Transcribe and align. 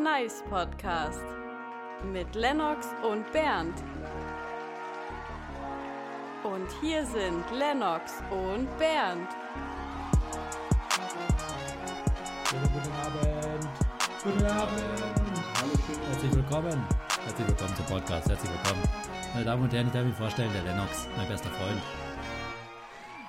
Nice 0.00 0.42
Podcast 0.50 1.24
mit 2.12 2.34
Lennox 2.34 2.88
und 3.02 3.30
Bernd. 3.32 3.74
Und 6.42 6.66
hier 6.80 7.04
sind 7.06 7.44
Lennox 7.52 8.22
und 8.30 8.66
Bernd. 8.78 9.28
Guten 12.50 12.92
Abend. 13.04 13.68
Guten 14.22 14.44
Abend. 14.46 14.82
Hallo, 15.60 15.72
Herzlich 16.08 16.34
willkommen. 16.34 16.86
Herzlich 17.24 17.48
willkommen 17.48 17.76
zum 17.76 17.86
Podcast. 17.86 18.28
Herzlich 18.28 18.50
willkommen. 18.50 18.82
Meine 19.32 19.44
Damen 19.44 19.62
und 19.62 19.72
Herren, 19.72 19.86
ich 19.86 19.92
darf 19.92 20.04
mich 20.04 20.16
vorstellen, 20.16 20.52
der 20.52 20.62
Lennox, 20.62 21.08
mein 21.16 21.28
bester 21.28 21.50
Freund. 21.50 21.82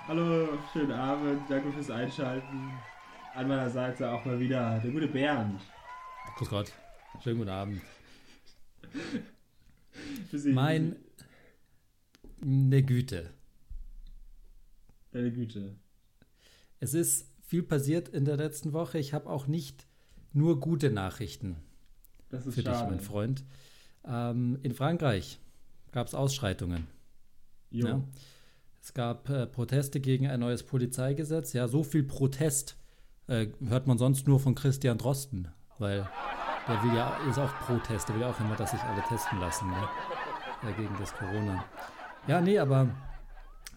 Hallo, 0.07 0.47
schönen 0.73 0.91
Abend. 0.91 1.41
Danke 1.49 1.71
fürs 1.71 1.91
Einschalten. 1.91 2.71
An 3.35 3.47
meiner 3.47 3.69
Seite 3.69 4.09
auch 4.09 4.25
mal 4.25 4.39
wieder 4.39 4.79
der 4.83 4.91
gute 4.91 5.07
Bernd. 5.07 5.61
Grüß 6.37 6.49
Gott. 6.49 6.71
Schönen 7.23 7.37
guten 7.39 7.49
Abend. 7.49 7.81
Mein. 10.45 10.95
Ne 12.41 12.83
Güte. 12.83 13.29
Deine 15.11 15.31
Güte. 15.31 15.75
Es 16.79 16.93
ist 16.93 17.31
viel 17.41 17.63
passiert 17.63 18.09
in 18.09 18.25
der 18.25 18.35
letzten 18.37 18.73
Woche. 18.73 18.99
Ich 18.99 19.13
habe 19.13 19.29
auch 19.29 19.47
nicht 19.47 19.87
nur 20.33 20.59
gute 20.59 20.91
Nachrichten 20.91 21.55
Das 22.29 22.45
ist 22.45 22.55
für 22.55 22.63
dich, 22.63 22.73
schade. 22.73 22.91
mein 22.91 22.99
Freund. 22.99 23.45
Ähm, 24.03 24.59
in 24.61 24.73
Frankreich 24.73 25.39
gab 25.93 26.07
es 26.07 26.13
Ausschreitungen. 26.13 26.87
Jo. 27.71 27.87
Ja. 27.87 28.03
Es 28.81 28.93
gab 28.93 29.29
äh, 29.29 29.47
Proteste 29.47 30.01
gegen 30.01 30.27
ein 30.27 30.41
neues 30.41 30.63
Polizeigesetz. 30.63 31.53
Ja, 31.53 31.67
so 31.69 31.83
viel 31.83 32.03
Protest 32.03 32.77
äh, 33.27 33.47
hört 33.67 33.87
man 33.87 33.97
sonst 33.97 34.27
nur 34.27 34.39
von 34.39 34.53
Christian 34.53 34.97
Drosten, 34.97 35.47
weil 35.79 36.07
der 36.67 36.83
will 36.83 36.95
ja, 36.95 37.17
ist 37.29 37.39
auch 37.39 37.53
Protest, 37.59 38.07
der 38.07 38.15
will 38.15 38.21
ja 38.23 38.29
auch 38.29 38.39
immer, 38.39 38.55
dass 38.55 38.71
sich 38.71 38.81
alle 38.81 39.01
testen 39.03 39.39
lassen 39.39 39.69
ne? 39.69 39.87
äh, 40.63 40.73
gegen 40.73 40.95
das 40.99 41.13
Corona. 41.13 41.63
Ja, 42.27 42.41
nee, 42.41 42.57
aber 42.57 42.89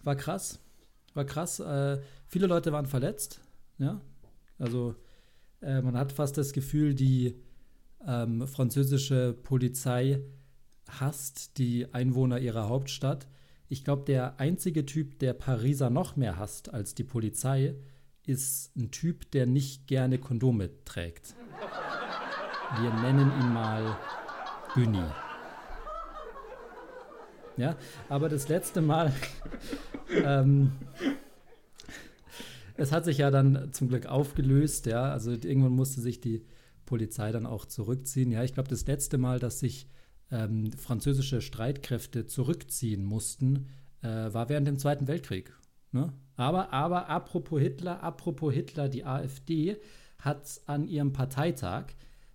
war 0.03 0.15
krass, 0.15 0.59
war 1.13 1.25
krass. 1.25 1.59
Äh, 1.59 1.99
viele 2.27 2.47
Leute 2.47 2.71
waren 2.71 2.85
verletzt, 2.85 3.41
ja, 3.77 4.01
also 4.57 4.95
äh, 5.61 5.81
man 5.81 5.97
hat 5.97 6.11
fast 6.11 6.37
das 6.37 6.53
Gefühl, 6.53 6.93
die 6.95 7.35
ähm, 8.05 8.47
französische 8.47 9.33
Polizei 9.33 10.21
hasst 10.87 11.57
die 11.57 11.93
Einwohner 11.93 12.39
ihrer 12.39 12.69
Hauptstadt. 12.69 13.27
Ich 13.67 13.83
glaube, 13.83 14.03
der 14.05 14.39
einzige 14.39 14.85
Typ, 14.85 15.19
der 15.19 15.33
Pariser 15.33 15.89
noch 15.89 16.15
mehr 16.15 16.37
hasst 16.37 16.73
als 16.73 16.95
die 16.95 17.03
Polizei, 17.03 17.75
ist 18.25 18.75
ein 18.75 18.91
Typ, 18.91 19.31
der 19.31 19.45
nicht 19.45 19.87
gerne 19.87 20.17
Kondome 20.17 20.69
trägt. 20.85 21.35
Wir 22.77 22.93
nennen 22.93 23.31
ihn 23.41 23.51
mal 23.51 23.97
Günni. 24.75 25.03
Ja, 27.57 27.75
aber 28.07 28.29
das 28.29 28.47
letzte 28.47 28.81
Mal, 28.81 29.11
ähm, 30.23 30.71
es 32.77 32.91
hat 32.91 33.05
sich 33.05 33.17
ja 33.17 33.31
dann 33.31 33.73
zum 33.73 33.89
Glück 33.89 34.05
aufgelöst, 34.05 34.85
ja, 34.85 35.11
also 35.11 35.31
irgendwann 35.31 35.73
musste 35.73 35.99
sich 35.99 36.21
die 36.21 36.45
Polizei 36.85 37.31
dann 37.31 37.45
auch 37.45 37.65
zurückziehen. 37.65 38.31
Ja, 38.31 38.43
ich 38.43 38.53
glaube, 38.53 38.69
das 38.69 38.85
letzte 38.85 39.17
Mal, 39.17 39.39
dass 39.39 39.59
sich 39.59 39.87
ähm, 40.31 40.71
französische 40.71 41.41
Streitkräfte 41.41 42.27
zurückziehen 42.27 43.03
mussten, 43.03 43.67
äh, 44.03 44.07
war 44.07 44.47
während 44.47 44.67
dem 44.67 44.77
Zweiten 44.77 45.07
Weltkrieg. 45.07 45.51
Ne? 45.91 46.13
Aber, 46.35 46.71
aber 46.71 47.09
apropos 47.09 47.59
Hitler, 47.59 48.03
apropos 48.03 48.53
Hitler, 48.53 48.89
die 48.89 49.05
AfD 49.05 49.77
hat 50.19 50.61
an 50.67 50.87
ihrem 50.87 51.13
Parteitag 51.13 51.87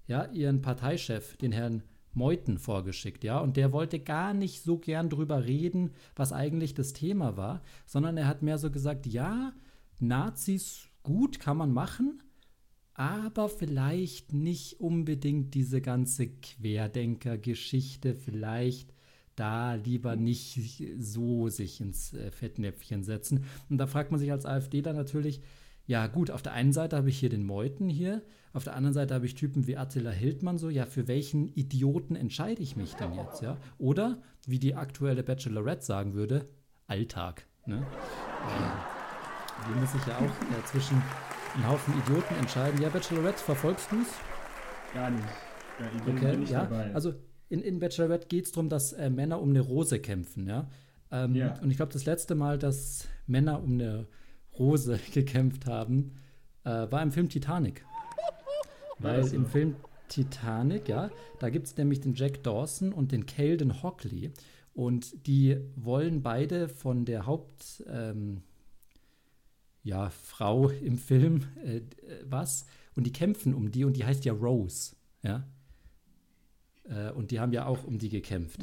ja, 0.07 0.27
ihren 0.33 0.63
Parteichef, 0.63 1.37
den 1.37 1.53
Herrn 1.53 1.83
Meuthen, 2.13 2.59
vorgeschickt, 2.59 3.25
ja, 3.25 3.41
und 3.41 3.57
der 3.57 3.73
wollte 3.73 3.99
gar 3.99 4.35
nicht 4.35 4.63
so 4.63 4.79
gern 4.79 5.11
drüber 5.11 5.45
reden, 5.45 5.91
was 6.15 6.33
eigentlich 6.33 6.75
das 6.75 6.93
Thema 6.93 7.37
war, 7.37 7.63
sondern 7.87 8.17
er 8.17 8.29
hat 8.29 8.43
mehr 8.43 8.59
so 8.59 8.71
gesagt, 8.71 9.07
ja, 9.07 9.53
Nazis 9.99 10.89
gut 11.03 11.41
kann 11.41 11.57
man 11.57 11.73
machen, 11.73 12.23
aber 12.95 13.49
vielleicht 13.49 14.33
nicht 14.33 14.79
unbedingt 14.79 15.55
diese 15.55 15.81
ganze 15.81 16.29
Querdenker-Geschichte, 16.29 18.15
vielleicht 18.15 18.95
da 19.35 19.75
lieber 19.75 20.15
nicht 20.15 20.63
so 20.99 21.49
sich 21.49 21.81
ins 21.81 22.13
äh, 22.13 22.31
Fettnäpfchen 22.31 23.03
setzen. 23.03 23.45
Und 23.69 23.79
da 23.79 23.89
fragt 23.89 24.13
man 24.13 24.21
sich 24.21 24.31
als 24.31 24.47
AfD 24.47 24.81
dann 24.81 24.95
natürlich, 24.95 25.41
ja 25.87 26.07
gut, 26.07 26.31
auf 26.31 26.43
der 26.43 26.53
einen 26.53 26.73
Seite 26.73 26.97
habe 26.97 27.09
ich 27.09 27.19
hier 27.19 27.29
den 27.29 27.45
Meuthen 27.45 27.89
hier, 27.89 28.23
auf 28.53 28.65
der 28.65 28.77
anderen 28.77 28.95
Seite 28.95 29.15
habe 29.15 29.27
ich 29.27 29.35
Typen 29.35 29.67
wie 29.67 29.77
Attila 29.77 30.11
Hildmann 30.11 30.59
so, 30.59 30.71
ja, 30.71 30.87
für 30.87 31.09
welchen 31.09 31.49
Idioten 31.49 32.15
entscheide 32.15 32.63
ich 32.63 32.77
mich 32.77 32.95
denn 32.95 33.13
jetzt, 33.15 33.43
ja? 33.43 33.59
Oder, 33.79 34.23
wie 34.47 34.59
die 34.59 34.75
aktuelle 34.77 35.23
Bachelorette 35.23 35.85
sagen 35.85 36.15
würde, 36.15 36.49
Alltag, 36.87 37.47
ne? 37.67 37.79
Äh, 37.79 39.69
die 39.69 39.81
muss 39.81 39.93
sich 39.93 40.07
ja 40.07 40.17
auch 40.19 40.23
äh, 40.23 40.65
zwischen 40.67 41.03
einen 41.55 41.69
Haufen 41.69 41.95
Idioten 41.99 42.35
entscheiden. 42.37 42.81
Ja, 42.81 42.89
Bachelorette, 42.89 43.39
verfolgst 43.39 43.91
du 43.91 44.01
es? 44.03 44.09
Gar 44.93 45.11
nicht. 45.11 45.25
Ja, 45.81 45.87
ich 45.97 46.03
bin, 46.03 46.17
Okay, 46.17 46.31
bin 46.33 46.41
nicht 46.41 46.53
ja. 46.53 46.65
dabei. 46.65 46.95
Also 46.95 47.15
in, 47.49 47.61
in 47.61 47.79
Bachelorette 47.79 48.27
geht 48.29 48.47
es 48.47 48.53
darum, 48.53 48.69
dass 48.69 48.93
äh, 48.93 49.11
Männer 49.11 49.41
um 49.41 49.51
eine 49.51 49.61
Rose 49.61 49.99
kämpfen, 49.99 50.47
ja. 50.47 50.69
Ähm, 51.11 51.35
Ja. 51.35 51.59
Und 51.61 51.71
ich 51.71 51.77
glaube, 51.77 51.93
das 51.93 52.05
letzte 52.05 52.35
Mal, 52.35 52.59
dass 52.59 53.09
Männer 53.27 53.63
um 53.63 53.73
eine 53.75 53.97
Rose 53.97 54.09
gekämpft 55.13 55.67
haben, 55.67 56.13
äh, 56.65 56.71
war 56.91 57.03
im 57.03 57.13
Film 57.13 57.29
Titanic. 57.29 57.85
Weil 58.99 59.21
das 59.21 59.31
so? 59.31 59.37
im 59.37 59.47
Film 59.47 59.77
Titanic, 60.09 60.89
ja, 60.89 61.11
da 61.41 61.51
gibt 61.51 61.67
es 61.67 61.77
nämlich 61.77 62.01
den 62.01 62.15
Jack 62.15 62.43
Dawson 62.43 62.93
und 62.93 63.13
den 63.13 63.27
Calden 63.27 63.83
Hockley. 63.83 64.31
Und 64.75 65.27
die 65.27 65.57
wollen 65.77 66.23
beide 66.23 66.69
von 66.69 67.05
der 67.05 67.27
Haupt, 67.27 67.85
ähm, 67.89 68.43
ja, 69.83 70.11
Frau 70.11 70.69
im 70.69 70.99
Film 70.99 71.47
äh, 71.65 71.77
äh, 71.77 71.83
was. 72.25 72.67
Und 72.97 73.05
die 73.05 73.13
kämpfen 73.13 73.55
um 73.55 73.71
die 73.71 73.85
und 73.85 73.97
die 73.97 74.05
heißt 74.05 74.25
ja 74.25 74.33
Rose, 74.33 74.97
ja. 75.23 75.47
Äh, 76.85 77.11
und 77.13 77.31
die 77.31 77.41
haben 77.41 77.53
ja 77.53 77.67
auch 77.67 77.85
um 77.85 77.99
die 77.99 78.09
gekämpft. 78.09 78.61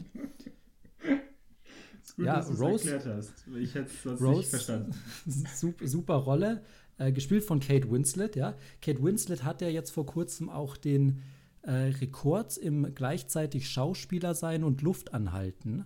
Gut, 2.15 2.25
ja, 2.25 2.37
dass 2.37 2.59
Rose- 2.59 2.91
erklärt 2.91 3.17
hast. 3.17 3.33
Ich 3.59 3.75
hätte 3.75 3.89
es 3.91 4.03
sonst 4.03 4.21
Rose- 4.21 4.37
nicht 4.39 4.49
verstanden. 4.49 4.93
super, 5.55 5.87
super 5.87 6.15
Rolle, 6.15 6.61
äh, 6.97 7.11
gespielt 7.11 7.43
von 7.43 7.59
Kate 7.59 7.89
Winslet, 7.91 8.35
ja. 8.35 8.55
Kate 8.81 9.01
Winslet 9.03 9.43
hat 9.43 9.61
ja 9.61 9.69
jetzt 9.69 9.91
vor 9.91 10.05
kurzem 10.05 10.49
auch 10.49 10.77
den 10.77 11.21
äh, 11.63 11.71
Rekord 11.71 12.57
im 12.57 12.93
gleichzeitig 12.95 13.69
Schauspieler 13.69 14.33
sein 14.33 14.63
und 14.63 14.81
Luft 14.81 15.13
anhalten 15.13 15.85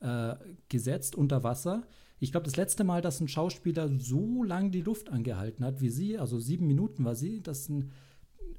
äh, 0.00 0.34
gesetzt 0.68 1.16
unter 1.16 1.42
Wasser. 1.42 1.82
Ich 2.20 2.32
glaube, 2.32 2.44
das 2.44 2.56
letzte 2.56 2.84
Mal, 2.84 3.00
dass 3.00 3.20
ein 3.20 3.28
Schauspieler 3.28 3.88
so 3.98 4.42
lang 4.42 4.70
die 4.70 4.82
Luft 4.82 5.08
angehalten 5.10 5.64
hat 5.64 5.80
wie 5.80 5.90
sie, 5.90 6.18
also 6.18 6.38
sieben 6.38 6.66
Minuten 6.66 7.04
war 7.04 7.14
sie, 7.14 7.40
dass 7.42 7.68
ein, 7.68 7.92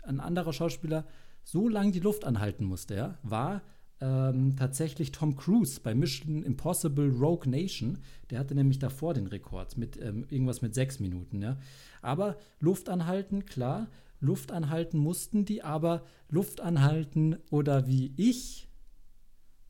ein 0.04 0.20
anderer 0.20 0.54
Schauspieler 0.54 1.06
so 1.44 1.68
lang 1.68 1.92
die 1.92 2.00
Luft 2.00 2.26
anhalten 2.26 2.66
musste, 2.66 2.96
ja, 2.96 3.18
war 3.24 3.62
ähm, 4.02 4.56
tatsächlich 4.56 5.12
Tom 5.12 5.36
Cruise 5.36 5.80
bei 5.82 5.94
Mission 5.94 6.44
Impossible 6.44 7.10
Rogue 7.10 7.50
Nation. 7.50 8.00
Der 8.30 8.40
hatte 8.40 8.56
nämlich 8.56 8.80
davor 8.80 9.14
den 9.14 9.28
Rekord 9.28 9.78
mit 9.78 10.02
ähm, 10.02 10.26
irgendwas 10.30 10.62
mit 10.62 10.74
sechs 10.74 11.00
Minuten, 11.00 11.42
ja. 11.42 11.58
Aber 12.02 12.38
Luft 12.60 12.90
anhalten, 12.90 13.46
klar, 13.46 13.88
Luft 14.22 14.52
anhalten 14.52 14.98
mussten 14.98 15.46
die, 15.46 15.64
aber 15.64 16.06
Luft 16.30 16.62
anhalten 16.62 17.38
oder 17.50 17.88
wie 17.88 18.14
ich 18.18 18.68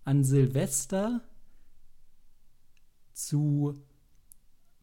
an 0.03 0.23
Silvester 0.23 1.21
zu 3.13 3.73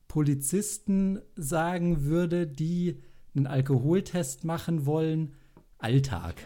Polizisten 0.08 1.20
sagen 1.34 2.04
würde, 2.04 2.46
die 2.46 3.02
einen 3.34 3.46
Alkoholtest 3.46 4.44
machen 4.44 4.86
wollen, 4.86 5.34
Alltag. 5.78 6.36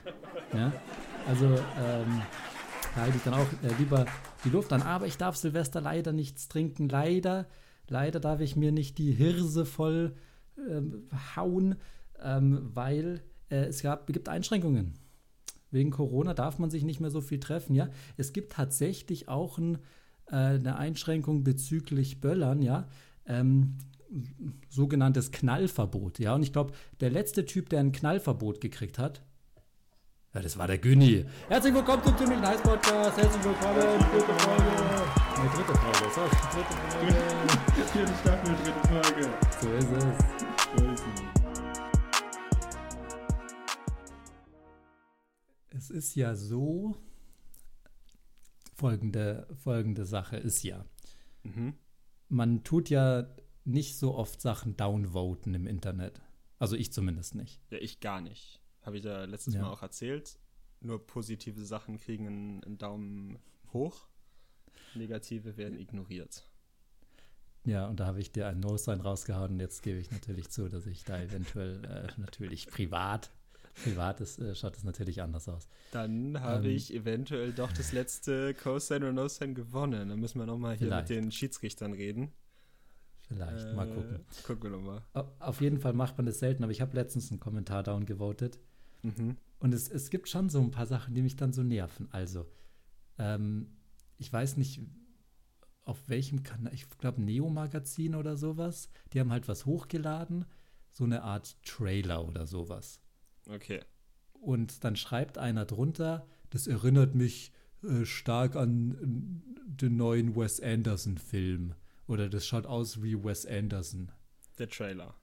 Ja? 0.53 0.73
Also 1.29 1.47
ähm, 1.47 2.23
da 2.95 3.03
halte 3.03 3.17
ich 3.17 3.23
dann 3.23 3.35
auch 3.35 3.47
äh, 3.63 3.75
lieber 3.79 4.07
die 4.45 4.51
Luft 4.51 4.73
an. 4.73 4.83
Aber 4.83 5.07
ich 5.07 5.17
darf 5.17 5.37
Silvester 5.37 5.81
leider 5.81 6.13
nichts 6.13 6.49
trinken. 6.49 6.89
Leider, 6.89 7.47
leider 7.89 8.21
darf 8.21 8.41
ich 8.41 8.57
mir 8.57 8.73
nicht 8.73 8.99
die 8.99 9.13
Hirse 9.13 9.65
voll 9.65 10.15
ähm, 10.69 11.09
hauen, 11.37 11.77
ähm, 12.23 12.71
weil 12.75 13.23
äh, 13.51 13.67
es 13.67 13.83
gab, 13.83 14.07
gibt 14.07 14.29
Einschränkungen. 14.29 14.95
Wegen 15.71 15.91
Corona 15.91 16.35
darf 16.35 16.59
man 16.59 16.71
sich 16.71 16.83
nicht 16.83 17.01
mehr 17.01 17.11
so 17.11 17.21
viel 17.21 17.39
treffen, 17.39 17.75
ja. 17.75 17.89
Es 18.17 18.33
gibt 18.33 18.53
tatsächlich 18.53 19.29
auch 19.29 19.59
ein, 19.59 19.79
äh, 20.27 20.37
eine 20.37 20.77
Einschränkung 20.77 21.45
bezüglich 21.45 22.21
Böllern, 22.21 22.61
ja. 22.61 22.89
Ähm, 23.27 23.79
sogenanntes 24.69 25.31
Knallverbot, 25.31 26.19
ja. 26.19 26.35
Und 26.35 26.43
ich 26.43 26.53
glaube, 26.53 26.73
der 26.99 27.11
letzte 27.11 27.45
Typ, 27.45 27.69
der 27.69 27.81
ein 27.81 27.93
Knallverbot 27.93 28.61
gekriegt 28.61 28.99
hat, 28.99 29.23
ja, 30.35 30.41
das 30.41 30.57
war 30.57 30.67
der 30.67 30.79
Günni. 30.79 31.25
Herzlich 31.49 31.75
willkommen 31.75 32.03
zum 32.05 32.17
Ziemlich 32.17 32.39
Nice 32.41 32.63
Podcast. 32.63 33.17
Herzlich 33.19 33.45
willkommen. 33.45 33.81
Dritte 33.81 34.35
Folge. 34.39 34.65
Ne, 35.43 35.51
dritte 35.55 35.75
Folge. 35.75 36.15
So, 36.15 36.23
dritte 36.53 36.75
Folge. 36.91 37.15
Vierte 37.93 38.15
Staffel, 38.21 38.55
dritte 38.57 38.89
Folge. 38.89 39.25
So 39.61 39.69
ist 39.73 39.91
es. 39.91 40.05
So 40.77 40.93
ist 40.93 41.03
es. 41.03 41.21
Es 45.73 45.91
ist 45.91 46.15
ja 46.15 46.35
so, 46.35 46.97
folgende, 48.75 49.47
folgende 49.63 50.05
Sache 50.05 50.37
ist 50.37 50.63
ja, 50.63 50.85
Mhm. 51.43 51.75
man 52.29 52.63
tut 52.65 52.91
ja 52.91 53.27
nicht 53.65 53.97
so 53.99 54.15
oft 54.15 54.41
Sachen 54.41 54.77
downvoten 54.77 55.55
im 55.55 55.67
Internet. 55.67 56.21
Also 56.59 56.77
ich 56.77 56.93
zumindest 56.93 57.35
nicht. 57.35 57.61
Ja, 57.71 57.79
ich 57.79 58.01
gar 58.01 58.21
nicht. 58.21 58.60
Habe 58.83 58.99
ich 58.99 59.05
ja 59.05 59.25
letztes 59.25 59.55
Ja. 59.55 59.63
Mal 59.63 59.71
auch 59.71 59.83
erzählt. 59.83 60.39
Nur 60.81 61.07
positive 61.07 61.65
Sachen 61.65 61.99
kriegen 61.99 62.27
einen, 62.27 62.65
einen 62.65 62.79
Daumen 62.79 63.39
hoch. 63.73 64.07
Negative 64.95 65.57
werden 65.57 65.79
ignoriert. 65.79 66.47
Ja, 67.65 67.87
und 67.89 68.01
da 68.01 68.07
habe 68.07 68.21
ich 68.21 68.33
dir 68.33 68.47
ein 68.49 68.61
No-Sign 68.61 69.01
rausgehauen 69.03 69.53
und 69.53 69.61
jetzt 69.61 69.83
gebe 69.83 69.99
ich 69.99 70.11
natürlich 70.11 70.49
zu, 70.49 70.69
dass 70.69 70.87
ich 70.87 71.05
da 71.05 71.21
eventuell 71.21 71.85
äh, 71.85 72.09
natürlich 72.21 72.67
privat, 72.69 73.31
privat 73.85 74.21
ist, 74.23 74.39
äh, 74.39 74.55
schaut 74.55 74.77
es 74.79 74.83
natürlich 74.85 75.21
anders 75.21 75.47
aus. 75.49 75.69
Dann 75.93 76.41
habe 76.41 76.69
Ähm. 76.71 76.75
ich 76.77 76.95
eventuell 76.95 77.53
doch 77.53 77.71
das 77.73 77.93
letzte 77.93 78.55
Co-Sign 78.55 79.03
oder 79.03 79.13
No-Sign 79.13 79.55
gewonnen. 79.55 80.09
Dann 80.09 80.19
müssen 80.19 80.39
wir 80.39 80.47
nochmal 80.47 80.77
hier 80.79 80.87
Vielleicht. 80.89 81.11
mit 81.11 81.19
den 81.19 81.31
Schiedsrichtern 81.33 81.93
reden. 81.93 82.33
Vielleicht, 83.29 83.75
mal 83.77 83.89
Äh, 83.89 83.95
gucken. 83.95 84.21
Gucken 84.45 84.63
wir 84.65 84.71
nochmal. 84.71 85.03
Au- 85.13 85.31
Auf 85.39 85.61
jeden 85.61 85.79
Fall 85.79 85.93
macht 85.93 86.17
man 86.17 86.25
das 86.27 86.39
selten, 86.39 86.63
aber 86.65 86.73
ich 86.73 86.81
habe 86.81 86.97
letztens 86.97 87.31
einen 87.31 87.39
Kommentar 87.41 87.83
downgevotet 87.83 88.59
Mhm. 89.03 89.37
und 89.59 89.73
es, 89.73 89.89
es 89.89 90.11
gibt 90.11 90.29
schon 90.29 90.49
so 90.49 90.61
ein 90.61 90.71
paar 90.71 90.87
Sachen, 90.87 91.15
die 91.15 91.23
mich 91.23 91.37
dann 91.37 91.53
so 91.53 91.63
nerven. 91.63 92.09
Also, 92.13 92.47
ähm, 93.19 93.69
ich 94.19 94.33
weiß 94.33 94.57
nicht, 94.57 94.81
auf 95.85 96.09
welchem 96.09 96.43
Kanal, 96.43 96.75
ich 96.75 96.89
glaube 96.99 97.23
Neo-Magazin 97.23 98.15
oder 98.15 98.37
sowas, 98.37 98.91
die 99.13 99.21
haben 99.21 99.33
halt 99.33 99.49
was 99.49 99.67
hochgeladen, 99.67 100.45
so 100.91 101.05
eine 101.05 101.23
Art 101.23 101.57
Trailer 101.65 102.27
oder 102.27 102.47
sowas. 102.47 103.01
Okay. 103.49 103.81
Und 104.33 104.85
dann 104.85 104.97
schreibt 104.97 105.39
einer 105.39 105.65
drunter, 105.65 106.27
das 106.51 106.67
erinnert 106.67 107.15
mich 107.15 107.53
äh, 107.83 108.05
stark 108.05 108.57
an 108.57 108.93
äh, 108.93 109.71
den 109.83 109.97
neuen 109.97 110.37
Wes 110.37 110.61
Anderson-Film. 110.61 111.75
Oder 112.07 112.29
das 112.29 112.47
schaut 112.47 112.67
aus 112.67 113.03
wie 113.03 113.23
Wes 113.23 113.47
Anderson. 113.47 114.11
Der 114.59 114.69
Trailer. 114.69 115.15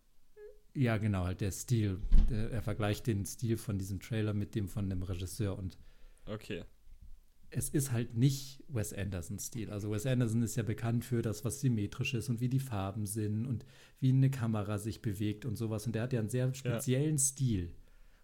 Ja, 0.77 0.97
genau, 0.97 1.25
halt 1.25 1.41
der 1.41 1.51
Stil. 1.51 1.99
Der, 2.29 2.51
er 2.51 2.61
vergleicht 2.61 3.07
den 3.07 3.25
Stil 3.25 3.57
von 3.57 3.79
diesem 3.79 3.99
Trailer 3.99 4.33
mit 4.33 4.53
dem 4.53 4.67
von 4.67 4.89
dem 4.89 5.01
Regisseur. 5.01 5.57
Und 5.57 5.77
Okay. 6.27 6.63
es 7.49 7.69
ist 7.69 7.91
halt 7.91 8.15
nicht 8.15 8.63
Wes 8.67 8.93
Anderson-Stil. 8.93 9.71
Also 9.71 9.89
Wes 9.89 10.05
Anderson 10.05 10.43
ist 10.43 10.55
ja 10.55 10.63
bekannt 10.63 11.03
für 11.03 11.21
das, 11.23 11.43
was 11.43 11.61
symmetrisch 11.61 12.13
ist 12.13 12.29
und 12.29 12.41
wie 12.41 12.49
die 12.49 12.59
Farben 12.59 13.07
sind 13.07 13.47
und 13.47 13.65
wie 13.99 14.09
eine 14.09 14.29
Kamera 14.29 14.77
sich 14.77 15.01
bewegt 15.01 15.45
und 15.45 15.55
sowas. 15.55 15.87
Und 15.87 15.95
der 15.95 16.03
hat 16.03 16.13
ja 16.13 16.19
einen 16.19 16.29
sehr 16.29 16.53
speziellen 16.53 17.17
Stil. 17.17 17.73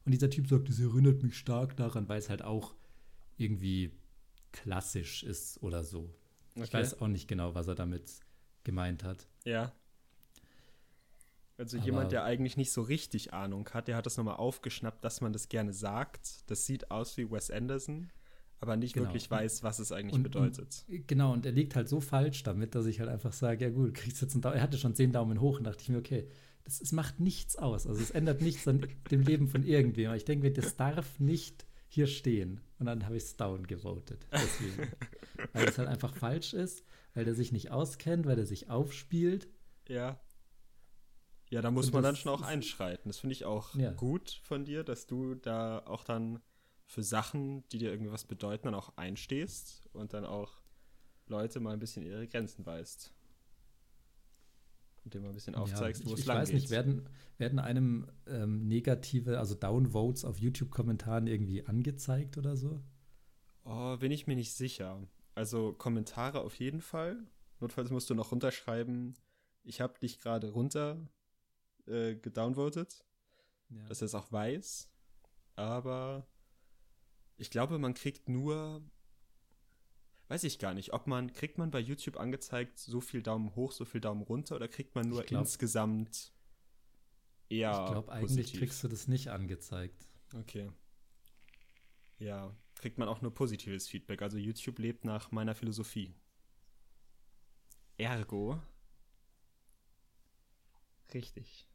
Und 0.05 0.11
dieser 0.11 0.29
Typ 0.29 0.47
sagt, 0.47 0.69
das 0.69 0.79
erinnert 0.79 1.23
mich 1.23 1.35
stark 1.37 1.75
daran, 1.75 2.07
weil 2.07 2.19
es 2.19 2.29
halt 2.29 2.43
auch 2.43 2.75
irgendwie 3.37 3.93
klassisch 4.51 5.23
ist 5.23 5.63
oder 5.63 5.83
so. 5.83 6.13
Ich 6.55 6.61
Okay. 6.61 6.73
weiß 6.73 7.01
auch 7.01 7.07
nicht 7.07 7.27
genau, 7.27 7.55
was 7.55 7.67
er 7.67 7.73
damit 7.75 8.11
gemeint 8.63 9.03
hat. 9.03 9.27
Ja. 9.43 9.73
Also 11.63 11.77
Aber- 11.77 11.85
jemand, 11.85 12.11
der 12.11 12.23
eigentlich 12.25 12.57
nicht 12.57 12.71
so 12.71 12.81
richtig 12.81 13.33
Ahnung 13.33 13.69
hat, 13.73 13.87
der 13.87 13.95
hat 13.95 14.05
das 14.05 14.17
nochmal 14.17 14.35
aufgeschnappt, 14.35 15.03
dass 15.03 15.21
man 15.21 15.31
das 15.33 15.47
gerne 15.49 15.71
sagt. 15.73 16.49
Das 16.49 16.65
sieht 16.65 16.91
aus 16.91 17.15
wie 17.17 17.31
Wes 17.31 17.49
Anderson, 17.49 18.09
aber 18.59 18.75
nicht 18.75 18.93
Genau. 18.93 19.07
wirklich 19.07 19.31
weiß, 19.31 19.63
was 19.63 19.79
es 19.79 19.91
eigentlich 19.91 20.15
Und- 20.15 20.23
bedeutet. 20.23 20.83
Und, 20.89 21.07
genau, 21.07 21.31
und 21.33 21.45
er 21.45 21.51
liegt 21.53 21.75
halt 21.75 21.87
so 21.87 22.01
falsch 22.01 22.43
damit, 22.43 22.75
dass 22.75 22.85
ich 22.85 22.99
halt 22.99 23.09
einfach 23.09 23.31
sage, 23.33 23.65
ja 23.65 23.71
gut, 23.71 23.93
kriegst 23.93 24.21
jetzt 24.21 24.33
einen 24.33 24.41
Daumen. 24.41 24.55
Er 24.57 24.61
hatte 24.61 24.77
schon 24.77 24.93
zehn 24.95 25.11
Daumen 25.13 25.39
hoch 25.39 25.57
und 25.59 25.63
dachte 25.63 25.81
ich 25.81 25.89
mir, 25.89 25.97
okay, 25.99 26.27
das, 26.65 26.81
es 26.81 26.91
macht 26.91 27.19
nichts 27.19 27.55
aus. 27.57 27.87
Also 27.87 28.01
es 28.01 28.11
ändert 28.11 28.41
nichts 28.41 28.67
an 28.67 28.85
dem 29.11 29.21
Leben 29.21 29.47
von 29.47 29.63
irgendwem. 29.63 30.07
Aber 30.07 30.17
ich 30.17 30.25
denke 30.25 30.47
mir, 30.47 30.53
das 30.53 30.75
darf 30.75 31.19
nicht 31.19 31.65
hier 31.87 32.07
stehen. 32.07 32.59
Und 32.79 32.87
dann 32.87 33.05
habe 33.05 33.15
ich 33.17 33.23
es 33.23 33.35
down 33.37 33.67
gewotet. 33.67 34.25
Deswegen. 34.31 34.89
weil 35.53 35.67
es 35.67 35.77
halt 35.77 35.87
einfach 35.87 36.15
falsch 36.15 36.53
ist, 36.53 36.83
weil 37.13 37.23
der 37.25 37.35
sich 37.35 37.51
nicht 37.51 37.71
auskennt, 37.71 38.25
weil 38.25 38.37
er 38.39 38.45
sich 38.45 38.69
aufspielt. 38.69 39.47
Ja. 39.87 40.19
Ja, 41.53 41.61
da 41.61 41.69
muss 41.69 41.85
Und 41.87 41.93
man 41.93 42.01
dann 42.03 42.15
schon 42.15 42.31
auch 42.31 42.41
einschreiten. 42.41 43.09
Das 43.09 43.19
finde 43.19 43.33
ich 43.33 43.45
auch 43.45 43.75
Ja. 43.75 43.91
gut 43.91 44.39
von 44.43 44.65
dir, 44.65 44.83
dass 44.83 45.05
du 45.05 45.35
da 45.35 45.83
auch 45.85 46.03
dann 46.03 46.41
für 46.87 47.03
Sachen, 47.03 47.63
die 47.69 47.77
dir 47.77 47.91
irgendwie 47.91 48.11
was 48.11 48.25
bedeuten, 48.25 48.65
dann 48.65 48.73
auch 48.73 48.97
einstehst 48.97 49.87
und 49.93 50.13
dann 50.13 50.25
auch 50.25 50.63
Leute 51.27 51.59
mal 51.59 51.73
ein 51.73 51.79
bisschen 51.79 52.03
ihre 52.03 52.27
Grenzen 52.27 52.65
weißt. 52.65 53.13
Und 55.05 55.13
dir 55.13 55.19
mal 55.21 55.27
ein 55.29 55.35
bisschen 55.35 55.53
aufzeigst, 55.53 56.01
ja, 56.01 56.07
wo 56.07 56.13
ich, 56.13 56.13
es 56.15 56.19
ich 56.21 56.25
lang 56.25 56.37
weiß 56.37 56.49
geht. 56.49 56.55
nicht, 56.55 56.69
werden, 56.71 57.07
werden 57.37 57.59
einem 57.59 58.07
ähm, 58.25 58.67
negative, 58.67 59.37
also 59.37 59.53
Downvotes 59.53 60.25
auf 60.25 60.39
YouTube-Kommentaren 60.39 61.27
irgendwie 61.27 61.67
angezeigt 61.67 62.37
oder 62.39 62.57
so? 62.57 62.81
Oh, 63.65 63.97
bin 63.97 64.11
ich 64.11 64.27
mir 64.27 64.35
nicht 64.35 64.53
sicher. 64.53 65.07
Also 65.35 65.73
Kommentare 65.73 66.41
auf 66.41 66.55
jeden 66.59 66.81
Fall. 66.81 67.17
Notfalls 67.59 67.91
musst 67.91 68.09
du 68.09 68.15
noch 68.15 68.31
runterschreiben, 68.31 69.15
ich 69.63 69.81
habe 69.81 69.99
dich 69.99 70.19
gerade 70.19 70.49
runter 70.49 71.07
äh, 71.87 72.15
gedownvotet, 72.15 73.03
Ja. 73.69 73.83
dass 73.85 74.01
er 74.01 74.05
es 74.05 74.15
auch 74.15 74.31
weiß. 74.31 74.89
Aber 75.55 76.25
ich 77.37 77.49
glaube, 77.51 77.77
man 77.79 77.93
kriegt 77.93 78.29
nur, 78.29 78.81
weiß 80.29 80.43
ich 80.45 80.59
gar 80.59 80.73
nicht, 80.73 80.93
ob 80.93 81.07
man, 81.07 81.33
kriegt 81.33 81.57
man 81.57 81.71
bei 81.71 81.79
YouTube 81.79 82.17
angezeigt, 82.17 82.79
so 82.79 83.01
viel 83.01 83.21
Daumen 83.21 83.55
hoch, 83.55 83.71
so 83.71 83.85
viel 83.85 84.01
Daumen 84.01 84.21
runter 84.21 84.55
oder 84.55 84.67
kriegt 84.67 84.95
man 84.95 85.07
nur 85.09 85.23
glaub- 85.23 85.41
insgesamt 85.41 86.31
eher 87.49 87.71
ich 87.85 87.91
glaube, 87.91 88.11
eigentlich 88.11 88.37
positiv? 88.37 88.59
kriegst 88.59 88.83
du 88.83 88.87
das 88.87 89.07
nicht 89.07 89.27
angezeigt. 89.29 90.07
Okay. 90.33 90.71
Ja, 92.17 92.55
kriegt 92.75 92.97
man 92.97 93.07
auch 93.07 93.21
nur 93.21 93.33
positives 93.33 93.87
Feedback. 93.87 94.21
Also 94.21 94.37
YouTube 94.37 94.79
lebt 94.79 95.05
nach 95.05 95.31
meiner 95.31 95.53
Philosophie. 95.55 96.15
Ergo. 97.97 98.59
Richtig. 101.13 101.67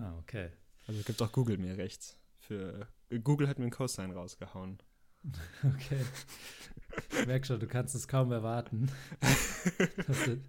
Ah, 0.00 0.16
okay. 0.18 0.50
Also 0.86 1.02
gibt 1.02 1.20
auch 1.20 1.30
Google 1.30 1.58
mir 1.58 1.76
recht. 1.76 2.16
Für 2.38 2.88
äh, 3.10 3.18
Google 3.18 3.48
hat 3.48 3.58
mir 3.58 3.66
ein 3.66 3.70
Cosine 3.70 4.14
rausgehauen. 4.14 4.78
Okay. 5.62 6.00
Ich 7.10 7.26
merke 7.26 7.46
schon, 7.46 7.60
du 7.60 7.66
kannst 7.66 7.94
es 7.94 8.08
kaum 8.08 8.32
erwarten, 8.32 8.90
dass 10.06 10.26
wir, 10.26 10.40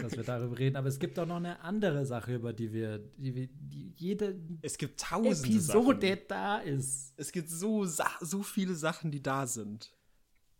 dass 0.00 0.16
wir 0.16 0.22
darüber 0.22 0.56
reden. 0.56 0.76
Aber 0.76 0.86
es 0.86 1.00
gibt 1.00 1.18
auch 1.18 1.26
noch 1.26 1.36
eine 1.36 1.60
andere 1.60 2.06
Sache, 2.06 2.36
über 2.36 2.52
die 2.52 2.72
wir, 2.72 2.98
die 2.98 3.34
wir 3.34 3.48
die 3.48 3.92
jede 3.96 4.40
Es 4.62 4.78
gibt 4.78 5.00
tausende 5.00 5.48
Episode 5.48 6.06
Sachen. 6.08 6.24
da 6.28 6.58
ist. 6.58 7.12
Es 7.16 7.32
gibt 7.32 7.50
so, 7.50 7.84
so 7.84 8.42
viele 8.44 8.76
Sachen, 8.76 9.10
die 9.10 9.22
da 9.22 9.48
sind. 9.48 9.92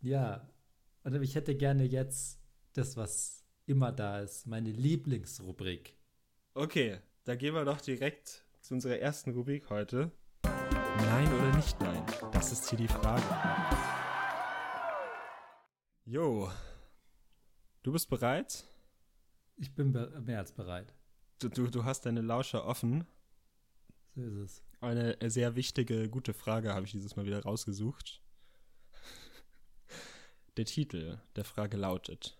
Ja. 0.01 0.47
Und 1.03 1.19
ich 1.23 1.35
hätte 1.35 1.55
gerne 1.55 1.85
jetzt 1.85 2.41
das, 2.73 2.97
was 2.97 3.45
immer 3.65 3.93
da 3.93 4.19
ist, 4.19 4.45
meine 4.45 4.71
Lieblingsrubrik. 4.71 5.95
Okay, 6.53 6.99
da 7.23 7.35
gehen 7.35 7.53
wir 7.53 7.65
doch 7.65 7.81
direkt 7.81 8.45
zu 8.61 8.73
unserer 8.73 8.97
ersten 8.97 9.31
Rubrik 9.31 9.69
heute. 9.69 10.11
Nein 10.43 11.33
oder 11.33 11.55
nicht 11.55 11.79
nein? 11.79 12.03
Das 12.31 12.51
ist 12.51 12.69
hier 12.69 12.77
die 12.77 12.87
Frage. 12.87 13.23
Jo. 16.05 16.51
Du 17.83 17.91
bist 17.91 18.09
bereit? 18.09 18.65
Ich 19.57 19.73
bin 19.73 19.91
be 19.91 20.21
mehr 20.21 20.39
als 20.39 20.51
bereit. 20.51 20.93
Du, 21.39 21.49
du, 21.49 21.67
du 21.67 21.83
hast 21.83 22.05
deine 22.05 22.21
Lauscher 22.21 22.65
offen. 22.65 23.05
So 24.15 24.21
ist 24.23 24.35
es. 24.35 24.63
Eine 24.79 25.17
sehr 25.29 25.55
wichtige, 25.55 26.09
gute 26.09 26.33
Frage 26.33 26.73
habe 26.73 26.85
ich 26.85 26.91
dieses 26.91 27.15
Mal 27.15 27.25
wieder 27.25 27.43
rausgesucht. 27.43 28.21
Der 30.57 30.65
Titel 30.65 31.19
der 31.35 31.45
Frage 31.45 31.77
lautet: 31.77 32.37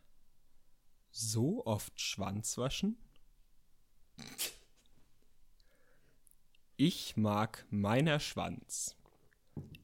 So 1.11 1.65
oft 1.65 1.99
Schwanz 1.99 2.57
waschen? 2.57 2.97
Ich 6.83 7.15
mag 7.15 7.67
meiner 7.69 8.19
Schwanz. 8.19 8.97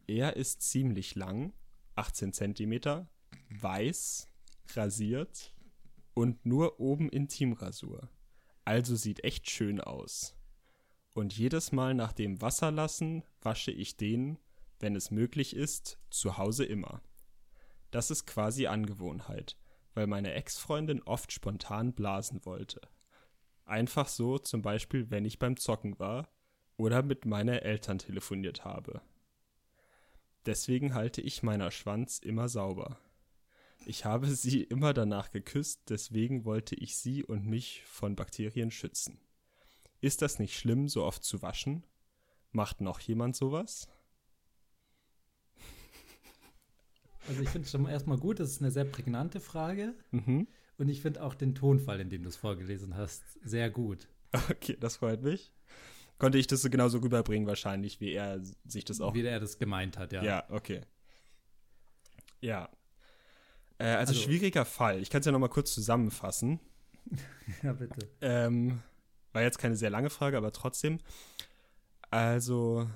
Er 0.07 0.35
ist 0.35 0.63
ziemlich 0.63 1.13
lang, 1.13 1.53
18 1.93 2.33
Zentimeter, 2.33 3.07
weiß, 3.51 4.27
rasiert 4.73 5.53
und 6.15 6.43
nur 6.43 6.79
oben 6.79 7.09
Intimrasur. 7.09 8.09
Also 8.65 8.95
sieht 8.95 9.23
echt 9.23 9.47
schön 9.47 9.79
aus. 9.79 10.35
Und 11.13 11.37
jedes 11.37 11.71
Mal 11.71 11.93
nach 11.93 12.13
dem 12.13 12.41
Wasser 12.41 12.71
lassen 12.71 13.23
wasche 13.43 13.69
ich 13.69 13.95
den, 13.95 14.39
wenn 14.79 14.95
es 14.95 15.11
möglich 15.11 15.55
ist, 15.55 15.99
zu 16.09 16.39
Hause 16.39 16.65
immer. 16.65 17.03
Das 17.91 18.09
ist 18.09 18.25
quasi 18.25 18.65
Angewohnheit, 18.65 19.55
weil 19.93 20.07
meine 20.07 20.33
Ex-Freundin 20.33 21.03
oft 21.03 21.31
spontan 21.31 21.93
blasen 21.93 22.43
wollte. 22.43 22.81
Einfach 23.65 24.07
so, 24.07 24.39
zum 24.39 24.63
Beispiel, 24.63 25.11
wenn 25.11 25.25
ich 25.25 25.37
beim 25.37 25.57
Zocken 25.57 25.99
war 25.99 26.27
oder 26.77 27.03
mit 27.03 27.25
meinen 27.25 27.59
Eltern 27.59 27.99
telefoniert 27.99 28.63
habe. 28.63 29.01
Deswegen 30.45 30.93
halte 30.93 31.21
ich 31.21 31.43
meiner 31.43 31.71
Schwanz 31.71 32.19
immer 32.19 32.47
sauber. 32.47 32.97
Ich 33.85 34.05
habe 34.05 34.27
sie 34.27 34.63
immer 34.63 34.93
danach 34.93 35.31
geküsst, 35.31 35.81
deswegen 35.89 36.45
wollte 36.45 36.75
ich 36.75 36.95
sie 36.95 37.23
und 37.23 37.45
mich 37.45 37.83
von 37.85 38.15
Bakterien 38.15 38.71
schützen. 38.71 39.19
Ist 39.99 40.21
das 40.21 40.39
nicht 40.39 40.57
schlimm, 40.57 40.87
so 40.87 41.03
oft 41.03 41.23
zu 41.23 41.41
waschen? 41.41 41.83
Macht 42.51 42.81
noch 42.81 42.99
jemand 42.99 43.35
sowas? 43.35 43.89
Also 47.27 47.41
ich 47.41 47.49
finde 47.49 47.65
es 47.65 47.71
schon 47.71 47.87
erstmal 47.87 48.17
gut, 48.17 48.39
das 48.39 48.51
ist 48.51 48.61
eine 48.61 48.71
sehr 48.71 48.85
prägnante 48.85 49.39
Frage. 49.39 49.93
Mhm. 50.11 50.47
Und 50.77 50.89
ich 50.89 51.01
finde 51.01 51.23
auch 51.23 51.33
den 51.33 51.55
Tonfall, 51.55 51.99
in 51.99 52.09
dem 52.09 52.23
du 52.23 52.29
es 52.29 52.37
vorgelesen 52.37 52.95
hast, 52.95 53.23
sehr 53.43 53.69
gut. 53.69 54.07
Okay, 54.49 54.77
das 54.79 54.97
freut 54.97 55.23
mich. 55.23 55.51
Konnte 56.17 56.37
ich 56.37 56.47
das 56.47 56.61
so 56.61 56.69
genauso 56.69 56.97
rüberbringen 56.99 57.47
wahrscheinlich, 57.47 57.99
wie 58.01 58.13
er 58.13 58.41
sich 58.65 58.85
das 58.85 59.01
auch 59.01 59.13
Wie 59.13 59.21
er 59.23 59.39
das 59.39 59.59
gemeint 59.59 59.97
hat, 59.97 60.11
ja. 60.13 60.23
Ja, 60.23 60.43
okay. 60.49 60.81
Ja. 62.41 62.69
Äh, 63.77 63.85
also, 63.85 64.11
Also- 64.13 64.21
schwieriger 64.23 64.65
Fall. 64.65 65.01
Ich 65.01 65.09
kann 65.09 65.19
es 65.19 65.25
ja 65.25 65.31
noch 65.31 65.39
mal 65.39 65.47
kurz 65.49 65.73
zusammenfassen. 65.73 66.59
Ja, 67.63 67.71
bitte. 67.71 68.09
Ähm, 68.19 68.81
war 69.31 69.41
jetzt 69.41 69.57
keine 69.59 69.77
sehr 69.77 69.89
lange 69.89 70.09
Frage, 70.09 70.35
aber 70.35 70.51
trotzdem. 70.51 70.99
Also, 72.09 72.89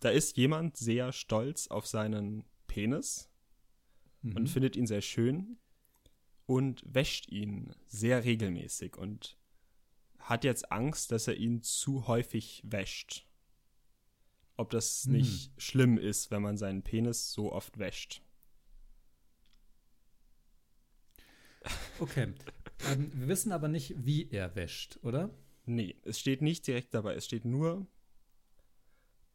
da 0.00 0.08
ist 0.10 0.36
jemand 0.36 0.76
sehr 0.76 1.12
stolz 1.12 1.68
auf 1.68 1.86
seinen 1.86 2.44
Penis 2.66 3.30
Mhm. 4.22 4.36
und 4.36 4.46
findet 4.48 4.74
ihn 4.74 4.88
sehr 4.88 5.00
schön 5.00 5.58
und 6.46 6.82
wäscht 6.92 7.28
ihn 7.28 7.72
sehr 7.86 8.24
regelmäßig 8.24 8.96
und 8.96 9.37
hat 10.28 10.44
jetzt 10.44 10.70
Angst, 10.70 11.10
dass 11.10 11.26
er 11.26 11.36
ihn 11.36 11.62
zu 11.62 12.06
häufig 12.06 12.62
wäscht. 12.64 13.26
Ob 14.56 14.70
das 14.70 15.04
Hm. 15.04 15.12
nicht 15.12 15.52
schlimm 15.56 15.96
ist, 15.98 16.30
wenn 16.30 16.42
man 16.42 16.58
seinen 16.58 16.82
Penis 16.82 17.32
so 17.32 17.52
oft 17.52 17.78
wäscht. 17.78 18.22
Okay. 21.98 22.32
ähm, 22.86 23.10
wir 23.14 23.28
wissen 23.28 23.52
aber 23.52 23.68
nicht, 23.68 23.94
wie 24.04 24.30
er 24.30 24.54
wäscht, 24.54 24.98
oder? 25.02 25.30
Nee, 25.64 25.96
es 26.04 26.18
steht 26.18 26.42
nicht 26.42 26.66
direkt 26.66 26.94
dabei. 26.94 27.14
Es 27.14 27.24
steht 27.26 27.44
nur, 27.44 27.86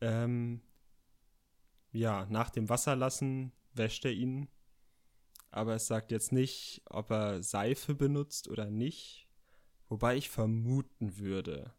ähm, 0.02 0.62
ja, 1.92 2.26
nach 2.30 2.50
dem 2.50 2.70
Wasserlassen 2.70 3.52
wäscht 3.74 4.06
er 4.06 4.12
ihn. 4.12 4.48
Aber 5.52 5.76
es 5.76 5.88
sagt 5.88 6.12
jetzt 6.12 6.32
nicht, 6.32 6.82
ob 6.86 7.12
er 7.12 7.44
Seife 7.44 7.94
benutzt 7.94 8.48
oder 8.48 8.70
nicht. 8.72 9.23
Wobei 9.94 10.18
ich 10.18 10.32
vermuten 10.32 11.20
würde, 11.20 11.72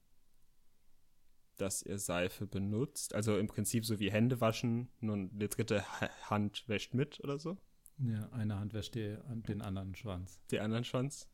dass 1.57 1.83
er 1.83 1.99
Seife 1.99 2.47
benutzt. 2.47 3.13
Also 3.13 3.37
im 3.37 3.49
Prinzip 3.49 3.85
so 3.85 3.99
wie 3.99 4.13
Hände 4.13 4.41
waschen, 4.41 4.89
nur 5.01 5.17
eine 5.17 5.49
dritte 5.49 5.83
Ha- 6.01 6.11
Hand 6.31 6.69
wäscht 6.69 6.95
mit 6.95 7.19
oder 7.25 7.41
so. 7.41 7.59
Ja, 7.99 8.31
eine 8.31 8.61
Hand 8.61 8.73
wäscht 8.73 8.95
die, 8.95 9.19
den 9.49 9.63
anderen 9.63 9.97
Schwanz. 9.97 10.41
Die 10.53 10.61
anderen 10.61 10.85
Schwanz. 10.85 11.29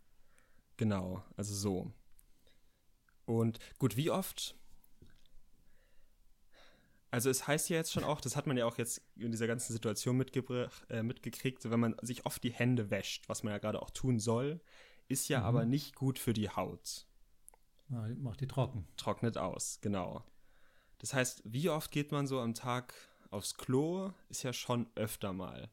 Genau, 0.79 1.23
also 1.37 1.55
so. 1.55 1.93
Und 3.27 3.59
gut, 3.79 3.99
wie 3.99 4.09
oft? 4.09 4.57
Also 7.11 7.29
es 7.29 7.47
heißt 7.47 7.69
ja 7.69 7.77
jetzt 7.77 7.93
schon 7.93 8.05
auch, 8.05 8.23
das 8.23 8.37
hat 8.37 8.47
man 8.47 8.57
ja 8.57 8.65
auch 8.65 8.79
jetzt 8.79 9.03
in 9.17 9.33
dieser 9.33 9.47
ganzen 9.47 9.75
Situation 9.75 10.17
mitgebracht, 10.17 10.87
äh, 10.89 11.03
mitgekriegt, 11.03 11.71
wenn 11.71 11.81
man 11.81 11.95
sich 12.01 12.25
oft 12.25 12.43
die 12.43 12.53
Hände 12.53 12.91
wäscht, 12.91 13.29
was 13.29 13.43
man 13.43 13.53
ja 13.53 13.59
gerade 13.59 13.83
auch 13.83 13.91
tun 13.91 14.19
soll, 14.19 14.63
ist 15.11 15.29
ja 15.29 15.41
Mhm. 15.41 15.45
aber 15.47 15.65
nicht 15.67 15.95
gut 15.95 16.19
für 16.19 16.33
die 16.33 16.49
Haut. 16.51 17.07
Ja, 17.89 18.07
macht 18.19 18.41
die 18.41 18.47
trocken. 18.47 18.87
Trocknet 18.97 19.37
aus, 19.37 19.81
genau. 19.81 20.25
Das 20.99 21.13
heißt, 21.15 21.43
wie 21.45 21.69
oft 21.71 21.91
geht 21.91 22.13
man 22.13 22.27
so 22.27 22.41
am 22.41 22.55
Tag 22.55 22.95
aufs 23.31 23.55
Klo, 23.55 24.13
ist 24.29 24.43
ja 24.43 24.53
schon 24.53 24.87
öfter 24.95 25.33
mal. 25.33 25.71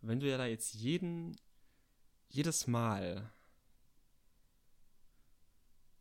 Und 0.00 0.08
wenn 0.08 0.20
du 0.20 0.28
ja 0.28 0.38
da 0.38 0.46
jetzt 0.46 0.74
jeden, 0.74 1.36
jedes 2.28 2.66
Mal 2.66 3.32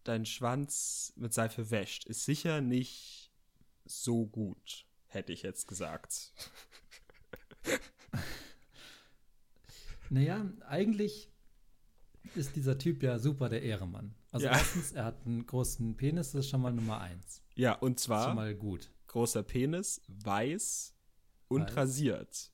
deinen 0.04 0.26
Schwanz 0.26 1.14
mit 1.16 1.34
Seife 1.34 1.70
wäscht, 1.70 2.06
ist 2.06 2.26
sicher 2.26 2.62
nicht 2.62 3.32
so 3.86 4.26
gut, 4.26 4.86
hätte 5.08 5.32
ich 5.34 5.44
jetzt 5.44 5.68
gesagt. 5.68 6.34
Naja, 10.10 10.46
eigentlich 10.68 11.32
ist 12.36 12.56
dieser 12.56 12.78
Typ 12.78 13.04
ja 13.04 13.20
super 13.20 13.50
der 13.50 13.62
Ehremann. 13.64 14.14
Also 14.32 14.46
Ja. 14.46 14.54
erstens, 14.54 14.92
er 14.94 15.06
hat 15.06 15.26
einen 15.26 15.46
großen 15.46 15.96
Penis, 15.98 16.32
das 16.32 16.46
ist 16.46 16.50
schon 16.50 16.62
mal 16.62 16.72
Nummer 16.74 17.02
eins. 17.02 17.44
Ja, 17.56 17.74
und 17.74 17.96
Das 17.98 18.02
ist 18.04 18.06
schon 18.08 18.16
zwar 18.16 18.34
mal 18.36 18.56
gut. 18.56 18.90
großer 19.08 19.44
Penis, 19.44 20.02
weiß 20.08 20.94
und 21.50 21.64
Weiß. 21.64 21.76
rasiert. 21.78 22.52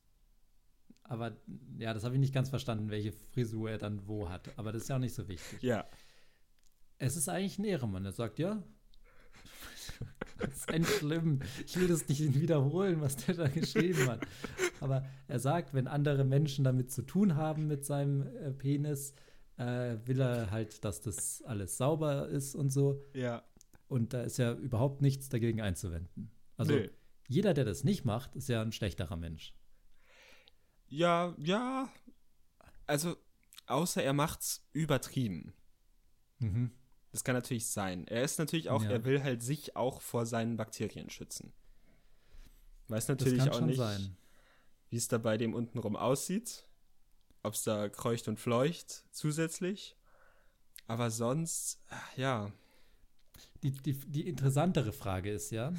Aber 1.04 1.36
ja, 1.78 1.94
das 1.94 2.04
habe 2.04 2.14
ich 2.16 2.20
nicht 2.20 2.34
ganz 2.34 2.50
verstanden, 2.50 2.90
welche 2.90 3.12
Frisur 3.12 3.70
er 3.70 3.78
dann 3.78 4.06
wo 4.08 4.28
hat. 4.28 4.50
Aber 4.58 4.72
das 4.72 4.82
ist 4.82 4.88
ja 4.88 4.96
auch 4.96 5.00
nicht 5.00 5.14
so 5.14 5.26
wichtig. 5.28 5.62
Ja, 5.62 5.86
Es 6.98 7.16
ist 7.16 7.28
eigentlich 7.28 7.58
ein 7.58 7.64
Ehrenmann. 7.64 8.04
Er 8.04 8.12
sagt, 8.12 8.38
ja, 8.40 8.62
das 10.38 10.50
ist 10.54 10.72
echt 10.72 10.88
schlimm. 10.98 11.40
Ich 11.66 11.78
will 11.78 11.88
das 11.88 12.06
nicht 12.08 12.34
wiederholen, 12.34 13.00
was 13.00 13.16
der 13.16 13.36
da 13.36 13.48
geschrieben 13.48 14.06
hat. 14.08 14.26
Aber 14.80 15.04
er 15.28 15.38
sagt, 15.38 15.74
wenn 15.74 15.86
andere 15.88 16.24
Menschen 16.24 16.64
damit 16.64 16.90
zu 16.90 17.02
tun 17.02 17.36
haben 17.36 17.66
mit 17.68 17.84
seinem 17.84 18.22
äh, 18.36 18.50
Penis, 18.52 19.14
äh, 19.58 19.98
will 20.06 20.20
er 20.20 20.50
halt, 20.50 20.84
dass 20.84 21.00
das 21.00 21.42
alles 21.42 21.76
sauber 21.76 22.28
ist 22.28 22.54
und 22.54 22.70
so. 22.70 23.04
ja. 23.14 23.42
Und 23.88 24.12
da 24.12 24.20
ist 24.22 24.36
ja 24.36 24.52
überhaupt 24.52 25.00
nichts 25.00 25.30
dagegen 25.30 25.62
einzuwenden. 25.62 26.30
Also 26.58 26.74
Nö. 26.74 26.90
jeder, 27.26 27.54
der 27.54 27.64
das 27.64 27.84
nicht 27.84 28.04
macht, 28.04 28.36
ist 28.36 28.48
ja 28.50 28.60
ein 28.60 28.70
schlechterer 28.72 29.16
Mensch. 29.16 29.54
Ja, 30.88 31.34
ja. 31.38 31.88
Also, 32.86 33.16
außer 33.66 34.02
er 34.02 34.12
macht's 34.12 34.68
übertrieben. 34.74 35.54
Mhm. 36.38 36.70
Das 37.12 37.24
kann 37.24 37.34
natürlich 37.34 37.66
sein. 37.68 38.06
Er 38.08 38.22
ist 38.24 38.38
natürlich 38.38 38.68
auch, 38.68 38.82
Ja. 38.82 38.90
er 38.90 39.04
will 39.06 39.22
halt 39.22 39.42
sich 39.42 39.74
auch 39.74 40.02
vor 40.02 40.26
seinen 40.26 40.58
Bakterien 40.58 41.08
schützen. 41.08 41.54
Weiß 42.88 43.08
natürlich 43.08 43.50
auch 43.50 43.62
nicht, 43.62 43.80
wie 44.90 44.96
es 44.96 45.08
da 45.08 45.16
bei 45.16 45.38
dem 45.38 45.54
untenrum 45.54 45.96
aussieht. 45.96 46.67
Ob 47.42 47.54
es 47.54 47.62
da 47.62 47.88
kreucht 47.88 48.28
und 48.28 48.38
fleucht 48.40 49.04
zusätzlich. 49.10 49.96
Aber 50.86 51.10
sonst, 51.10 51.80
ja. 52.16 52.52
Die, 53.62 53.70
die, 53.72 53.92
die 53.94 54.28
interessantere 54.28 54.92
Frage 54.92 55.30
ist 55.30 55.50
ja, 55.50 55.72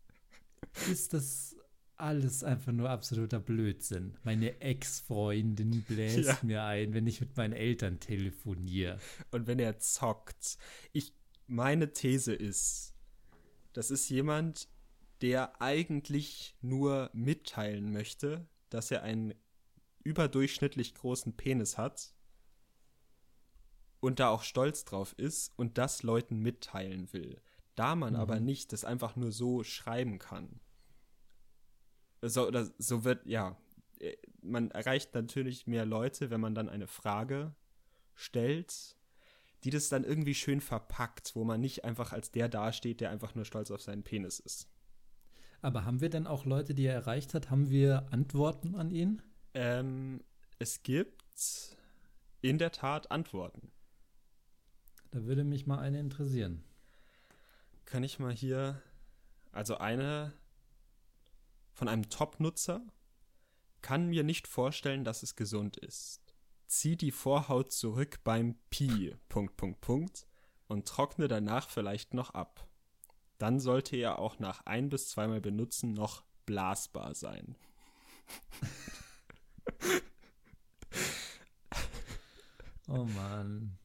ist 0.90 1.12
das 1.12 1.56
alles 1.96 2.44
einfach 2.44 2.72
nur 2.72 2.90
absoluter 2.90 3.40
Blödsinn? 3.40 4.16
Meine 4.22 4.60
Ex-Freundin 4.60 5.82
bläst 5.82 6.28
Ja. 6.28 6.38
mir 6.42 6.64
ein, 6.64 6.92
wenn 6.94 7.06
ich 7.06 7.20
mit 7.20 7.36
meinen 7.36 7.54
Eltern 7.54 8.00
telefoniere. 8.00 8.98
Und 9.30 9.46
wenn 9.46 9.58
er 9.58 9.78
zockt. 9.78 10.58
Ich, 10.92 11.14
meine 11.46 11.92
These 11.92 12.34
ist, 12.34 12.94
das 13.72 13.90
ist 13.90 14.08
jemand, 14.10 14.68
der 15.22 15.60
eigentlich 15.62 16.56
nur 16.60 17.10
mitteilen 17.14 17.92
möchte, 17.92 18.46
dass 18.68 18.90
er 18.90 19.02
einen 19.02 19.34
überdurchschnittlich 20.06 20.94
großen 20.94 21.36
Penis 21.36 21.76
hat 21.76 22.14
und 24.00 24.20
da 24.20 24.28
auch 24.28 24.42
stolz 24.42 24.84
drauf 24.84 25.14
ist 25.18 25.52
und 25.58 25.78
das 25.78 26.02
Leuten 26.02 26.38
mitteilen 26.38 27.12
will. 27.12 27.42
Da 27.74 27.96
man 27.96 28.14
Mhm. 28.14 28.20
aber 28.20 28.40
nicht 28.40 28.72
das 28.72 28.84
einfach 28.84 29.16
nur 29.16 29.32
so 29.32 29.64
schreiben 29.64 30.18
kann. 30.18 30.60
So, 32.22 32.46
oder 32.46 32.70
so 32.78 33.04
wird, 33.04 33.26
ja, 33.26 33.56
äh, 33.98 34.16
man 34.40 34.70
erreicht 34.70 35.14
natürlich 35.14 35.66
mehr 35.66 35.84
Leute, 35.84 36.30
wenn 36.30 36.40
man 36.40 36.54
dann 36.54 36.68
eine 36.68 36.86
Frage 36.86 37.54
stellt, 38.14 38.96
die 39.64 39.70
das 39.70 39.88
dann 39.88 40.04
irgendwie 40.04 40.34
schön 40.34 40.60
verpackt, 40.60 41.34
wo 41.34 41.44
man 41.44 41.60
nicht 41.60 41.84
einfach 41.84 42.12
als 42.12 42.30
der 42.30 42.48
dasteht, 42.48 43.00
der 43.00 43.10
einfach 43.10 43.34
nur 43.34 43.44
stolz 43.44 43.70
auf 43.70 43.82
seinen 43.82 44.04
Penis 44.04 44.38
ist. 44.38 44.68
Aber 45.60 45.84
haben 45.84 46.00
wir 46.00 46.10
denn 46.10 46.26
auch 46.26 46.44
Leute, 46.44 46.74
die 46.74 46.84
er 46.86 46.94
erreicht 46.94 47.34
hat, 47.34 47.50
haben 47.50 47.70
wir 47.70 48.06
Antworten 48.12 48.76
an 48.76 48.90
ihn? 48.90 49.22
Ähm, 49.56 50.22
es 50.58 50.82
gibt 50.82 51.24
in 52.42 52.58
der 52.58 52.72
Tat 52.72 53.10
Antworten. 53.10 53.72
Da 55.12 55.24
würde 55.24 55.44
mich 55.44 55.66
mal 55.66 55.78
eine 55.78 55.98
interessieren. 55.98 56.62
Kann 57.86 58.04
ich 58.04 58.18
mal 58.18 58.34
hier, 58.34 58.82
also 59.52 59.78
eine 59.78 60.34
von 61.72 61.88
einem 61.88 62.10
Top-Nutzer, 62.10 62.82
kann 63.80 64.08
mir 64.08 64.24
nicht 64.24 64.46
vorstellen, 64.46 65.04
dass 65.04 65.22
es 65.22 65.36
gesund 65.36 65.78
ist. 65.78 66.34
Zieh 66.66 66.96
die 66.96 67.12
Vorhaut 67.12 67.72
zurück 67.72 68.20
beim 68.24 68.56
Pi, 68.68 69.16
Punkt, 69.30 69.56
Punkt, 69.56 69.80
Punkt, 69.80 70.26
und 70.68 70.86
trockne 70.86 71.28
danach 71.28 71.70
vielleicht 71.70 72.12
noch 72.12 72.28
ab. 72.34 72.68
Dann 73.38 73.58
sollte 73.58 73.96
er 73.96 74.18
auch 74.18 74.38
nach 74.38 74.66
ein 74.66 74.90
bis 74.90 75.08
zweimal 75.08 75.40
benutzen 75.40 75.94
noch 75.94 76.24
blasbar 76.44 77.14
sein. 77.14 77.56
Oh 82.88 83.04
Mann. 83.04 83.78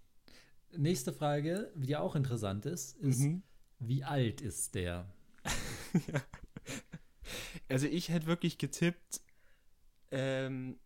Nächste 0.78 1.12
Frage, 1.12 1.72
die 1.76 1.96
auch 1.98 2.16
interessant 2.16 2.66
ist, 2.66 2.98
ist, 2.98 3.20
Mhm. 3.22 3.44
wie 3.80 4.04
alt 4.04 4.42
ist 4.42 4.76
der? 4.76 5.12
Also 7.70 7.88
ich 7.88 8.10
hätte 8.10 8.26
wirklich 8.28 8.58
getippt, 8.58 9.22
ähm, 10.12 10.78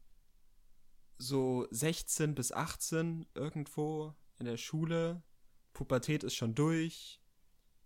so 1.18 1.68
16 1.72 2.36
bis 2.36 2.52
18 2.52 3.26
irgendwo 3.34 4.14
in 4.38 4.46
der 4.46 4.58
Schule. 4.58 5.24
Pubertät 5.74 6.24
ist 6.24 6.36
schon 6.36 6.54
durch. 6.54 7.20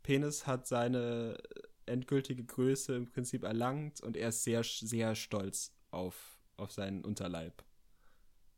Penis 0.03 0.48
hat 0.48 0.67
seine 0.67 1.38
endgültige 1.86 2.43
Größe 2.43 2.95
im 2.95 3.05
Prinzip 3.05 3.43
erlangt 3.43 4.01
und 4.01 4.17
er 4.17 4.29
ist 4.29 4.43
sehr, 4.43 4.63
sehr 4.63 5.15
stolz 5.15 5.74
auf, 5.91 6.41
auf 6.57 6.71
seinen 6.74 7.05
Unterleib. 7.05 7.63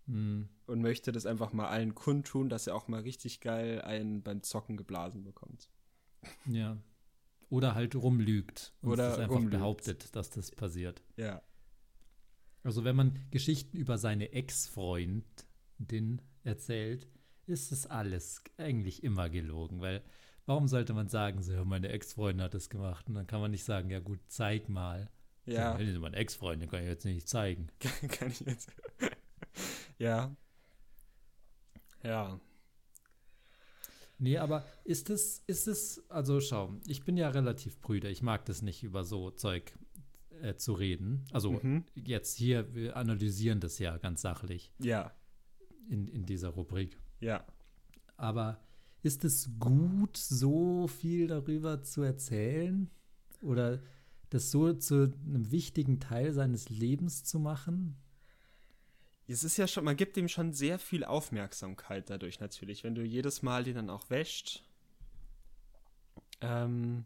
Hm. 0.07 0.49
Und 0.65 0.81
möchte 0.81 1.11
das 1.11 1.25
einfach 1.25 1.53
mal 1.53 1.67
allen 1.67 1.95
kundtun, 1.95 2.49
dass 2.49 2.67
er 2.67 2.75
auch 2.75 2.87
mal 2.87 3.01
richtig 3.01 3.39
geil 3.39 3.81
einen 3.81 4.23
beim 4.23 4.41
Zocken 4.43 4.77
geblasen 4.77 5.23
bekommt. 5.23 5.69
Ja. 6.45 6.77
Oder 7.49 7.75
halt 7.75 7.95
rumlügt 7.95 8.73
und 8.81 8.91
Oder 8.91 9.17
einfach 9.17 9.29
rumlügt. 9.35 9.51
behauptet, 9.51 10.15
dass 10.15 10.29
das 10.29 10.51
passiert. 10.51 11.03
Ja. 11.17 11.41
Also 12.63 12.83
wenn 12.83 12.95
man 12.95 13.19
Geschichten 13.31 13.75
über 13.75 13.97
seine 13.97 14.31
Ex-Freundin 14.31 16.21
erzählt, 16.43 17.07
ist 17.47 17.71
das 17.71 17.87
alles 17.87 18.43
eigentlich 18.57 19.03
immer 19.03 19.29
gelogen, 19.29 19.81
weil 19.81 20.03
warum 20.45 20.67
sollte 20.67 20.93
man 20.93 21.07
sagen, 21.07 21.41
so, 21.41 21.65
meine 21.65 21.89
Ex-Freundin 21.89 22.43
hat 22.43 22.53
das 22.53 22.69
gemacht 22.69 23.07
und 23.07 23.15
dann 23.15 23.27
kann 23.27 23.41
man 23.41 23.51
nicht 23.51 23.63
sagen, 23.63 23.89
ja 23.89 23.99
gut, 23.99 24.19
zeig 24.27 24.69
mal. 24.69 25.09
Ja. 25.45 25.77
So, 25.77 25.99
meine 25.99 26.17
Ex-Freundin, 26.17 26.69
kann 26.69 26.81
ich 26.81 26.87
jetzt 26.87 27.05
nicht 27.05 27.27
zeigen. 27.27 27.67
Kann 28.09 28.29
ich 28.29 28.41
jetzt. 28.41 28.71
Ja. 30.01 30.35
Ja. 32.03 32.39
Nee, 34.17 34.37
aber 34.37 34.65
ist 34.83 35.09
es, 35.09 35.43
ist 35.47 35.67
es, 35.67 36.03
also 36.09 36.39
schau, 36.39 36.75
ich 36.87 37.03
bin 37.03 37.17
ja 37.17 37.29
relativ 37.29 37.79
brüder, 37.79 38.09
ich 38.09 38.21
mag 38.21 38.45
das 38.45 38.61
nicht, 38.61 38.83
über 38.83 39.03
so 39.03 39.31
Zeug 39.31 39.73
äh, 40.41 40.55
zu 40.55 40.73
reden. 40.73 41.25
Also 41.31 41.53
Mhm. 41.53 41.85
jetzt 41.95 42.37
hier, 42.37 42.73
wir 42.75 42.95
analysieren 42.97 43.59
das 43.59 43.79
ja 43.79 43.97
ganz 43.97 44.21
sachlich 44.21 44.71
Ja. 44.79 45.11
in, 45.89 46.07
in 46.07 46.25
dieser 46.25 46.49
Rubrik. 46.49 46.97
Ja. 47.19 47.45
Aber 48.17 48.59
ist 49.03 49.23
es 49.25 49.49
gut, 49.59 50.17
so 50.17 50.87
viel 50.87 51.27
darüber 51.27 51.81
zu 51.81 52.03
erzählen? 52.03 52.89
Oder 53.41 53.81
das 54.29 54.51
so 54.51 54.73
zu 54.73 55.11
einem 55.25 55.51
wichtigen 55.51 55.99
Teil 55.99 56.31
seines 56.33 56.69
Lebens 56.69 57.23
zu 57.23 57.39
machen? 57.39 57.95
Es 59.31 59.45
ist 59.45 59.55
ja 59.55 59.65
schon, 59.65 59.85
man 59.85 59.95
gibt 59.95 60.17
ihm 60.17 60.27
schon 60.27 60.51
sehr 60.51 60.77
viel 60.77 61.05
Aufmerksamkeit 61.05 62.09
dadurch 62.09 62.41
natürlich, 62.41 62.83
wenn 62.83 62.95
du 62.95 63.01
jedes 63.01 63.41
Mal 63.41 63.63
den 63.63 63.75
dann 63.75 63.89
auch 63.89 64.09
wäscht. 64.09 64.63
Ähm, 66.41 67.05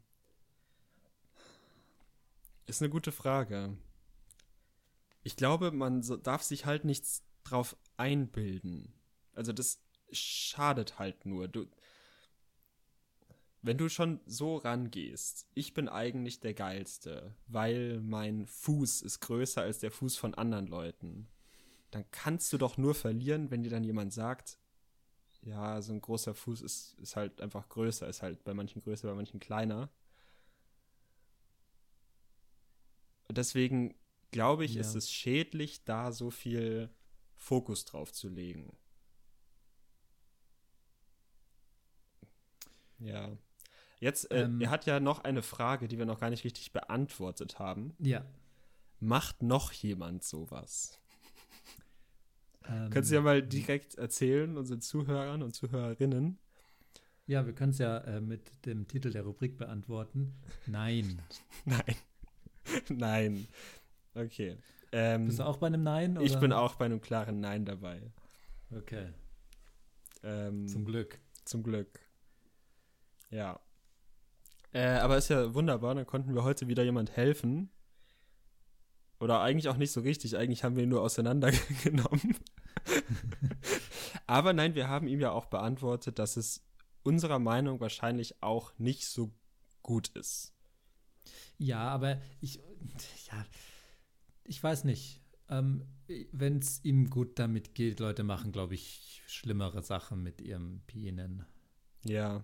ist 2.66 2.82
eine 2.82 2.90
gute 2.90 3.12
Frage. 3.12 3.78
Ich 5.24 5.36
glaube, 5.36 5.72
man 5.72 6.02
so, 6.02 6.18
darf 6.18 6.42
sich 6.42 6.66
halt 6.66 6.84
nichts 6.84 7.24
drauf 7.44 7.78
einbilden. 7.96 8.94
Also 9.34 9.54
das 9.54 9.84
schadet 10.12 10.98
halt 10.98 11.28
nur. 11.28 11.48
Du, 11.48 11.68
wenn 13.62 13.78
du 13.78 13.88
schon 13.88 14.20
so 14.26 14.58
rangehst, 14.58 15.48
ich 15.54 15.76
bin 15.76 15.90
eigentlich 15.90 16.40
der 16.40 16.56
Geilste, 16.56 17.36
weil 17.46 18.02
mein 18.02 18.48
Fuß 18.48 19.04
ist 19.04 19.20
größer 19.20 19.62
als 19.62 19.80
der 19.80 19.92
Fuß 19.92 20.18
von 20.18 20.34
anderen 20.34 20.68
Leuten 20.68 21.28
dann 21.96 22.04
kannst 22.12 22.52
du 22.52 22.58
doch 22.58 22.76
nur 22.78 22.94
verlieren, 22.94 23.52
wenn 23.52 23.64
dir 23.64 23.70
dann 23.70 23.86
jemand 23.86 24.12
sagt, 24.12 24.60
ja, 25.44 25.82
so 25.82 25.94
ein 25.94 26.02
großer 26.02 26.34
Fuß 26.36 26.62
ist, 26.62 26.94
ist 27.00 27.16
halt 27.16 27.40
einfach 27.40 27.70
größer, 27.70 28.06
ist 28.10 28.22
halt 28.22 28.44
bei 28.44 28.54
manchen 28.54 28.82
größer, 28.82 29.08
bei 29.08 29.14
manchen 29.16 29.40
kleiner. 29.40 29.90
Deswegen 33.32 33.96
glaube 34.32 34.66
ich, 34.66 34.74
Ja. 34.74 34.82
ist 34.82 34.94
es 34.96 35.10
schädlich, 35.10 35.86
da 35.86 36.12
so 36.12 36.32
viel 36.32 36.90
Fokus 37.38 37.86
drauf 37.86 38.12
zu 38.12 38.28
legen. 38.28 38.76
Ja. 43.00 43.38
Jetzt, 44.02 44.30
äh, 44.32 44.44
Ähm. 44.44 44.60
er 44.60 44.70
hat 44.70 44.86
ja 44.86 45.00
noch 45.00 45.24
eine 45.24 45.42
Frage, 45.42 45.88
die 45.88 45.98
wir 45.98 46.06
noch 46.06 46.20
gar 46.20 46.30
nicht 46.30 46.44
richtig 46.44 46.74
beantwortet 46.74 47.58
haben. 47.60 47.96
Ja. 48.00 48.26
Macht 49.00 49.42
noch 49.44 49.72
jemand 49.72 50.26
sowas? 50.26 51.00
Ähm, 52.70 52.90
Kannst 52.90 53.12
du 53.12 53.16
ja 53.16 53.22
mal 53.22 53.42
direkt 53.44 53.96
erzählen, 53.96 54.58
unseren 54.58 54.82
Zuhörern 54.82 55.44
und 55.44 55.54
Zuhörerinnen. 55.54 56.40
ja, 57.28 57.46
wir 57.46 57.54
können 57.54 57.72
es 57.72 57.78
ja 57.80 57.98
äh, 58.00 58.22
mit 58.22 58.66
dem 58.66 58.88
Titel 58.88 59.12
der 59.12 59.24
Rubrik 59.24 59.58
beantworten. 59.58 60.34
Nein. 60.66 61.22
Nein. 61.66 61.96
Nein. 62.90 63.48
Okay. 64.16 64.58
Ähm, 64.92 65.26
Bist 65.28 65.40
du 65.40 65.44
auch 65.46 65.58
bei 65.58 65.68
einem 65.68 65.84
Nein? 65.84 66.18
ich 66.22 66.32
oder? 66.32 66.40
bin 66.42 66.54
auch 66.54 66.76
bei 66.76 66.86
einem 66.86 67.02
klaren 67.02 67.40
Nein 67.40 67.66
dabei. 67.66 68.02
Okay, 68.72 69.10
Ähm, 70.24 70.68
zum 70.68 70.86
Glück. 70.86 71.20
Zum 71.44 71.62
Glück. 71.64 72.00
Ja. 73.30 73.60
Äh, 74.74 74.88
aber 75.00 75.18
ist 75.18 75.30
ja 75.30 75.54
wunderbar, 75.54 75.94
dann 75.96 76.06
konnten 76.08 76.34
wir 76.34 76.44
heute 76.44 76.68
wieder 76.68 76.84
jemand 76.84 77.16
helfen. 77.16 77.70
Oder 79.20 79.42
eigentlich 79.42 79.70
auch 79.70 79.78
nicht 79.78 79.92
so 79.92 80.02
richtig, 80.02 80.36
eigentlich 80.38 80.64
haben 80.64 80.76
wir 80.76 80.84
ihn 80.84 80.90
nur 80.90 81.02
auseinandergenommen. 81.02 82.36
aber 84.28 84.54
nein, 84.54 84.76
wir 84.76 84.88
haben 84.88 85.08
ihm 85.08 85.20
ja 85.20 85.32
auch 85.32 85.46
beantwortet, 85.46 86.20
dass 86.20 86.38
es 86.38 86.64
unserer 87.04 87.40
Meinung 87.40 87.80
wahrscheinlich 87.80 88.42
auch 88.42 88.74
nicht 88.78 89.06
so 89.06 89.32
gut 89.82 90.10
ist. 90.10 90.54
Ja, 91.58 91.90
aber 91.90 92.22
ich, 92.42 92.56
ja, 93.32 93.46
ich 94.44 94.62
weiß 94.62 94.84
nicht. 94.84 95.22
Ähm, 95.48 95.86
Wenn 96.32 96.58
es 96.58 96.84
ihm 96.84 97.10
gut 97.10 97.38
damit 97.38 97.76
geht, 97.76 98.00
Leute 98.00 98.24
machen, 98.24 98.52
glaube 98.52 98.74
ich, 98.74 99.22
schlimmere 99.28 99.84
Sachen 99.84 100.24
mit 100.24 100.42
ihrem 100.42 100.82
Pienen. 100.88 101.46
Ja. 102.04 102.44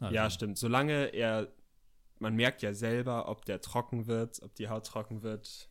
Also, 0.00 0.14
Ja, 0.14 0.30
stimmt. 0.30 0.58
Solange 0.58 1.06
er, 1.06 1.52
man 2.18 2.34
merkt 2.36 2.62
ja 2.62 2.72
selber, 2.72 3.28
ob 3.28 3.44
der 3.44 3.60
trocken 3.60 4.06
wird, 4.06 4.42
ob 4.42 4.54
die 4.54 4.68
Haut 4.68 4.86
trocken 4.86 5.22
wird, 5.22 5.67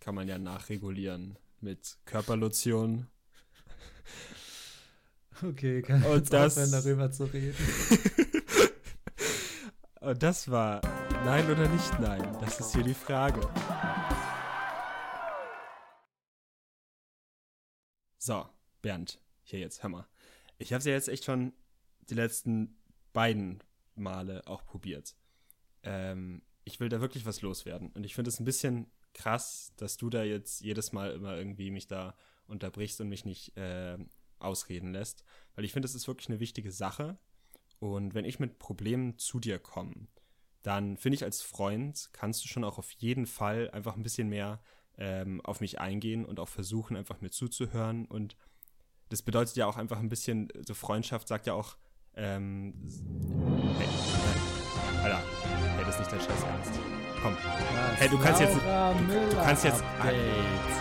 kann 0.00 0.14
man 0.14 0.26
ja 0.28 0.38
nachregulieren 0.38 1.38
mit 1.60 1.98
Körperlotion. 2.06 3.06
Okay, 5.42 5.82
kann 5.82 6.02
Und 6.04 6.32
das- 6.32 6.58
aufhören, 6.58 6.72
darüber 6.72 7.10
zu 7.12 7.24
reden. 7.24 7.54
Und 10.00 10.22
das 10.22 10.50
war 10.50 10.80
Nein 11.24 11.50
oder 11.50 11.68
nicht 11.68 12.00
Nein. 12.00 12.36
Das 12.40 12.58
ist 12.60 12.74
hier 12.74 12.82
die 12.82 12.94
Frage. 12.94 13.40
So, 18.18 18.46
Bernd, 18.82 19.20
hier 19.42 19.58
jetzt, 19.60 19.82
hör 19.82 19.90
mal. 19.90 20.06
Ich 20.58 20.72
habe 20.72 20.78
es 20.80 20.84
ja 20.84 20.92
jetzt 20.92 21.08
echt 21.08 21.24
schon 21.24 21.52
die 22.08 22.14
letzten 22.14 22.78
beiden 23.12 23.62
Male 23.94 24.46
auch 24.46 24.64
probiert. 24.64 25.14
Ähm, 25.82 26.42
ich 26.64 26.80
will 26.80 26.88
da 26.88 27.00
wirklich 27.00 27.24
was 27.24 27.40
loswerden. 27.42 27.90
Und 27.92 28.04
ich 28.04 28.14
finde 28.14 28.28
es 28.28 28.40
ein 28.40 28.44
bisschen 28.44 28.90
krass, 29.14 29.72
dass 29.76 29.96
du 29.96 30.10
da 30.10 30.22
jetzt 30.22 30.60
jedes 30.60 30.92
Mal 30.92 31.12
immer 31.12 31.36
irgendwie 31.36 31.70
mich 31.70 31.86
da 31.86 32.14
unterbrichst 32.46 33.00
und 33.00 33.08
mich 33.08 33.24
nicht 33.24 33.56
äh, 33.56 33.98
ausreden 34.38 34.92
lässt. 34.92 35.24
Weil 35.54 35.64
ich 35.64 35.72
finde, 35.72 35.86
es 35.86 35.94
ist 35.94 36.08
wirklich 36.08 36.28
eine 36.28 36.40
wichtige 36.40 36.72
Sache. 36.72 37.18
Und 37.78 38.14
wenn 38.14 38.24
ich 38.24 38.38
mit 38.38 38.58
Problemen 38.58 39.18
zu 39.18 39.40
dir 39.40 39.58
komme, 39.58 40.08
dann 40.62 40.96
finde 40.96 41.16
ich 41.16 41.24
als 41.24 41.40
Freund, 41.40 42.10
kannst 42.12 42.44
du 42.44 42.48
schon 42.48 42.64
auch 42.64 42.78
auf 42.78 42.90
jeden 42.92 43.26
Fall 43.26 43.70
einfach 43.70 43.96
ein 43.96 44.02
bisschen 44.02 44.28
mehr 44.28 44.60
ähm, 44.98 45.40
auf 45.42 45.60
mich 45.60 45.80
eingehen 45.80 46.24
und 46.26 46.38
auch 46.38 46.48
versuchen, 46.48 46.96
einfach 46.96 47.20
mir 47.20 47.30
zuzuhören. 47.30 48.04
Und 48.04 48.36
das 49.08 49.22
bedeutet 49.22 49.56
ja 49.56 49.66
auch 49.66 49.76
einfach 49.76 49.98
ein 49.98 50.10
bisschen, 50.10 50.48
so 50.66 50.74
Freundschaft 50.74 51.28
sagt 51.28 51.46
ja 51.46 51.54
auch, 51.54 51.76
ähm, 52.14 52.74
hey, 53.78 53.88
Alter, 55.02 55.69
das 55.90 55.98
nicht 55.98 56.12
dein 56.12 56.20
Scheiß 56.20 56.28
Ernst. 56.28 56.80
Komm, 57.22 57.32
Das 57.42 58.00
Hey, 58.00 58.08
du 58.08 58.18
kannst 58.18 58.40
jetzt- 58.40 58.56
Laura 58.64 58.92
du- 58.92 58.98
du 58.98 59.04
Müller 59.12 59.42
kannst 59.44 59.64
jetzt- 59.64 59.84
Update. 59.98 60.14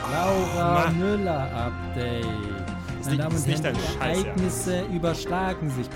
Ah, 0.04 0.12
Laura 0.56 0.74
Mann. 0.86 1.00
Müller 1.00 1.50
Update. 1.54 2.26
Meine 3.06 3.18
Damen 3.18 3.36
und 3.36 3.48
Herren, 3.48 3.74
die 3.76 3.80
Scheiß. 3.82 3.96
Ereignisse 4.24 4.82
überschlagen 4.94 5.70
sich. 5.70 5.88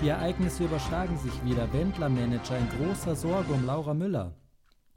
Die 0.00 0.08
Ereignisse 0.08 0.64
überschlagen 0.64 1.18
sich 1.18 1.44
wieder. 1.44 1.72
Wendler-Manager 1.72 2.56
in 2.56 2.68
großer 2.78 3.14
Sorge 3.14 3.52
um 3.52 3.66
Laura 3.66 3.94
Müller. 3.94 4.32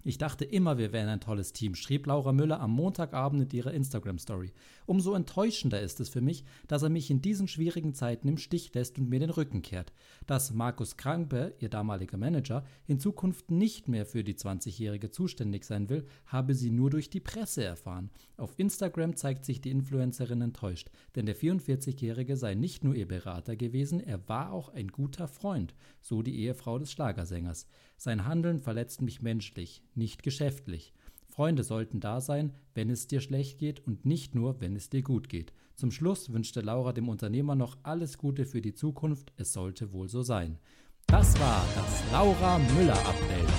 Ich 0.07 0.19
dachte 0.19 0.45
immer, 0.45 0.77
wir 0.77 0.93
wären 0.93 1.09
ein 1.09 1.19
tolles 1.19 1.51
Team, 1.51 1.73
schrieb 1.73 2.05
Laura 2.05 2.31
Müller 2.31 2.59
am 2.59 2.69
Montagabend 2.69 3.51
in 3.51 3.57
ihrer 3.57 3.73
Instagram-Story. 3.73 4.51
Umso 4.85 5.15
enttäuschender 5.15 5.81
ist 5.81 5.99
es 5.99 6.09
für 6.09 6.21
mich, 6.21 6.45
dass 6.67 6.83
er 6.83 6.89
mich 6.89 7.09
in 7.09 7.23
diesen 7.23 7.47
schwierigen 7.47 7.95
Zeiten 7.95 8.27
im 8.27 8.37
Stich 8.37 8.71
lässt 8.75 8.99
und 8.99 9.09
mir 9.09 9.19
den 9.19 9.31
Rücken 9.31 9.63
kehrt. 9.63 9.93
Dass 10.27 10.53
Markus 10.53 10.95
Krampe, 10.97 11.55
ihr 11.57 11.69
damaliger 11.69 12.17
Manager, 12.17 12.63
in 12.85 12.99
Zukunft 12.99 13.49
nicht 13.49 13.87
mehr 13.87 14.05
für 14.05 14.23
die 14.23 14.35
20-Jährige 14.35 15.09
zuständig 15.09 15.65
sein 15.65 15.89
will, 15.89 16.05
habe 16.27 16.53
sie 16.53 16.69
nur 16.69 16.91
durch 16.91 17.09
die 17.09 17.19
Presse 17.19 17.63
erfahren. 17.63 18.11
Auf 18.37 18.53
Instagram 18.59 19.15
zeigt 19.15 19.43
sich 19.43 19.59
die 19.59 19.71
Influencerin 19.71 20.41
enttäuscht, 20.41 20.91
denn 21.15 21.25
der 21.25 21.35
44-Jährige 21.35 22.37
sei 22.37 22.53
nicht 22.53 22.83
nur 22.83 22.93
ihr 22.93 23.07
Berater 23.07 23.55
gewesen, 23.55 24.01
er 24.01 24.29
war 24.29 24.53
auch 24.53 24.69
ein 24.69 24.89
guter 24.89 25.27
Freund, 25.27 25.73
so 25.99 26.21
die 26.21 26.41
Ehefrau 26.41 26.77
des 26.77 26.91
Schlagersängers. 26.91 27.65
Sein 27.97 28.25
Handeln 28.25 28.59
verletzt 28.59 29.01
mich 29.01 29.21
menschlich, 29.21 29.81
nicht 29.95 30.21
geschäftlich. 30.23 30.93
Freunde 31.29 31.63
sollten 31.63 31.99
da 31.99 32.21
sein, 32.21 32.53
wenn 32.73 32.89
es 32.89 33.07
dir 33.07 33.21
schlecht 33.21 33.57
geht 33.57 33.79
und 33.85 34.05
nicht 34.05 34.35
nur, 34.35 34.61
wenn 34.61 34.75
es 34.75 34.89
dir 34.89 35.01
gut 35.01 35.29
geht. 35.29 35.53
Zum 35.75 35.91
Schluss 35.91 36.31
wünschte 36.31 36.61
Laura 36.61 36.93
dem 36.93 37.09
Unternehmer 37.09 37.55
noch 37.55 37.77
alles 37.83 38.17
Gute 38.17 38.45
für 38.45 38.61
die 38.61 38.73
Zukunft, 38.73 39.33
es 39.37 39.51
sollte 39.51 39.91
wohl 39.91 40.07
so 40.07 40.23
sein. 40.23 40.59
Das 41.07 41.37
war 41.39 41.65
das 41.75 42.11
Laura 42.11 42.59
Müller 42.59 42.97
Update. 42.97 43.49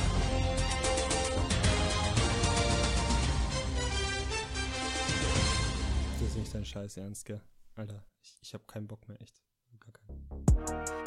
Das 6.12 6.28
ist 6.28 6.36
nicht 6.38 6.54
dein 6.54 6.64
Scheiß 6.64 6.96
Ernst, 6.96 7.24
gell? 7.24 7.42
Alter, 7.74 8.04
ich, 8.22 8.38
ich 8.40 8.54
hab 8.54 8.66
keinen 8.66 8.86
Bock 8.86 9.06
mehr, 9.08 9.20
echt. 9.20 9.42
Gar 9.78 9.92
keinen. 9.92 11.05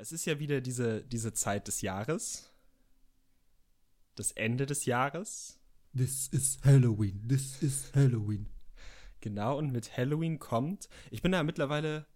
Es 0.00 0.12
ist 0.12 0.24
ja 0.24 0.38
wieder 0.38 0.60
diese, 0.60 1.02
diese 1.04 1.32
Zeit 1.32 1.68
des 1.68 1.80
Jahres. 1.82 2.50
Das 4.14 4.32
Ende 4.32 4.66
des 4.66 4.84
Jahres. 4.84 5.58
This 5.96 6.28
is 6.28 6.58
Halloween, 6.64 7.26
this 7.28 7.62
is 7.62 7.92
Halloween. 7.94 8.48
Genau, 9.20 9.56
und 9.58 9.72
mit 9.72 9.96
Halloween 9.96 10.38
kommt. 10.38 10.88
Ich 11.10 11.22
bin 11.22 11.32
da 11.32 11.42
mittlerweile, 11.42 12.06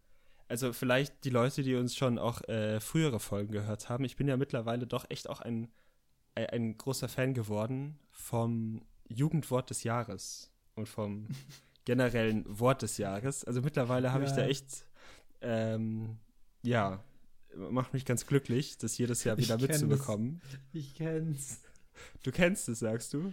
also 0.48 0.72
vielleicht 0.72 1.24
die 1.24 1.30
Leute, 1.30 1.62
die 1.62 1.74
uns 1.74 1.96
schon 1.96 2.18
auch 2.18 2.40
äh, 2.48 2.80
frühere 2.80 3.18
Folgen 3.18 3.52
gehört 3.52 3.88
haben, 3.88 4.04
ich 4.04 4.16
bin 4.16 4.28
ja 4.28 4.36
mittlerweile 4.36 4.86
doch 4.86 5.06
echt 5.08 5.28
auch 5.28 5.40
ein, 5.40 5.68
ein, 6.34 6.46
ein 6.46 6.78
großer 6.78 7.08
Fan 7.08 7.34
geworden 7.34 7.98
vom 8.10 8.84
Jugendwort 9.08 9.70
des 9.70 9.82
Jahres 9.84 10.52
und 10.74 10.88
vom 10.88 11.28
generellen 11.84 12.44
Wort 12.46 12.82
des 12.82 12.98
Jahres. 12.98 13.44
Also 13.44 13.62
mittlerweile 13.62 14.12
habe 14.12 14.24
ich 14.24 14.30
Ja. 14.30 14.36
da 14.36 14.46
echt, 14.46 14.86
ähm, 15.40 16.18
ja, 16.62 17.02
macht 17.56 17.92
mich 17.92 18.04
ganz 18.04 18.26
glücklich, 18.26 18.78
das 18.78 18.96
jedes 18.98 19.24
Jahr 19.24 19.38
Ich 19.38 19.46
wieder 19.46 19.58
das. 19.58 19.68
mitzubekommen. 19.68 20.40
Ich 20.72 20.94
kenn's. 20.94 21.60
Du 22.22 22.30
kennst 22.32 22.68
es, 22.68 22.80
sagst 22.80 23.12
du? 23.14 23.32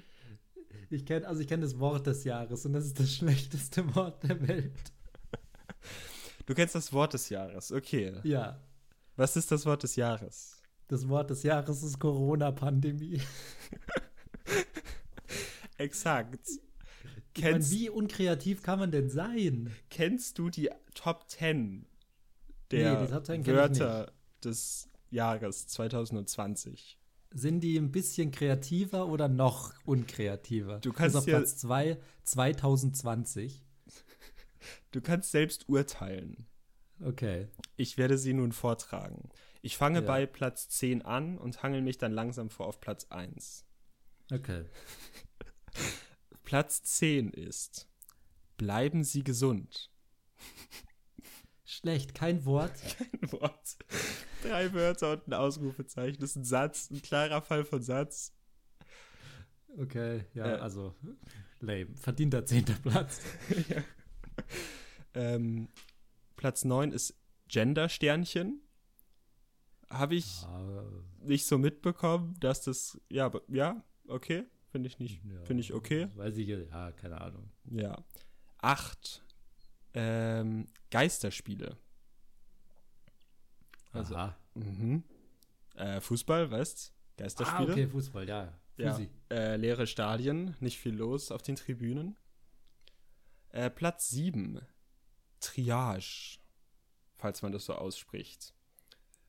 Ich 0.89 1.05
kenn, 1.05 1.25
also 1.25 1.41
ich 1.41 1.47
kenne 1.47 1.63
das 1.63 1.79
Wort 1.79 2.07
des 2.07 2.23
Jahres 2.23 2.65
und 2.65 2.73
das 2.73 2.85
ist 2.85 2.99
das 2.99 3.13
schlechteste 3.15 3.95
Wort 3.95 4.23
der 4.23 4.47
Welt. 4.47 4.91
Du 6.45 6.53
kennst 6.55 6.75
das 6.75 6.91
Wort 6.93 7.13
des 7.13 7.29
Jahres, 7.29 7.71
okay. 7.71 8.13
Ja, 8.23 8.59
Was 9.15 9.35
ist 9.35 9.51
das 9.51 9.65
Wort 9.65 9.83
des 9.83 9.95
Jahres? 9.95 10.55
das 10.87 11.07
Wort 11.07 11.29
des 11.29 11.43
Jahres 11.43 11.83
ist 11.83 11.99
Corona-Pandemie. 11.99 13.21
Exakt. 15.77 16.39
Ich 17.35 17.43
mein, 17.43 17.53
Kennst, 17.53 17.71
wie 17.71 17.89
unkreativ 17.89 18.63
kann 18.63 18.79
man 18.79 18.91
denn 18.91 19.09
sein? 19.09 19.71
kennst 19.89 20.39
du 20.39 20.49
die 20.49 20.69
Top 20.95 21.29
10 21.29 21.85
der 22.71 22.99
Nee, 22.99 23.05
die 23.05 23.11
Top 23.11 23.25
10 23.25 23.43
kenn 23.43 23.53
ich 23.53 23.57
Wörter 23.59 24.13
des 24.43 24.89
Jahres 25.09 25.67
2020? 25.67 26.97
Sind 27.31 27.61
die 27.61 27.77
ein 27.77 27.91
bisschen 27.91 28.31
kreativer 28.31 29.07
oder 29.07 29.27
noch 29.27 29.73
unkreativer? 29.85 30.79
Du 30.79 30.91
kannst 30.93 31.15
auf 31.15 31.25
Platz 31.25 31.57
2 31.57 31.97
2020. 32.23 33.65
Du 34.91 34.99
kannst 35.01 35.31
selbst 35.31 35.69
urteilen. 35.69 36.45
Okay. 37.01 37.47
Ich 37.77 37.97
werde 37.97 38.17
sie 38.17 38.33
nun 38.33 38.51
vortragen. 38.51 39.29
Ich 39.61 39.77
fange 39.77 39.99
Ja. 40.01 40.05
bei 40.05 40.25
Platz 40.25 40.67
10 40.67 41.01
an 41.03 41.37
und 41.37 41.63
hangel 41.63 41.81
mich 41.81 41.97
dann 41.97 42.11
langsam 42.11 42.49
vor 42.49 42.67
auf 42.67 42.81
Platz 42.81 43.05
1. 43.09 43.65
Okay. 44.31 44.65
Platz 46.43 46.83
10 46.83 47.31
ist 47.31 47.87
Bleiben 48.57 49.03
Sie 49.05 49.23
gesund. 49.23 49.89
Schlecht, 51.69 52.15
kein 52.15 52.45
Wort. 52.45 52.71
Ein 53.21 53.31
Wort. 53.31 53.77
Drei 54.43 54.73
Wörter 54.73 55.13
und 55.13 55.27
ein 55.27 55.33
Ausrufezeichen. 55.33 56.19
Das 56.19 56.31
ist 56.31 56.35
ein 56.37 56.43
Satz, 56.43 56.89
ein 56.89 57.01
klarer 57.01 57.41
Fall 57.43 57.63
von 57.63 57.81
Satz. 57.83 58.33
Okay, 59.77 60.25
ja, 60.33 60.55
Äh. 60.55 60.59
also 60.59 60.95
lame. 61.59 61.95
Verdienter 61.95 62.45
zehnter 62.45 62.73
Platz. 62.81 63.21
Ähm, 65.15 65.69
Platz 66.35 66.63
9 66.65 66.91
ist 66.91 67.15
Gender-Sternchen. 67.47 68.61
Habe 69.89 70.15
ich 70.15 70.43
Ah, 70.45 70.83
nicht 71.21 71.45
so 71.47 71.57
mitbekommen, 71.57 72.35
dass 72.39 72.61
das. 72.61 72.99
Ja, 73.09 73.31
ja, 73.47 73.83
okay. 74.07 74.45
Finde 74.71 74.87
ich 74.87 74.99
nicht. 74.99 75.21
ja, 75.25 75.43
Finde 75.45 75.61
ich 75.61 75.73
okay. 75.73 76.07
Weiß 76.15 76.37
ich, 76.37 76.47
ja, 76.47 76.91
keine 76.91 77.19
Ahnung. 77.19 77.49
Ja. 77.65 78.03
Acht. 78.59 79.25
Ähm, 79.93 80.67
Geisterspiele. 80.91 81.77
Also- 83.91 84.15
Aha. 84.15 84.37
Mhm. 84.55 85.03
Äh, 85.75 86.01
Fußball, 86.01 86.51
weißt 86.51 86.93
Ah, 86.93 87.21
Geisterspiele. 87.23 87.71
okay, 87.73 87.87
Fußball, 87.87 88.27
ja. 88.27 88.53
Ja. 88.77 88.91
Fusi. 88.93 89.09
Äh, 89.29 89.55
leere 89.57 89.87
Stadien, 89.87 90.55
nicht 90.59 90.77
viel 90.79 90.95
los 90.95 91.31
auf 91.31 91.41
den 91.41 91.55
Tribünen. 91.55 92.15
Äh, 93.49 93.69
Platz 93.69 94.09
7. 94.09 94.61
Triage. 95.41 96.37
Falls 97.17 97.41
man 97.41 97.51
das 97.51 97.65
so 97.65 97.73
ausspricht. 97.75 98.53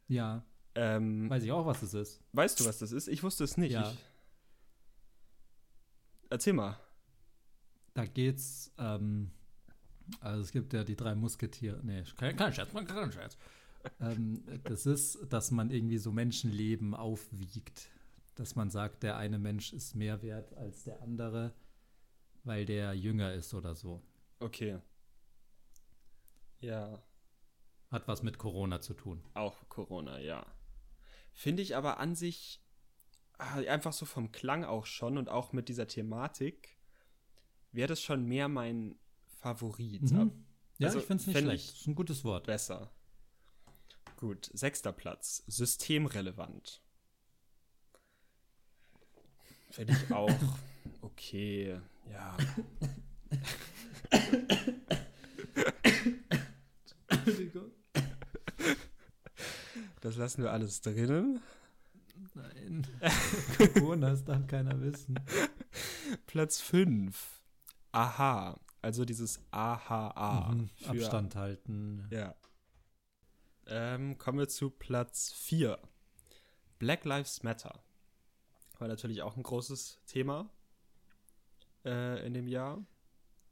Ja, 0.09 0.45
Ähm, 0.77 1.29
weiß 1.29 1.43
ich 1.43 1.51
auch, 1.53 1.67
was 1.67 1.83
es 1.83 1.95
ist. 1.95 2.21
weißt 2.33 2.61
du, 2.61 2.65
was 2.65 2.79
das 2.79 2.93
ist? 2.93 3.09
Ich 3.09 3.23
wusste 3.25 3.43
es 3.45 3.57
nicht. 3.57 3.73
Ja. 3.73 3.91
Ich, 3.91 3.99
erzähl 6.31 6.53
mal. 6.53 6.79
Da 7.95 8.07
geht's, 8.07 8.73
ähm, 8.79 9.33
also 10.21 10.43
es 10.43 10.53
gibt 10.53 10.73
ja 10.73 10.85
die 10.85 10.97
drei 10.97 11.15
Musketiere. 11.15 11.81
Nee, 11.85 12.03
kein, 12.17 12.37
kein 12.37 12.53
Scherz, 12.53 12.73
kein, 12.73 12.87
kein 12.87 13.13
Scherz. 13.13 13.37
ähm, 14.01 14.43
das 14.65 14.87
ist, 14.87 15.19
dass 15.33 15.51
man 15.51 15.71
irgendwie 15.71 15.99
so 15.99 16.13
Menschenleben 16.13 16.95
aufwiegt. 16.95 17.89
Dass 18.35 18.55
man 18.57 18.71
sagt, 18.71 19.03
der 19.03 19.17
eine 19.17 19.39
Mensch 19.39 19.73
ist 19.73 19.95
mehr 19.95 20.23
wert 20.23 20.55
als 20.55 20.85
der 20.85 21.03
andere, 21.03 21.55
weil 22.45 22.65
der 22.65 22.95
jünger 22.95 23.35
ist 23.35 23.53
oder 23.55 23.75
so. 23.75 24.03
Okay. 24.39 24.79
Ja, 26.61 27.03
Hat 27.91 28.07
was 28.09 28.23
mit 28.23 28.39
Corona 28.39 28.81
zu 28.81 28.95
tun. 28.95 29.23
auch 29.35 29.69
Corona, 29.69 30.19
ja. 30.21 30.47
Finde 31.33 31.63
ich 31.63 31.75
aber 31.77 31.99
an 31.99 32.15
sich 32.15 32.63
ah, 33.39 33.57
einfach 33.61 33.93
so 33.93 34.05
vom 34.07 34.31
Klang 34.33 34.65
auch 34.65 34.87
schon 34.87 35.17
und 35.19 35.29
auch 35.29 35.53
mit 35.53 35.69
dieser 35.69 35.87
Thematik 35.87 36.77
wäre 37.73 37.89
das 37.89 38.03
schon 38.03 38.25
mehr 38.25 38.49
mein 38.49 38.99
Favorit. 39.41 40.03
Mhm. 40.11 40.19
Aber 40.19 40.31
Ja, 40.79 40.87
Also, 40.89 40.99
ich 41.01 41.07
finde 41.07 41.21
es 41.23 41.27
nicht 41.27 41.39
schlecht. 41.39 41.69
Das 41.71 41.81
ist 41.81 41.87
ein 41.87 41.95
gutes 41.95 42.25
Wort. 42.25 42.47
besser. 42.47 42.91
Gut, 44.17 44.51
sechster 44.53 44.93
Platz. 44.93 45.43
Systemrelevant. 45.47 46.83
Finde 49.71 49.93
ich 49.95 50.13
auch 50.13 50.31
okay. 51.01 51.81
Ja. 52.11 52.37
Entschuldigung. 57.09 57.71
Das 60.01 60.17
lassen 60.17 60.43
wir 60.43 60.53
alles 60.53 60.81
drinnen. 60.81 61.41
Nein. 62.35 62.87
Corona, 63.75 64.11
das 64.11 64.25
darf 64.25 64.47
keiner 64.47 64.81
wissen. 64.81 65.19
Platz 66.27 66.61
5. 66.61 67.41
Aha. 67.93 68.59
Also 68.83 69.05
dieses 69.05 69.41
AHA. 69.51 70.53
Mhm. 70.53 70.69
für- 70.71 70.89
Abstand 70.91 71.37
halten. 71.37 72.07
Ja. 72.11 72.35
Ähm, 73.67 74.19
kommen 74.19 74.39
wir 74.39 74.49
zu 74.49 74.71
Platz 74.71 75.33
4. 75.33 75.79
Black 76.79 77.05
Lives 77.05 77.43
Matter. 77.43 77.83
War 78.79 78.89
natürlich 78.89 79.23
auch 79.23 79.37
ein 79.37 79.43
großes 79.43 80.01
Thema 80.07 80.49
äh, 81.85 82.25
in 82.27 82.33
dem 82.35 82.49
Jahr. 82.49 82.83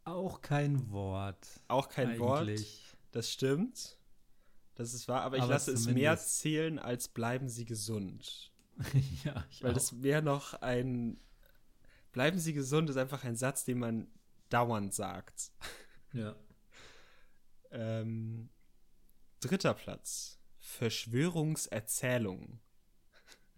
Auch 0.04 0.40
kein 0.40 0.90
Wort. 0.90 1.46
Auch 1.68 1.88
kein 1.90 2.18
Wort. 2.18 2.40
eigentlich. 2.48 2.96
Das 3.12 3.30
stimmt. 3.30 3.98
Das 4.74 4.94
ist 4.94 5.08
wahr, 5.08 5.22
aber 5.22 5.36
ich 5.36 5.42
Aber 5.42 5.52
lasse 5.52 5.72
es 5.72 5.86
mehr 5.86 6.16
zählen 6.16 6.78
als 6.78 7.08
bleiben 7.08 7.48
Sie 7.48 7.64
gesund. 7.66 8.52
ja, 9.24 9.44
ich 9.50 9.62
Weil 9.62 9.72
auch. 9.72 9.74
das 9.74 10.02
wäre 10.02 10.22
noch 10.22 10.54
ein. 10.54 11.20
Bleiben 12.12 12.38
Sie 12.38 12.54
gesund 12.54 12.88
ist 12.88 12.96
einfach 12.96 13.24
ein 13.24 13.36
Satz, 13.36 13.64
den 13.64 13.78
man 13.80 14.08
dauernd 14.48 14.94
sagt. 14.94 15.52
Ja. 16.12 16.34
Ähm, 17.70 18.48
dritter 19.40 19.74
Platz. 19.74 20.38
Verschwörungserzählungen. 20.60 22.60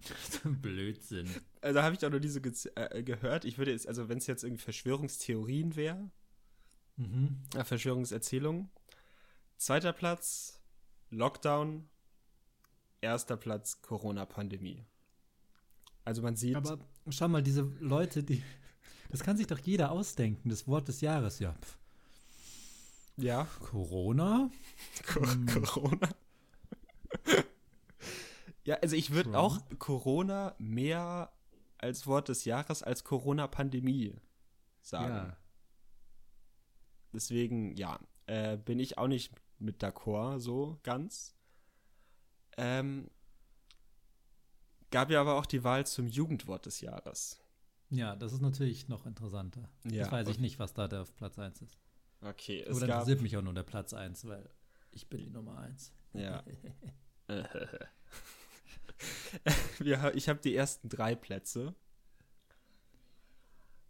Blödsinn. 0.44 1.28
Also 1.60 1.82
habe 1.82 1.94
ich 1.94 2.04
auch 2.04 2.10
nur 2.10 2.20
diese 2.20 2.40
ge 2.40 2.52
äh, 2.74 3.02
gehört. 3.02 3.44
Ich 3.44 3.58
würde 3.58 3.72
jetzt, 3.72 3.86
also 3.86 4.08
wenn 4.08 4.18
es 4.18 4.26
jetzt 4.26 4.44
irgendwie 4.44 4.62
Verschwörungstheorien 4.62 5.76
wäre, 5.76 6.10
Mhm. 6.96 7.42
äh, 7.54 7.64
Verschwörungserzählungen. 7.64 8.70
Zweiter 9.56 9.92
Platz, 9.92 10.60
Lockdown. 11.10 11.88
Erster 13.00 13.38
Platz, 13.38 13.80
Corona-Pandemie. 13.80 14.84
Also 16.04 16.20
man 16.20 16.36
sieht, 16.36 16.56
Aber 16.56 16.78
schau 17.08 17.28
mal, 17.28 17.42
diese 17.42 17.62
Leute, 17.80 18.22
die. 18.22 18.42
Das 19.10 19.20
kann 19.20 19.36
sich 19.36 19.46
doch 19.46 19.58
jeder 19.58 19.90
ausdenken. 19.90 20.48
Das 20.48 20.66
Wort 20.66 20.88
des 20.88 21.00
Jahres, 21.00 21.40
ja. 21.40 21.54
Ja, 23.16 23.46
Corona? 23.60 24.50
Co 25.06 25.20
Corona. 25.62 26.08
ja, 28.64 28.76
also 28.76 28.96
ich 28.96 29.10
würde 29.10 29.36
auch 29.38 29.60
Corona 29.78 30.54
mehr 30.58 31.32
als 31.76 32.06
Wort 32.06 32.28
des 32.28 32.44
Jahres 32.44 32.82
als 32.82 33.04
Corona-Pandemie 33.04 34.14
sagen. 34.80 35.14
Ja. 35.14 35.36
Deswegen, 37.12 37.74
ja, 37.76 37.98
äh, 38.26 38.56
bin 38.56 38.78
ich 38.78 38.96
auch 38.96 39.08
nicht 39.08 39.32
mit 39.58 39.82
d'accord, 39.82 40.38
so 40.38 40.78
ganz. 40.82 41.34
Ähm, 42.56 43.10
gab 44.90 45.10
ja 45.10 45.20
aber 45.20 45.34
auch 45.34 45.46
die 45.46 45.64
Wahl 45.64 45.86
zum 45.86 46.06
Jugendwort 46.06 46.66
des 46.66 46.80
Jahres. 46.80 47.40
Ja, 47.90 48.16
das 48.16 48.32
ist 48.32 48.40
natürlich 48.40 48.88
noch 48.88 49.06
interessanter. 49.06 49.68
Ja, 49.84 50.04
das 50.04 50.12
weiß 50.12 50.28
ich 50.28 50.34
okay. 50.34 50.42
nicht, 50.42 50.58
was 50.58 50.74
da 50.74 50.88
der 50.88 51.02
auf 51.02 51.14
Platz 51.16 51.38
1 51.38 51.62
ist. 51.62 51.78
Okay, 52.22 52.60
es 52.60 52.76
Oder 52.76 52.86
gab. 52.86 53.00
interessiert 53.00 53.22
mich 53.22 53.36
auch 53.36 53.42
nur 53.42 53.54
der 53.54 53.62
Platz 53.62 53.92
1, 53.92 54.26
weil 54.26 54.48
ich 54.92 55.08
bin 55.08 55.22
die 55.22 55.30
Nummer 55.30 55.58
1. 55.58 55.92
Ja. 56.14 56.42
Ich 60.14 60.28
habe 60.28 60.40
die 60.40 60.54
ersten 60.54 60.88
drei 60.88 61.14
Plätze. 61.14 61.74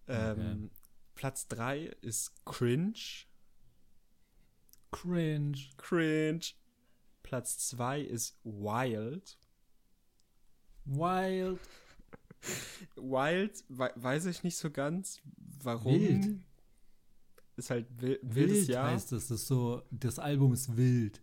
Ähm, 0.07 0.71
Platz 1.15 1.49
drei 1.49 1.87
ist 2.01 2.33
Cringe. 2.45 2.95
Cringe. 4.91 5.59
Cringe. 5.77 6.41
Platz 7.23 7.59
zwei 7.59 8.01
ist 8.01 8.39
Wild. 8.45 9.39
Wild. 10.85 11.61
Wild, 12.97 13.65
we 13.69 13.91
weiß 13.95 14.27
ich 14.27 14.43
nicht 14.43 14.57
so 14.57 14.71
ganz, 14.71 15.21
warum. 15.63 16.01
Wild. 16.01 16.41
Ist 17.57 17.71
halt 17.71 17.87
wil 18.01 18.19
wildes 18.23 18.59
Wild 18.59 18.69
Jahr. 18.69 18.91
heißt 18.91 19.13
es. 19.13 19.29
Das 19.29 19.41
ist 19.43 19.47
so, 19.47 19.83
das 19.91 20.19
Album 20.19 20.53
ist 20.53 20.77
wild. 20.77 21.23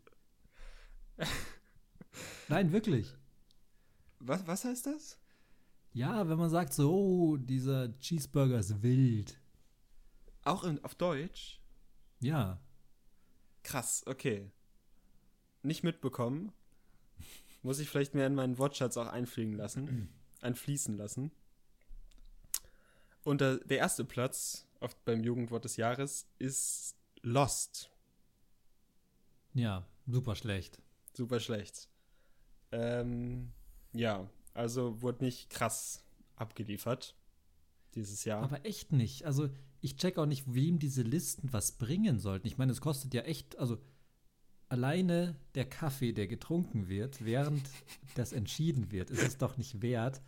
Nein, 2.47 2.71
wirklich. 2.71 3.15
Was, 4.19 4.45
was 4.45 4.65
heißt 4.65 4.86
das? 4.86 5.19
Ja, 5.93 6.30
wenn 6.30 6.38
man 6.38 6.49
sagt 6.49 6.73
so, 6.73 6.93
oh, 6.93 7.38
dieser 7.38 7.97
Cheeseburger 7.99 8.60
ist 8.60 8.84
wild. 8.84 9.39
Auch 10.43 10.63
in, 10.63 10.84
auf 10.84 10.95
Deutsch? 10.95 11.60
Ja. 12.19 12.62
Krass, 13.63 14.03
okay. 14.06 14.51
Nicht 15.63 15.84
mitbekommen. 15.84 16.51
Muss 17.63 17.80
ich 17.80 17.89
vielleicht 17.89 18.13
mehr 18.13 18.27
in 18.27 18.36
meinen 18.36 18.58
Wortschatz 18.60 18.95
auch 18.97 19.08
einfliegen 19.08 19.53
lassen. 19.53 20.13
einfließen 20.41 20.97
lassen. 20.97 21.32
Und 23.23 23.41
der, 23.41 23.58
der 23.58 23.78
erste 23.78 24.06
Platz 24.06 24.65
auf, 24.80 24.95
beim 25.04 25.23
Jugendwort 25.23 25.65
des 25.65 25.78
Jahres 25.78 26.28
ist 26.39 26.95
Lost. 27.21 27.89
Ja, 29.54 29.86
super 30.06 30.36
schlecht. 30.36 30.80
Super 31.13 31.39
schlecht. 31.39 31.89
Ähm, 32.71 33.52
ja, 33.93 34.30
also 34.54 35.02
wurde 35.02 35.26
nicht 35.26 35.50
krass 35.50 36.04
abgeliefert 36.36 37.15
dieses 37.95 38.23
Jahr. 38.23 38.43
Aber 38.43 38.65
echt 38.65 38.91
nicht. 38.91 39.26
Also, 39.26 39.50
ich 39.82 39.97
check 39.97 40.17
auch 40.17 40.26
nicht, 40.26 40.54
wem 40.54 40.80
diese 40.80 41.02
Listen 41.02 41.52
was 41.52 41.73
bringen 41.73 42.19
sollten. 42.19 42.47
Ich 42.47 42.58
meine, 42.58 42.71
es 42.71 42.82
kostet 42.82 43.13
ja 43.13 43.21
echt, 43.23 43.58
also 43.58 43.78
alleine 44.69 45.36
der 45.56 45.65
Kaffee, 45.65 46.13
der 46.13 46.27
getrunken 46.27 46.88
wird, 46.88 47.23
während 47.23 47.62
das 48.15 48.34
entschieden 48.34 48.91
wird, 48.91 49.10
ist 49.10 49.23
es 49.23 49.38
doch 49.38 49.58
nicht 49.58 49.82
wert, 49.82 50.21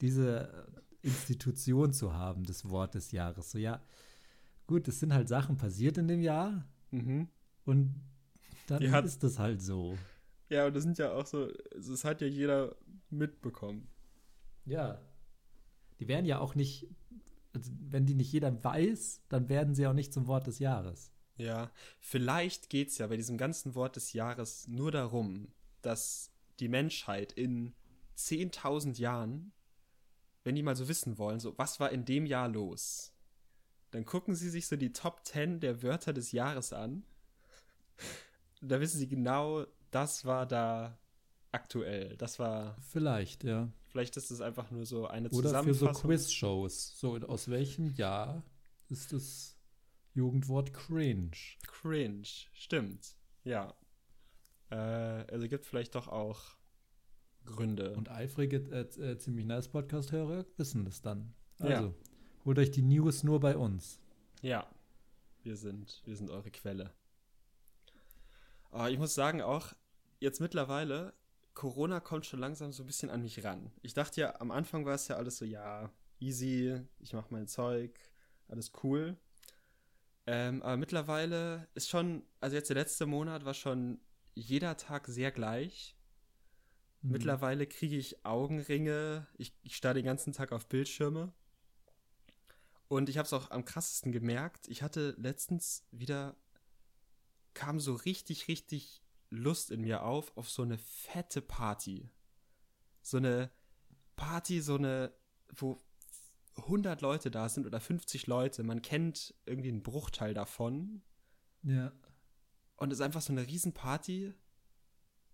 diese 0.00 0.66
Institution 1.02 1.92
zu 1.92 2.14
haben, 2.14 2.44
das 2.44 2.68
Wort 2.68 2.94
des 2.94 3.12
Jahres. 3.12 3.50
So, 3.50 3.58
ja, 3.58 3.82
gut, 4.66 4.88
es 4.88 5.00
sind 5.00 5.12
halt 5.12 5.28
Sachen 5.28 5.56
passiert 5.56 5.98
in 5.98 6.08
dem 6.08 6.20
Jahr 6.20 6.64
mhm. 6.90 7.28
und 7.64 7.94
dann 8.66 8.90
hat- 8.90 9.04
ist 9.04 9.22
das 9.22 9.38
halt 9.38 9.62
so. 9.62 9.96
Ja, 10.48 10.66
und 10.66 10.74
das 10.74 10.82
sind 10.82 10.98
ja 10.98 11.12
auch 11.12 11.26
so, 11.26 11.48
das 11.74 12.04
hat 12.04 12.20
ja 12.20 12.26
jeder 12.26 12.76
mitbekommen. 13.10 13.88
Ja. 14.66 15.00
Die 16.00 16.08
werden 16.08 16.26
ja 16.26 16.38
auch 16.38 16.54
nicht, 16.54 16.88
also 17.54 17.70
wenn 17.90 18.06
die 18.06 18.14
nicht 18.14 18.32
jeder 18.32 18.62
weiß, 18.62 19.22
dann 19.28 19.48
werden 19.48 19.74
sie 19.74 19.86
auch 19.86 19.92
nicht 19.92 20.12
zum 20.12 20.26
Wort 20.26 20.46
des 20.46 20.58
Jahres. 20.58 21.12
Ja, 21.36 21.70
vielleicht 22.00 22.70
geht 22.70 22.88
es 22.88 22.98
ja 22.98 23.06
bei 23.06 23.16
diesem 23.16 23.38
ganzen 23.38 23.74
Wort 23.74 23.96
des 23.96 24.12
Jahres 24.12 24.68
nur 24.68 24.92
darum, 24.92 25.48
dass 25.82 26.30
die 26.60 26.68
Menschheit 26.68 27.32
in 27.32 27.74
10.000 28.16 28.98
Jahren, 28.98 29.52
wenn 30.44 30.54
die 30.54 30.62
mal 30.62 30.76
so 30.76 30.88
wissen 30.88 31.18
wollen, 31.18 31.40
so, 31.40 31.58
was 31.58 31.80
war 31.80 31.90
in 31.90 32.04
dem 32.04 32.26
Jahr 32.26 32.48
los? 32.48 33.12
Dann 33.90 34.04
gucken 34.04 34.34
sie 34.34 34.50
sich 34.50 34.66
so 34.66 34.76
die 34.76 34.92
Top 34.92 35.24
10 35.24 35.60
der 35.60 35.82
Wörter 35.82 36.12
des 36.12 36.32
Jahres 36.32 36.72
an. 36.72 37.04
Da 38.60 38.80
wissen 38.80 38.98
sie 38.98 39.08
genau, 39.08 39.66
das 39.90 40.24
war 40.24 40.46
da 40.46 40.98
aktuell. 41.52 42.16
Das 42.16 42.38
war, 42.38 42.76
Vielleicht, 42.80 43.44
ja. 43.44 43.68
vielleicht 43.90 44.16
ist 44.16 44.30
es 44.30 44.40
einfach 44.40 44.70
nur 44.70 44.86
so 44.86 45.06
eine 45.06 45.28
Oder 45.28 45.62
für 45.62 45.74
so 45.74 45.86
Zusammenfassung. 45.86 46.10
Quiz-Shows. 46.10 46.98
So, 46.98 47.16
aus 47.18 47.48
welchem 47.48 47.90
Jahr 47.94 48.42
ist 48.88 49.12
das 49.12 49.53
Jugendwort 50.14 50.72
cringe? 50.72 51.36
Cringe, 51.66 52.28
stimmt. 52.52 53.16
Ja. 53.42 53.74
Äh, 54.70 54.76
also 54.76 55.48
gibt 55.48 55.66
vielleicht 55.66 55.94
doch 55.94 56.08
auch 56.08 56.56
Gründe. 57.44 57.94
Und 57.94 58.10
eifrige, 58.10 58.56
äh, 58.70 59.12
äh, 59.12 59.18
ziemlich 59.18 59.44
nice 59.44 59.68
Podcast-Hörer 59.68 60.46
wissen 60.56 60.84
das 60.84 61.02
dann. 61.02 61.34
Ja. 61.58 61.66
Also, 61.66 61.94
holt 62.44 62.58
euch 62.58 62.70
die 62.70 62.82
News 62.82 63.24
nur 63.24 63.40
bei 63.40 63.56
uns. 63.56 64.00
Ja, 64.40 64.66
wir 65.42 65.56
sind, 65.56 66.02
wir 66.04 66.16
sind 66.16 66.30
eure 66.30 66.50
Quelle. 66.50 66.92
Aber 68.70 68.90
ich 68.90 68.98
muss 68.98 69.14
sagen 69.14 69.42
auch, 69.42 69.72
jetzt 70.20 70.40
mittlerweile, 70.40 71.12
Corona 71.54 72.00
kommt 72.00 72.26
schon 72.26 72.40
langsam 72.40 72.72
so 72.72 72.82
ein 72.82 72.86
bisschen 72.86 73.10
an 73.10 73.22
mich 73.22 73.44
ran. 73.44 73.70
Ich 73.82 73.94
dachte 73.94 74.20
ja, 74.20 74.40
am 74.40 74.50
Anfang 74.50 74.84
war 74.84 74.94
es 74.94 75.08
ja 75.08 75.16
alles 75.16 75.38
so, 75.38 75.44
ja, 75.44 75.90
easy, 76.18 76.80
ich 77.00 77.12
mache 77.12 77.32
mein 77.32 77.46
Zeug, 77.46 77.98
alles 78.48 78.72
cool. 78.82 79.16
Ähm, 80.26 80.62
aber 80.62 80.76
mittlerweile 80.76 81.68
ist 81.74 81.88
schon, 81.88 82.24
also 82.40 82.56
jetzt 82.56 82.70
der 82.70 82.76
letzte 82.76 83.06
Monat 83.06 83.44
war 83.44 83.54
schon 83.54 84.00
jeder 84.34 84.76
Tag 84.76 85.06
sehr 85.06 85.30
gleich. 85.30 85.96
Mhm. 87.02 87.12
Mittlerweile 87.12 87.66
kriege 87.66 87.96
ich 87.96 88.24
Augenringe, 88.24 89.26
ich, 89.36 89.54
ich 89.62 89.76
starre 89.76 89.94
den 89.94 90.06
ganzen 90.06 90.32
Tag 90.32 90.52
auf 90.52 90.66
Bildschirme. 90.66 91.32
Und 92.88 93.08
ich 93.08 93.18
habe 93.18 93.26
es 93.26 93.32
auch 93.32 93.50
am 93.50 93.64
krassesten 93.64 94.12
gemerkt. 94.12 94.68
Ich 94.68 94.82
hatte 94.82 95.14
letztens 95.18 95.86
wieder, 95.90 96.36
kam 97.52 97.80
so 97.80 97.94
richtig, 97.94 98.48
richtig 98.48 99.02
Lust 99.30 99.70
in 99.70 99.80
mir 99.80 100.04
auf, 100.04 100.36
auf 100.36 100.48
so 100.48 100.62
eine 100.62 100.78
fette 100.78 101.42
Party. 101.42 102.10
So 103.02 103.16
eine 103.16 103.50
Party, 104.16 104.60
so 104.60 104.76
eine, 104.76 105.12
wo 105.54 105.82
100 106.56 107.00
Leute 107.00 107.30
da 107.30 107.48
sind 107.48 107.66
oder 107.66 107.80
50 107.80 108.26
Leute. 108.26 108.62
Man 108.62 108.82
kennt 108.82 109.34
irgendwie 109.46 109.70
einen 109.70 109.82
Bruchteil 109.82 110.34
davon. 110.34 111.02
Ja. 111.62 111.92
Und 112.76 112.92
es 112.92 112.98
ist 112.98 113.04
einfach 113.04 113.22
so 113.22 113.32
eine 113.32 113.46
Riesenparty. 113.46 114.34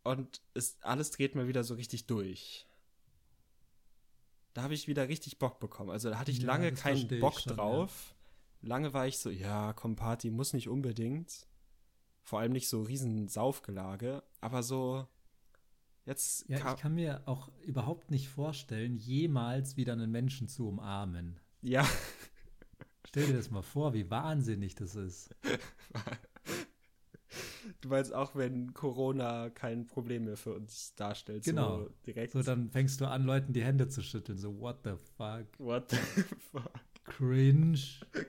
Und 0.02 0.40
es, 0.54 0.80
alles 0.83 1.11
dreht 1.11 1.35
mal 1.35 1.48
wieder 1.48 1.64
so 1.64 1.74
richtig 1.74 2.06
durch. 2.06 2.66
Da 4.54 4.62
habe 4.62 4.74
ich 4.74 4.88
wieder 4.88 5.09
richtig 5.09 5.38
Bock 5.38 5.61
bekommen. 5.61 5.90
Also 5.90 6.11
da 6.11 6.18
hatte 6.18 6.30
ich 6.30 6.40
Ja, 6.40 6.46
lange 6.46 6.72
keinen 6.72 7.06
Bock 7.20 7.40
schon, 7.40 7.56
drauf. 7.56 8.14
Lange 8.62 8.92
war 8.92 9.06
ich 9.06 9.18
so, 9.18 9.30
ja, 9.30 9.72
komm, 9.72 9.96
Party 9.96 10.30
muss 10.30 10.52
nicht 10.52 10.68
unbedingt. 10.68 11.46
Vor 12.22 12.40
allem 12.40 12.52
nicht 12.52 12.68
so 12.68 12.83
riesen 12.83 13.28
Saufgelage. 13.28 14.22
Aber 14.40 14.62
so, 14.62 15.06
jetzt 16.06 16.48
Ja, 16.48 16.74
ich 16.74 16.80
kann 16.80 16.94
mir 16.94 17.22
auch 17.26 17.50
überhaupt 17.62 18.10
nicht 18.10 18.28
vorstellen, 18.28 18.96
jemals 18.96 19.76
wieder 19.76 19.92
einen 19.92 20.10
Menschen 20.10 20.48
zu 20.48 20.68
umarmen. 20.68 21.38
ja, 21.62 21.86
Stell 23.06 23.26
dir 23.26 23.34
das 23.36 23.50
mal 23.50 23.62
vor, 23.62 23.92
wie 23.92 24.08
wahnsinnig 24.08 24.76
das 24.76 24.94
ist. 24.94 25.34
du 27.80 27.88
meinst 27.88 28.14
auch, 28.14 28.36
wenn 28.36 28.72
Corona 28.72 29.50
kein 29.50 29.86
Problem 29.86 30.26
mehr 30.26 30.36
für 30.36 30.54
uns 30.54 30.94
darstellt. 30.94 31.44
Genau. 31.44 31.84
So 31.84 31.90
direkt. 32.06 32.32
So, 32.32 32.42
dann 32.42 32.70
fängst 32.70 33.00
du 33.00 33.06
an, 33.06 33.24
Leuten 33.24 33.52
die 33.52 33.64
Hände 33.64 33.88
zu 33.88 34.02
schütteln. 34.02 34.38
So, 34.38 34.58
what 34.60 34.80
the 34.84 34.92
fuck? 35.16 35.46
What 35.58 35.90
the 35.90 35.96
fuck? 36.52 36.70
Cringe. 37.04 37.80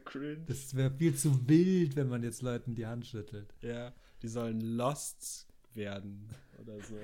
Cringe. 0.05 0.45
Das 0.47 0.75
wäre 0.75 0.89
viel 0.91 1.15
zu 1.15 1.47
wild, 1.47 1.95
wenn 1.95 2.09
man 2.09 2.23
jetzt 2.23 2.41
Leuten 2.41 2.73
die 2.73 2.87
Hand 2.87 3.05
schüttelt. 3.05 3.53
Ja, 3.61 3.93
die 4.23 4.27
sollen 4.27 4.61
lost 4.61 5.47
werden 5.73 6.27
oder 6.59 6.79
so. 6.81 6.95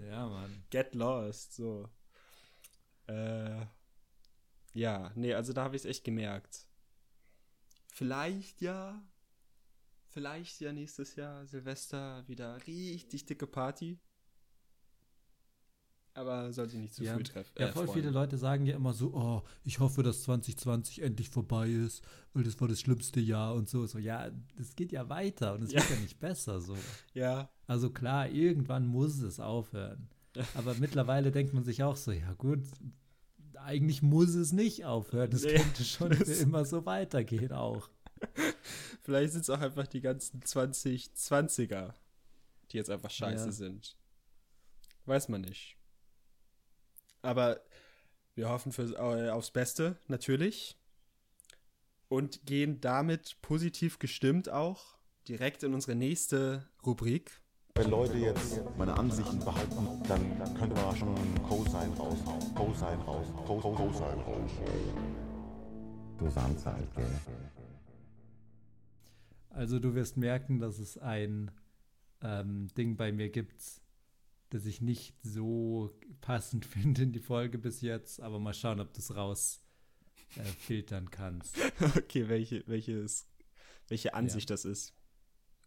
Ja, 0.10 0.28
Mann. 0.28 0.64
Get 0.70 0.94
lost, 0.94 1.54
so. 1.54 1.88
Äh, 3.06 3.66
ja, 4.74 5.12
nee, 5.14 5.34
also 5.34 5.52
da 5.52 5.64
habe 5.64 5.76
ich 5.76 5.82
es 5.82 5.86
echt 5.86 6.04
gemerkt. 6.04 6.66
Vielleicht 7.92 8.60
ja, 8.60 9.02
vielleicht 10.08 10.60
ja 10.60 10.72
nächstes 10.72 11.16
Jahr 11.16 11.46
Silvester 11.46 12.26
wieder 12.28 12.64
richtig 12.66 13.26
dicke 13.26 13.46
Party. 13.46 13.98
Aber 16.18 16.52
soll 16.52 16.68
sich 16.68 16.80
nicht 16.80 16.94
zu 16.94 17.04
Ja, 17.04 17.14
früh 17.14 17.22
treffen. 17.22 17.52
Ja, 17.58 17.68
äh, 17.68 17.72
voll 17.72 17.86
viele 17.88 18.10
Leute 18.10 18.38
sagen 18.38 18.66
ja 18.66 18.74
immer 18.74 18.92
so, 18.92 19.12
oh, 19.14 19.42
ich 19.64 19.78
hoffe, 19.78 20.02
dass 20.02 20.22
2020 20.24 21.02
endlich 21.02 21.28
vorbei 21.30 21.68
ist, 21.68 22.02
weil 22.32 22.42
das 22.42 22.60
war 22.60 22.66
das 22.66 22.80
schlimmste 22.80 23.20
Jahr 23.20 23.54
und 23.54 23.68
so. 23.68 23.86
So, 23.86 23.98
ja, 23.98 24.30
das 24.56 24.74
geht 24.74 24.90
ja 24.90 25.08
weiter 25.08 25.54
und 25.54 25.62
es 25.62 25.72
Ja. 25.72 25.80
wird 25.80 25.90
ja 25.90 25.96
nicht 26.00 26.18
besser 26.18 26.60
so. 26.60 26.76
Ja, 27.14 27.48
Also 27.66 27.90
klar, 27.90 28.28
irgendwann 28.28 28.86
muss 28.86 29.18
es 29.20 29.38
aufhören. 29.38 30.08
Aber 30.54 30.74
mittlerweile 30.74 31.30
denkt 31.30 31.54
man 31.54 31.62
sich 31.64 31.82
auch 31.84 31.96
so, 31.96 32.10
ja 32.12 32.32
gut, 32.34 32.60
eigentlich 33.54 34.02
muss 34.02 34.34
es 34.34 34.52
nicht 34.52 34.84
aufhören. 34.84 35.30
Das 35.30 35.42
Nee, 35.42 35.54
könnte 35.58 35.84
schon 35.84 36.10
immer 36.40 36.64
so 36.64 36.84
weitergehen 36.84 37.52
auch. 37.52 37.88
Vielleicht 39.02 39.32
sind 39.32 39.42
es 39.42 39.50
auch 39.50 39.60
einfach 39.60 39.86
die 39.86 40.00
ganzen 40.00 40.40
2020er, 40.42 41.94
die 42.72 42.76
jetzt 42.76 42.90
einfach 42.90 43.10
scheiße 43.10 43.46
Ja. 43.46 43.52
sind. 43.52 43.96
Weiß 45.06 45.28
man 45.28 45.40
nicht. 45.42 45.76
Aber 47.22 47.60
wir 48.34 48.48
hoffen 48.48 48.72
fürs, 48.72 48.92
äh, 48.92 49.30
aufs 49.30 49.50
Beste, 49.50 49.96
natürlich. 50.06 50.76
Und 52.08 52.46
gehen 52.46 52.80
damit 52.80 53.36
positiv 53.42 53.98
gestimmt 53.98 54.48
auch 54.48 54.96
direkt 55.28 55.62
in 55.62 55.74
unsere 55.74 55.94
nächste 55.94 56.66
Rubrik. 56.86 57.42
Wenn 57.74 57.90
Leute 57.90 58.16
jetzt 58.16 58.60
meine 58.76 58.96
Ansichten 58.96 59.38
behalten, 59.40 60.02
dann, 60.08 60.38
dann 60.38 60.54
könnte 60.54 60.74
man 60.80 60.96
schon 60.96 61.14
Cosine 61.42 61.94
raushauen. 61.96 62.54
Cosine 62.54 63.04
raushauen. 63.04 63.36
Co- 63.46 63.60
Co- 63.60 63.72
Cosine 63.74 64.24
raushauen. 64.24 65.18
Du 66.18 66.28
Samst 66.30 66.66
halt, 66.66 66.92
gell? 66.96 67.06
Also 69.50 69.78
du 69.78 69.94
wirst 69.94 70.16
merken, 70.16 70.58
dass 70.60 70.78
es 70.78 70.98
ein 70.98 71.50
ähm, 72.22 72.68
Ding 72.76 72.96
bei 72.96 73.12
mir 73.12 73.28
gibt, 73.28 73.62
das 74.50 74.66
ich 74.66 74.80
nicht 74.80 75.14
so 75.22 75.94
passend 76.20 76.64
finde 76.66 77.02
in 77.02 77.12
die 77.12 77.20
Folge 77.20 77.58
bis 77.58 77.80
jetzt, 77.80 78.20
aber 78.20 78.38
mal 78.38 78.54
schauen, 78.54 78.80
ob 78.80 78.92
du 78.92 79.00
es 79.00 79.14
raus 79.14 79.60
äh, 80.36 80.82
kannst. 81.10 81.56
Okay, 81.96 82.28
welche, 82.28 82.66
welches, 82.66 83.28
welche 83.88 84.14
Ansicht 84.14 84.50
das 84.50 84.64
ist. 84.64 84.94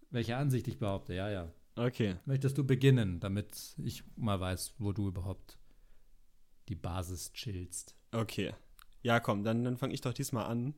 Welche 0.09 0.35
Ansicht 0.35 0.67
ich 0.67 0.77
behaupte, 0.77 1.13
ja, 1.13 1.29
ja. 1.29 1.53
Okay. 1.75 2.17
Möchtest 2.25 2.57
du 2.57 2.65
beginnen, 2.65 3.19
damit 3.19 3.75
ich 3.77 4.03
mal 4.17 4.39
weiß, 4.39 4.75
wo 4.77 4.91
du 4.91 5.07
überhaupt 5.07 5.57
die 6.67 6.75
Basis 6.75 7.31
chillst? 7.33 7.95
Okay. 8.11 8.53
Ja, 9.01 9.19
komm, 9.19 9.43
dann, 9.43 9.63
dann 9.63 9.77
fange 9.77 9.93
ich 9.93 10.01
doch 10.01 10.13
diesmal 10.13 10.45
an. 10.45 10.73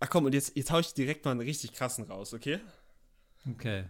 Ach 0.00 0.10
komm, 0.10 0.26
und 0.26 0.34
jetzt, 0.34 0.56
jetzt 0.56 0.70
hau 0.70 0.78
ich 0.78 0.92
direkt 0.94 1.24
mal 1.24 1.32
einen 1.32 1.40
richtig 1.40 1.72
krassen 1.72 2.04
raus, 2.04 2.34
okay? 2.34 2.60
Okay. 3.50 3.86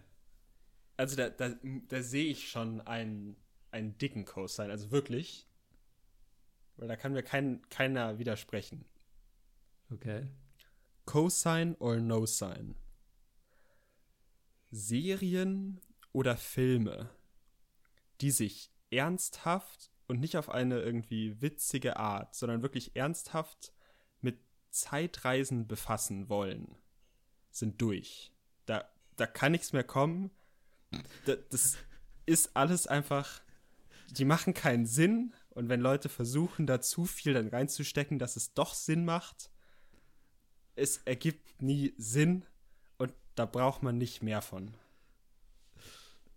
Also 0.99 1.15
da, 1.15 1.29
da, 1.29 1.55
da 1.87 2.03
sehe 2.03 2.25
ich 2.25 2.49
schon 2.49 2.81
einen, 2.81 3.37
einen 3.71 3.97
dicken 3.97 4.25
Cosine, 4.25 4.69
also 4.69 4.91
wirklich. 4.91 5.47
Weil 6.75 6.89
da 6.89 6.97
kann 6.97 7.13
mir 7.13 7.23
kein, 7.23 7.61
keiner 7.69 8.19
widersprechen. 8.19 8.83
Okay. 9.93 10.27
Cosine 11.05 11.77
or 11.79 12.01
No 12.01 12.25
Sign? 12.25 12.75
Serien 14.71 15.79
oder 16.11 16.35
Filme, 16.35 17.09
die 18.19 18.31
sich 18.31 18.69
ernsthaft 18.89 19.91
und 20.05 20.19
nicht 20.19 20.35
auf 20.35 20.49
eine 20.49 20.81
irgendwie 20.81 21.41
witzige 21.41 21.95
Art, 21.95 22.35
sondern 22.35 22.61
wirklich 22.61 22.97
ernsthaft 22.97 23.71
mit 24.19 24.37
Zeitreisen 24.69 25.65
befassen 25.65 26.27
wollen, 26.27 26.75
sind 27.51 27.81
durch. 27.81 28.33
Da, 28.65 28.83
da 29.15 29.27
kann 29.27 29.53
nichts 29.53 29.71
mehr 29.71 29.85
kommen. 29.85 30.31
Da, 31.25 31.35
das 31.49 31.77
ist 32.25 32.55
alles 32.55 32.87
einfach, 32.87 33.41
die 34.11 34.25
machen 34.25 34.53
keinen 34.53 34.85
Sinn. 34.85 35.33
Und 35.51 35.69
wenn 35.69 35.81
Leute 35.81 36.09
versuchen, 36.09 36.67
da 36.67 36.79
zu 36.79 37.05
viel 37.05 37.33
dann 37.33 37.49
reinzustecken, 37.49 38.19
dass 38.19 38.35
es 38.35 38.53
doch 38.53 38.73
Sinn 38.73 39.03
macht, 39.03 39.51
es 40.75 40.97
ergibt 41.05 41.61
nie 41.61 41.93
Sinn 41.97 42.45
und 42.97 43.13
da 43.35 43.45
braucht 43.45 43.83
man 43.83 43.97
nicht 43.97 44.23
mehr 44.23 44.41
von. 44.41 44.73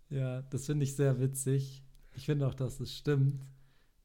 Ja, 0.09 0.41
das 0.41 0.65
finde 0.65 0.83
ich 0.83 0.95
sehr 0.95 1.19
witzig. 1.19 1.83
Ich 2.15 2.25
finde 2.25 2.47
auch, 2.47 2.53
dass 2.53 2.79
es 2.79 2.95
stimmt. 2.95 3.45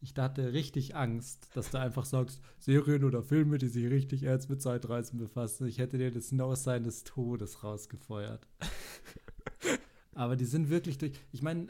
Ich 0.00 0.14
hatte 0.16 0.52
richtig 0.52 0.94
Angst, 0.94 1.48
dass 1.54 1.72
du 1.72 1.80
einfach 1.80 2.04
sagst, 2.04 2.40
Serien 2.58 3.02
oder 3.02 3.22
Filme, 3.22 3.58
die 3.58 3.66
sich 3.66 3.90
richtig 3.90 4.22
ernst 4.22 4.48
mit 4.48 4.62
Zeitreisen 4.62 5.18
befassen. 5.18 5.66
Ich 5.66 5.78
hätte 5.78 5.98
dir 5.98 6.12
das 6.12 6.30
No-Sign 6.30 6.84
des 6.84 7.02
Todes 7.02 7.64
rausgefeuert. 7.64 8.46
aber 10.18 10.36
die 10.36 10.44
sind 10.44 10.68
wirklich 10.68 10.98
durch. 10.98 11.12
Ich 11.32 11.42
meine, 11.42 11.68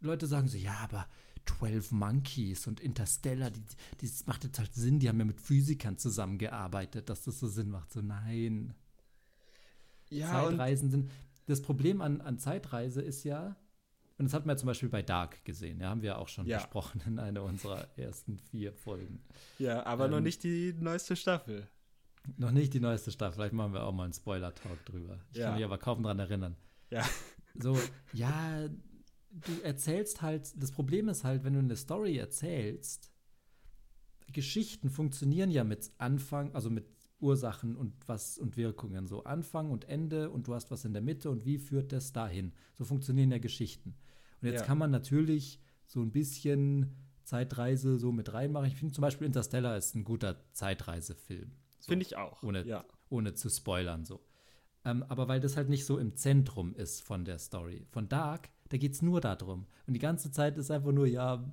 Leute 0.00 0.26
sagen 0.26 0.48
so, 0.48 0.56
ja, 0.58 0.76
aber 0.78 1.06
12 1.46 1.92
Monkeys 1.92 2.66
und 2.66 2.80
Interstellar, 2.80 3.50
die, 3.50 3.60
die, 4.00 4.06
das 4.08 4.26
macht 4.26 4.44
jetzt 4.44 4.58
halt 4.58 4.74
Sinn, 4.74 4.98
die 4.98 5.08
haben 5.08 5.18
ja 5.18 5.24
mit 5.24 5.40
Physikern 5.40 5.96
zusammengearbeitet, 5.96 7.08
dass 7.08 7.22
das 7.24 7.38
so 7.38 7.48
Sinn 7.48 7.70
macht. 7.70 7.92
So, 7.92 8.02
nein. 8.02 8.74
Zeitreisen 10.10 10.90
sind. 10.90 11.10
Das 11.46 11.62
Problem 11.62 12.00
an, 12.02 12.20
an 12.20 12.38
Zeitreise 12.38 13.00
ist 13.02 13.24
ja, 13.24 13.56
und 14.18 14.24
das 14.26 14.34
hat 14.34 14.44
man 14.46 14.56
ja 14.56 14.58
zum 14.58 14.66
Beispiel 14.66 14.88
bei 14.88 15.02
Dark 15.02 15.44
gesehen, 15.44 15.80
ja, 15.80 15.88
haben 15.90 16.02
wir 16.02 16.18
auch 16.18 16.28
schon 16.28 16.46
Ja. 16.46 16.58
besprochen 16.58 17.00
in 17.06 17.18
einer 17.18 17.42
unserer 17.42 17.86
ersten 17.96 18.38
vier 18.38 18.72
Folgen. 18.72 19.22
Ja, 19.58 19.86
aber 19.86 20.08
noch 20.08 20.18
Ähm, 20.18 20.24
nicht 20.24 20.42
die 20.42 20.74
neueste 20.78 21.14
Staffel. 21.16 21.68
Noch 22.36 22.50
nicht 22.50 22.74
die 22.74 22.80
neueste 22.80 23.10
Staffel, 23.10 23.34
vielleicht 23.36 23.54
machen 23.54 23.72
wir 23.72 23.84
auch 23.84 23.92
mal 23.92 24.04
einen 24.04 24.12
Spoiler-Talk 24.12 24.84
drüber. 24.84 25.18
Ich 25.30 25.38
Ja. 25.38 25.46
kann 25.46 25.54
mich 25.56 25.64
aber 25.64 25.78
kaum 25.78 26.02
dran 26.02 26.18
erinnern. 26.18 26.56
Ja. 26.90 27.08
So, 27.60 27.76
ja, 28.12 28.68
du 28.68 29.60
erzählst 29.62 30.22
halt, 30.22 30.50
das 30.62 30.70
Problem 30.72 31.08
ist 31.08 31.24
halt, 31.24 31.44
wenn 31.44 31.54
du 31.54 31.58
eine 31.58 31.76
Story 31.76 32.16
erzählst, 32.16 33.10
Geschichten 34.32 34.90
funktionieren 34.90 35.50
ja 35.50 35.64
mit 35.64 35.90
Anfang, 35.98 36.54
also 36.54 36.70
mit 36.70 36.86
Ursachen 37.20 37.76
und 37.76 37.94
was 38.06 38.38
und 38.38 38.56
Wirkungen. 38.56 39.06
So 39.06 39.24
Anfang 39.24 39.70
und 39.70 39.86
Ende 39.88 40.30
und 40.30 40.46
du 40.46 40.54
hast 40.54 40.70
was 40.70 40.84
in 40.84 40.92
der 40.92 41.02
Mitte 41.02 41.30
und 41.30 41.44
wie 41.44 41.58
führt 41.58 41.92
das 41.92 42.12
dahin? 42.12 42.52
So 42.76 42.84
funktionieren 42.84 43.30
ja 43.30 43.38
Geschichten. 43.38 43.96
Und 44.40 44.48
jetzt 44.48 44.60
Ja. 44.60 44.66
kann 44.66 44.78
man 44.78 44.90
natürlich 44.90 45.60
so 45.86 46.00
ein 46.00 46.12
bisschen 46.12 46.94
Zeitreise 47.24 47.98
so 47.98 48.12
mit 48.12 48.32
reinmachen. 48.32 48.68
Ich 48.68 48.76
finde 48.76 48.94
zum 48.94 49.02
Beispiel 49.02 49.26
Interstellar 49.26 49.76
ist 49.76 49.94
ein 49.94 50.04
guter 50.04 50.44
Zeitreisefilm. 50.52 51.52
So 51.80 51.88
Finde 51.90 52.06
ich 52.06 52.16
auch. 52.16 52.42
ohne, 52.42 52.64
ja. 52.66 52.84
ohne 53.08 53.34
zu 53.34 53.48
spoilern 53.48 54.04
so. 54.04 54.20
Ähm, 54.88 55.04
aber 55.08 55.28
weil 55.28 55.40
das 55.40 55.56
halt 55.56 55.68
nicht 55.68 55.84
so 55.84 55.98
im 55.98 56.16
Zentrum 56.16 56.74
ist 56.74 57.02
von 57.02 57.24
der 57.24 57.38
Story. 57.38 57.86
Von 57.90 58.08
Dark, 58.08 58.48
da 58.70 58.78
geht 58.78 58.92
es 58.92 59.02
nur 59.02 59.20
darum. 59.20 59.66
Und 59.86 59.92
die 59.92 60.00
ganze 60.00 60.30
Zeit 60.30 60.56
ist 60.56 60.70
einfach 60.70 60.92
nur, 60.92 61.06
ja, 61.06 61.44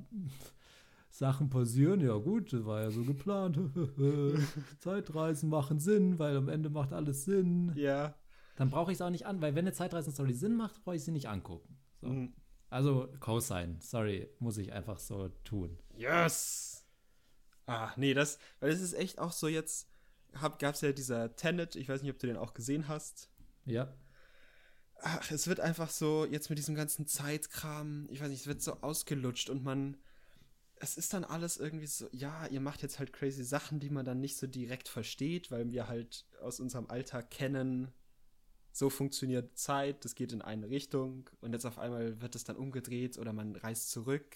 Sachen 1.10 1.50
passieren, 1.50 2.00
ja 2.00 2.16
gut, 2.16 2.54
das 2.54 2.66
war 2.66 2.84
ja 2.84 2.92
so 2.92 3.04
geplant. 3.04 3.60
Zeitreisen 4.80 5.50
machen 5.50 5.80
Sinn, 5.80 6.18
weil 6.18 6.38
am 6.38 6.48
Ende 6.48 6.70
macht 6.70 6.94
alles 6.94 7.26
Sinn. 7.26 7.74
Ja. 7.76 8.16
Dann 8.56 8.70
brauche 8.70 8.92
ich 8.92 8.98
es 8.98 9.02
auch 9.02 9.10
nicht 9.10 9.26
an, 9.26 9.42
weil 9.42 9.54
wenn 9.54 9.66
eine 9.66 9.74
Zeitreisen-Story 9.74 10.34
Sinn 10.34 10.56
macht, 10.56 10.82
brauche 10.86 10.96
ich 10.96 11.04
sie 11.04 11.12
nicht 11.12 11.28
angucken. 11.28 11.78
So. 12.00 12.08
Mhm. 12.08 12.34
Also 12.70 13.10
Cosine, 13.20 13.78
sorry, 13.80 14.30
muss 14.40 14.58
ich 14.58 14.72
einfach 14.72 15.00
so 15.00 15.30
tun. 15.44 15.78
Yes! 15.94 16.86
Ah, 17.68 17.92
nee, 17.98 18.14
das, 18.14 18.40
weil 18.60 18.72
es 18.72 18.82
ist 18.82 18.94
echt 18.94 19.20
auch 19.20 19.32
so 19.32 19.48
jetzt, 19.48 19.90
hab, 20.40 20.60
gab's 20.60 20.82
ja 20.82 20.92
dieser 20.92 21.36
Tenet, 21.36 21.76
ich 21.76 21.90
weiß 21.90 22.02
nicht, 22.02 22.12
ob 22.12 22.20
du 22.20 22.28
den 22.28 22.38
auch 22.38 22.54
gesehen 22.54 22.88
hast. 22.88 23.30
Ja, 23.66 23.94
Ach, 25.02 25.30
es 25.32 25.48
wird 25.48 25.60
einfach 25.60 25.90
so, 25.90 26.26
jetzt 26.26 26.50
mit 26.50 26.58
diesem 26.58 26.76
ganzen 26.76 27.06
Zeitkram, 27.08 28.08
ich 28.10 28.22
weiß 28.22 28.30
nicht, 28.30 28.42
es 28.42 28.48
wird 28.48 28.62
so 28.62 28.82
ausgelutscht 28.82 29.50
und 29.50 29.64
man, 29.64 29.98
es 30.78 30.98
ist 30.98 31.14
dann 31.14 31.24
alles 31.24 31.58
irgendwie 31.58 31.88
so, 31.88 32.08
ja, 32.12 32.48
ihr 32.48 32.62
macht 32.62 32.82
jetzt 32.82 33.00
halt 33.00 33.14
crazy 33.14 33.44
Sachen, 33.44 33.80
die 33.80 33.90
man 33.90 34.06
dann 34.06 34.20
nicht 34.20 34.38
so 34.38 34.48
direkt 34.48 34.88
versteht, 34.88 35.52
weil 35.52 35.72
wir 35.72 35.88
halt 35.88 36.26
aus 36.42 36.60
unserem 36.60 36.90
Alltag 36.90 37.30
kennen, 37.30 37.92
so 38.72 38.90
funktioniert 38.90 39.58
Zeit, 39.58 40.04
das 40.06 40.16
geht 40.16 40.34
in 40.34 40.42
eine 40.42 40.70
Richtung 40.70 41.30
und 41.42 41.54
jetzt 41.54 41.66
auf 41.66 41.78
einmal 41.78 42.22
wird 42.22 42.36
es 42.36 42.44
dann 42.44 42.58
umgedreht 42.58 43.18
oder 43.18 43.34
man 43.34 43.56
reist 43.56 43.92
zurück, 43.92 44.36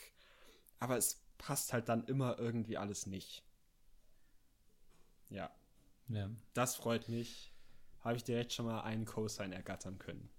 aber 0.80 0.97
es 0.97 1.21
passt 1.38 1.74
halt 1.74 1.89
dann 1.89 2.05
immer 2.05 2.38
irgendwie 2.38 2.78
alles 2.78 3.05
nicht. 3.07 3.43
Ja, 5.30 5.51
ja. 6.10 6.30
das 6.53 6.76
freut 6.76 7.10
mich. 7.10 7.53
Habe 8.01 8.16
ich 8.18 8.24
direkt 8.24 8.53
schon 8.53 8.66
mal 8.66 8.82
einen 8.82 9.05
Cosine 9.05 9.53
ergattern 9.55 9.97
können. 9.99 10.30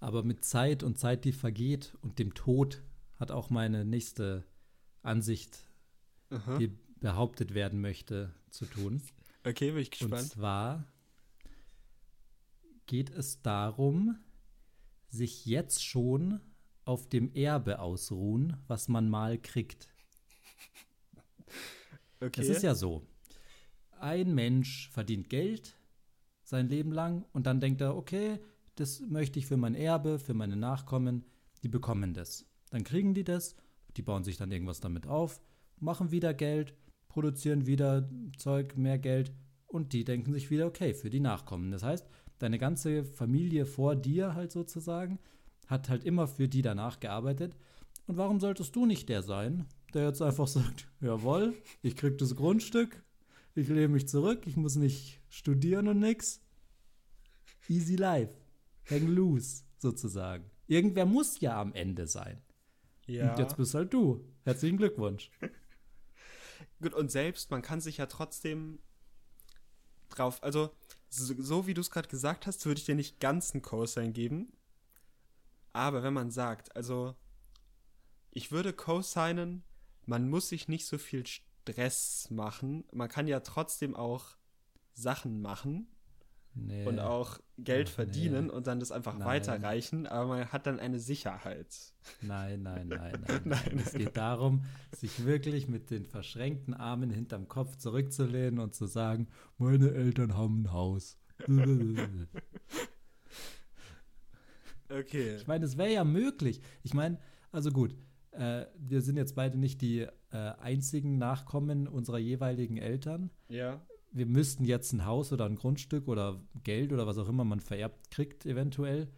Aber 0.00 0.22
mit 0.22 0.44
Zeit 0.44 0.82
und 0.82 0.98
Zeit, 0.98 1.24
die 1.24 1.32
vergeht 1.32 1.96
und 2.00 2.18
dem 2.18 2.34
Tod 2.34 2.82
hat 3.18 3.30
auch 3.30 3.50
meine 3.50 3.84
nächste 3.84 4.44
Ansicht, 5.02 5.58
Aha. 6.30 6.58
die 6.58 6.68
behauptet 7.00 7.54
werden 7.54 7.80
möchte, 7.80 8.34
zu 8.50 8.66
tun. 8.66 9.02
Okay, 9.44 9.70
bin 9.70 9.82
ich 9.82 9.92
Und 10.00 10.10
gespannt. 10.10 10.28
zwar 10.30 10.84
geht 12.86 13.10
es 13.10 13.42
darum, 13.42 14.18
sich 15.08 15.46
jetzt 15.46 15.84
schon 15.84 16.40
auf 16.84 17.08
dem 17.08 17.32
Erbe 17.34 17.78
ausruhen, 17.80 18.56
was 18.66 18.88
man 18.88 19.08
mal 19.08 19.38
kriegt. 19.38 19.88
Okay. 22.20 22.40
Es 22.40 22.48
ist 22.48 22.64
ja 22.64 22.74
so, 22.74 23.06
ein 24.02 24.34
Mensch 24.34 24.88
verdient 24.90 25.28
Geld 25.28 25.76
sein 26.42 26.68
Leben 26.68 26.92
lang 26.92 27.24
und 27.32 27.46
dann 27.46 27.60
denkt 27.60 27.80
er, 27.80 27.96
okay, 27.96 28.38
das 28.74 29.00
möchte 29.00 29.38
ich 29.38 29.46
für 29.46 29.56
mein 29.56 29.74
Erbe, 29.74 30.18
für 30.18 30.34
meine 30.34 30.56
Nachkommen, 30.56 31.24
die 31.62 31.68
bekommen 31.68 32.14
das. 32.14 32.46
Dann 32.70 32.84
kriegen 32.84 33.12
die 33.12 33.24
das, 33.24 33.56
die 33.96 34.02
bauen 34.02 34.24
sich 34.24 34.36
dann 34.36 34.52
irgendwas 34.52 34.80
damit 34.80 35.06
auf, 35.06 35.40
machen 35.78 36.10
wieder 36.10 36.32
Geld, 36.32 36.74
produzieren 37.08 37.66
wieder 37.66 38.08
Zeug, 38.36 38.76
mehr 38.76 38.98
Geld 38.98 39.32
und 39.66 39.92
die 39.92 40.04
denken 40.04 40.32
sich 40.32 40.50
wieder, 40.50 40.66
okay, 40.66 40.94
für 40.94 41.10
die 41.10 41.20
Nachkommen. 41.20 41.70
Das 41.70 41.82
heißt, 41.82 42.08
deine 42.38 42.58
ganze 42.58 43.04
Familie 43.04 43.66
vor 43.66 43.96
dir 43.96 44.34
halt 44.34 44.52
sozusagen 44.52 45.18
hat 45.66 45.88
halt 45.88 46.04
immer 46.04 46.26
für 46.26 46.48
die 46.48 46.62
danach 46.62 46.98
gearbeitet. 47.00 47.54
Und 48.06 48.16
warum 48.16 48.40
solltest 48.40 48.74
du 48.74 48.86
nicht 48.86 49.08
der 49.08 49.22
sein, 49.22 49.66
der 49.92 50.06
jetzt 50.06 50.22
einfach 50.22 50.46
sagt, 50.48 50.88
jawohl, 51.00 51.54
ich 51.82 51.96
krieg 51.96 52.16
das 52.18 52.34
Grundstück, 52.34 53.02
Ich 53.58 53.66
lehne 53.66 53.88
mich 53.88 54.06
zurück, 54.06 54.46
ich 54.46 54.56
muss 54.56 54.76
nicht 54.76 55.20
studieren 55.28 55.88
und 55.88 55.98
nix. 55.98 56.40
Easy 57.68 57.96
life. 57.96 58.32
Hang 58.88 59.08
loose, 59.08 59.64
sozusagen. 59.78 60.48
Irgendwer 60.68 61.06
muss 61.06 61.40
ja 61.40 61.60
am 61.60 61.72
Ende 61.72 62.06
sein. 62.06 62.40
Ja. 63.06 63.32
Und 63.32 63.38
jetzt 63.40 63.56
bist 63.56 63.74
halt 63.74 63.92
du. 63.92 64.24
Herzlichen 64.44 64.76
Glückwunsch. 64.76 65.32
Gut, 66.80 66.94
und 66.94 67.10
selbst, 67.10 67.50
man 67.50 67.60
kann 67.60 67.80
sich 67.80 67.96
ja 67.96 68.06
trotzdem 68.06 68.78
drauf, 70.08 70.40
also 70.44 70.70
so, 71.08 71.34
so 71.36 71.66
wie 71.66 71.74
du 71.74 71.80
es 71.80 71.90
gerade 71.90 72.08
gesagt 72.08 72.46
hast, 72.46 72.64
würde 72.64 72.78
ich 72.78 72.86
dir 72.86 72.94
nicht 72.94 73.18
ganz 73.18 73.54
einen 73.54 73.62
Cosine 73.62 74.12
geben. 74.12 74.52
Aber 75.72 76.04
wenn 76.04 76.14
man 76.14 76.30
sagt, 76.30 76.76
also 76.76 77.16
ich 78.30 78.52
würde 78.52 78.72
Cosinen, 78.72 79.64
man 80.06 80.30
muss 80.30 80.48
sich 80.48 80.68
nicht 80.68 80.86
so 80.86 80.96
viel 80.96 81.24
Stress 81.72 82.28
machen. 82.30 82.84
Man 82.92 83.08
kann 83.08 83.26
ja 83.28 83.40
trotzdem 83.40 83.94
auch 83.94 84.36
Sachen 84.94 85.40
machen 85.40 85.86
Nee. 86.54 86.86
und 86.86 86.98
auch 86.98 87.38
Geld 87.58 87.88
Ach, 87.90 87.94
verdienen 87.94 88.46
nee. 88.46 88.52
und 88.52 88.66
dann 88.66 88.80
das 88.80 88.90
einfach 88.90 89.16
Nein. 89.16 89.26
weiterreichen, 89.28 90.06
aber 90.08 90.26
man 90.28 90.52
hat 90.52 90.66
dann 90.66 90.80
eine 90.80 90.98
Sicherheit. 90.98 91.94
Nein, 92.20 92.62
nein, 92.62 92.88
nein, 92.88 93.12
nein. 93.12 93.20
Nein, 93.26 93.42
nein. 93.44 93.82
Es 93.84 93.92
geht 93.92 94.16
darum, 94.16 94.64
sich 94.96 95.24
wirklich 95.24 95.68
mit 95.68 95.90
den 95.90 96.04
verschränkten 96.04 96.74
Armen 96.74 97.10
hinterm 97.10 97.46
Kopf 97.46 97.76
zurückzulehnen 97.76 98.58
und 98.58 98.74
zu 98.74 98.86
sagen, 98.86 99.28
meine 99.56 99.92
Eltern 99.92 100.36
haben 100.36 100.62
ein 100.62 100.72
Haus. 100.72 101.16
Okay. 104.90 105.36
Ich 105.36 105.46
meine, 105.46 105.66
es 105.66 105.76
wäre 105.76 105.92
ja 105.92 106.02
möglich. 106.04 106.62
Ich 106.82 106.94
meine, 106.94 107.18
also 107.52 107.70
gut, 107.70 107.94
äh, 108.32 108.66
wir 108.78 109.00
sind 109.00 109.16
jetzt 109.16 109.34
beide 109.34 109.58
nicht 109.58 109.80
die 109.80 110.06
äh, 110.30 110.36
einzigen 110.36 111.18
Nachkommen 111.18 111.88
unserer 111.88 112.18
jeweiligen 112.18 112.76
Eltern. 112.76 113.30
Ja. 113.48 113.80
Wir 114.10 114.26
müssten 114.26 114.64
jetzt 114.64 114.92
ein 114.92 115.04
Haus 115.04 115.32
oder 115.32 115.44
ein 115.44 115.56
Grundstück 115.56 116.08
oder 116.08 116.42
Geld 116.64 116.92
oder 116.92 117.06
was 117.06 117.18
auch 117.18 117.28
immer 117.28 117.44
man 117.44 117.60
vererbt 117.60 118.10
kriegt, 118.10 118.46
eventuell 118.46 119.08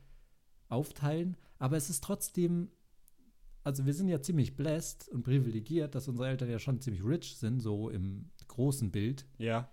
aufteilen. 0.69 1.37
Aber 1.59 1.77
es 1.77 1.91
ist 1.91 2.03
trotzdem, 2.03 2.71
also 3.65 3.87
wir 3.87 3.95
sind 3.95 4.09
ja 4.09 4.21
ziemlich 4.21 4.57
blessed 4.57 5.09
und 5.09 5.23
privilegiert, 5.23 5.95
dass 5.95 6.09
unsere 6.09 6.29
Eltern 6.29 6.51
ja 6.51 6.59
schon 6.59 6.81
ziemlich 6.81 7.05
rich 7.05 7.37
sind, 7.37 7.61
so 7.61 7.89
im 7.91 8.31
großen 8.49 8.91
Bild. 8.91 9.27
Ja. 9.39 9.71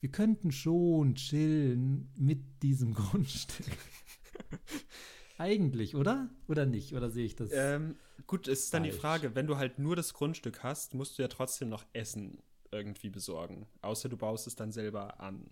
Wir 0.00 0.10
könnten 0.10 0.50
schon 0.50 1.14
chillen 1.14 2.10
mit 2.18 2.62
diesem 2.62 2.94
Grundstück. 2.94 3.66
Eigentlich, 5.36 5.94
oder? 5.96 6.30
Oder 6.48 6.64
nicht? 6.66 6.94
Oder 6.94 7.10
sehe 7.10 7.24
ich 7.26 7.34
das? 7.34 7.50
Ähm, 7.52 7.96
gut, 8.26 8.46
es 8.48 8.64
ist 8.64 8.74
dann 8.74 8.84
die 8.84 8.90
Falsch. 8.90 9.00
Frage, 9.00 9.34
wenn 9.34 9.46
du 9.46 9.56
halt 9.56 9.78
nur 9.78 9.96
das 9.96 10.14
Grundstück 10.14 10.62
hast, 10.62 10.94
musst 10.94 11.18
du 11.18 11.22
ja 11.22 11.28
trotzdem 11.28 11.68
noch 11.68 11.84
Essen 11.92 12.42
irgendwie 12.70 13.10
besorgen. 13.10 13.66
Außer 13.82 14.08
du 14.08 14.16
baust 14.16 14.46
es 14.46 14.54
dann 14.56 14.70
selber 14.72 15.20
an. 15.20 15.50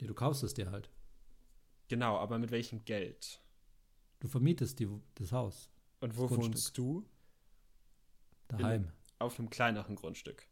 Ja, 0.00 0.06
du 0.06 0.14
kaufst 0.14 0.42
es 0.42 0.54
dir 0.54 0.70
halt. 0.70 0.90
Genau, 1.88 2.16
aber 2.18 2.38
mit 2.38 2.50
welchem 2.50 2.84
Geld? 2.84 3.40
Du 4.20 4.28
vermietest 4.28 4.78
die, 4.78 4.88
das 5.14 5.32
Haus 5.32 5.70
Und 6.00 6.16
wo 6.16 6.30
wohnst 6.30 6.76
du? 6.78 7.04
daheim. 8.48 8.90
Auf 9.18 9.38
einem 9.38 9.50
kleineren 9.50 9.96
Grundstück. 9.96 10.46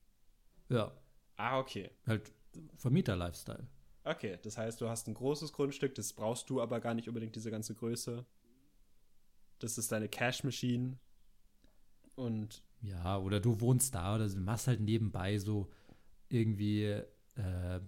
Ja, 0.68 0.92
Ah, 1.36 1.58
okay. 1.58 1.90
halt 2.06 2.32
Vermieter-Lifestyle. 2.76 3.66
Okay, 4.04 4.38
das 4.42 4.56
heißt, 4.56 4.80
du 4.80 4.88
hast 4.88 5.08
ein 5.08 5.14
großes 5.14 5.52
Grundstück, 5.52 5.94
das 5.94 6.12
brauchst 6.12 6.48
du 6.48 6.60
aber 6.60 6.80
gar 6.80 6.94
nicht 6.94 7.08
unbedingt 7.08 7.36
diese 7.36 7.50
ganze 7.50 7.74
Größe. 7.74 8.24
Das 9.58 9.76
ist 9.76 9.92
deine 9.92 10.08
Cash 10.08 10.42
Machine. 10.42 10.98
Und 12.14 12.62
Ja, 12.80 13.18
oder 13.18 13.40
du 13.40 13.60
wohnst 13.60 13.94
da 13.94 14.14
oder 14.14 14.28
du 14.28 14.40
machst 14.40 14.66
halt 14.66 14.80
nebenbei 14.80 15.38
so 15.38 15.70
irgendwie 16.28 16.84
äh, 16.84 17.80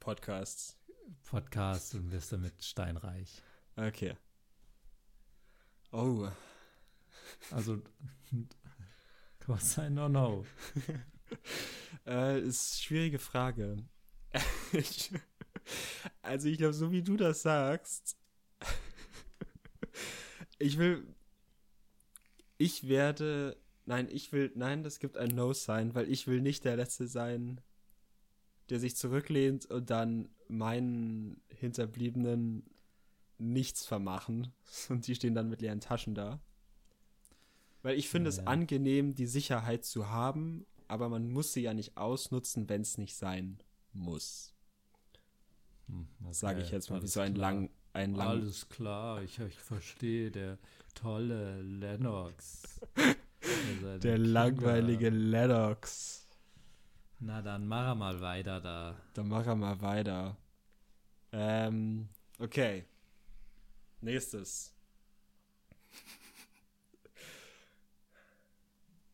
Podcasts. 0.00 0.78
Podcasts 1.24 1.94
und 1.94 2.10
wirst 2.10 2.32
damit 2.32 2.62
steinreich. 2.64 3.42
Okay. 3.76 4.16
Oh. 5.92 6.28
Also, 7.50 7.82
Cosine 9.40 10.02
or 10.02 10.08
no? 10.08 10.44
Äh, 12.06 12.40
ist 12.40 12.74
eine 12.74 12.82
schwierige 12.82 13.18
Frage. 13.18 13.78
Ich, 14.72 15.10
also 16.22 16.48
ich 16.48 16.58
glaube, 16.58 16.74
so 16.74 16.90
wie 16.92 17.02
du 17.02 17.16
das 17.16 17.42
sagst, 17.42 18.16
ich 20.58 20.78
will, 20.78 21.06
ich 22.58 22.88
werde, 22.88 23.56
nein, 23.86 24.08
ich 24.10 24.32
will, 24.32 24.52
nein, 24.54 24.82
das 24.82 24.98
gibt 24.98 25.16
ein 25.16 25.34
No 25.34 25.52
sein, 25.52 25.94
weil 25.94 26.10
ich 26.10 26.26
will 26.26 26.40
nicht 26.40 26.64
der 26.64 26.76
Letzte 26.76 27.06
sein, 27.06 27.60
der 28.70 28.80
sich 28.80 28.96
zurücklehnt 28.96 29.66
und 29.66 29.90
dann 29.90 30.28
meinen 30.48 31.40
Hinterbliebenen 31.48 32.64
nichts 33.38 33.84
vermachen 33.86 34.52
und 34.88 35.06
die 35.06 35.14
stehen 35.14 35.34
dann 35.34 35.48
mit 35.48 35.60
leeren 35.60 35.80
Taschen 35.80 36.14
da. 36.14 36.40
Weil 37.82 37.98
ich 37.98 38.08
finde 38.08 38.30
es 38.30 38.38
Ja. 38.38 38.44
angenehm, 38.44 39.14
die 39.14 39.26
Sicherheit 39.26 39.84
zu 39.84 40.08
haben, 40.08 40.64
aber 40.88 41.08
man 41.10 41.28
muss 41.30 41.52
sie 41.52 41.60
ja 41.62 41.74
nicht 41.74 41.96
ausnutzen, 41.98 42.68
wenn 42.68 42.80
es 42.80 42.96
nicht 42.96 43.14
sein 43.14 43.58
muss. 43.94 44.54
Hm, 45.86 46.08
Sage 46.30 46.60
ich 46.60 46.66
okay, 46.66 46.74
jetzt 46.76 46.90
mal, 46.90 47.02
wie 47.02 47.06
so 47.06 47.20
ein 47.20 47.34
klar. 47.34 47.52
lang, 47.52 47.70
ein 47.92 48.14
lang. 48.14 48.28
Alles 48.28 48.68
klar, 48.68 49.22
ich, 49.22 49.38
ich 49.38 49.58
verstehe, 49.58 50.30
der 50.30 50.58
tolle 50.94 51.62
Lennox. 51.62 52.62
Also 53.46 53.98
Der 53.98 54.14
Kinder. 54.14 54.18
langweilige 54.18 55.10
Lennox. 55.10 56.26
Na 57.20 57.42
dann 57.42 57.66
mach 57.68 57.88
er 57.88 57.94
mal 57.94 58.18
weiter 58.22 58.58
da. 58.58 58.96
Dann 59.12 59.28
mach 59.28 59.46
er 59.46 59.54
mal 59.54 59.78
weiter. 59.82 60.36
Ähm, 61.30 62.08
okay. 62.38 62.86
Nächstes. 64.00 64.72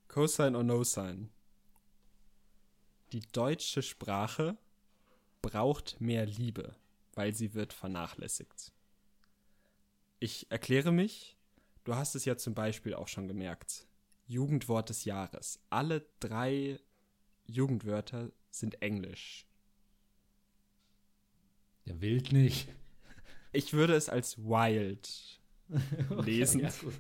Cosine 0.09 0.57
or 0.57 0.63
No 0.63 0.85
Sign. 0.85 1.31
Die 3.13 3.21
deutsche 3.33 3.83
Sprache 3.83 4.57
braucht 5.43 6.01
mehr 6.01 6.27
Liebe, 6.27 6.75
weil 7.15 7.35
sie 7.35 7.55
wird 7.55 7.73
vernachlässigt. 7.73 8.73
Ich 10.19 10.51
erkläre 10.51 10.93
mich. 10.93 11.37
Du 11.85 11.95
hast 11.95 12.15
es 12.15 12.25
ja 12.25 12.37
zum 12.37 12.55
Beispiel 12.55 12.95
auch 12.95 13.09
schon 13.09 13.27
gemerkt. 13.27 13.87
Jugendwort 14.27 14.91
des 14.91 15.05
Jahres. 15.05 15.59
Alle 15.71 16.07
drei 16.21 16.79
Jugendwörter 17.47 18.31
sind 18.51 18.81
Englisch. 18.83 19.47
Ja, 21.85 22.01
wild 22.01 22.33
nicht. 22.33 22.69
Ich 23.53 23.73
würde 23.73 23.95
es 23.95 24.09
als 24.09 24.39
wild 24.39 25.41
lesen. 26.25 26.61
Ja, 26.61 26.71
gut. 26.71 26.95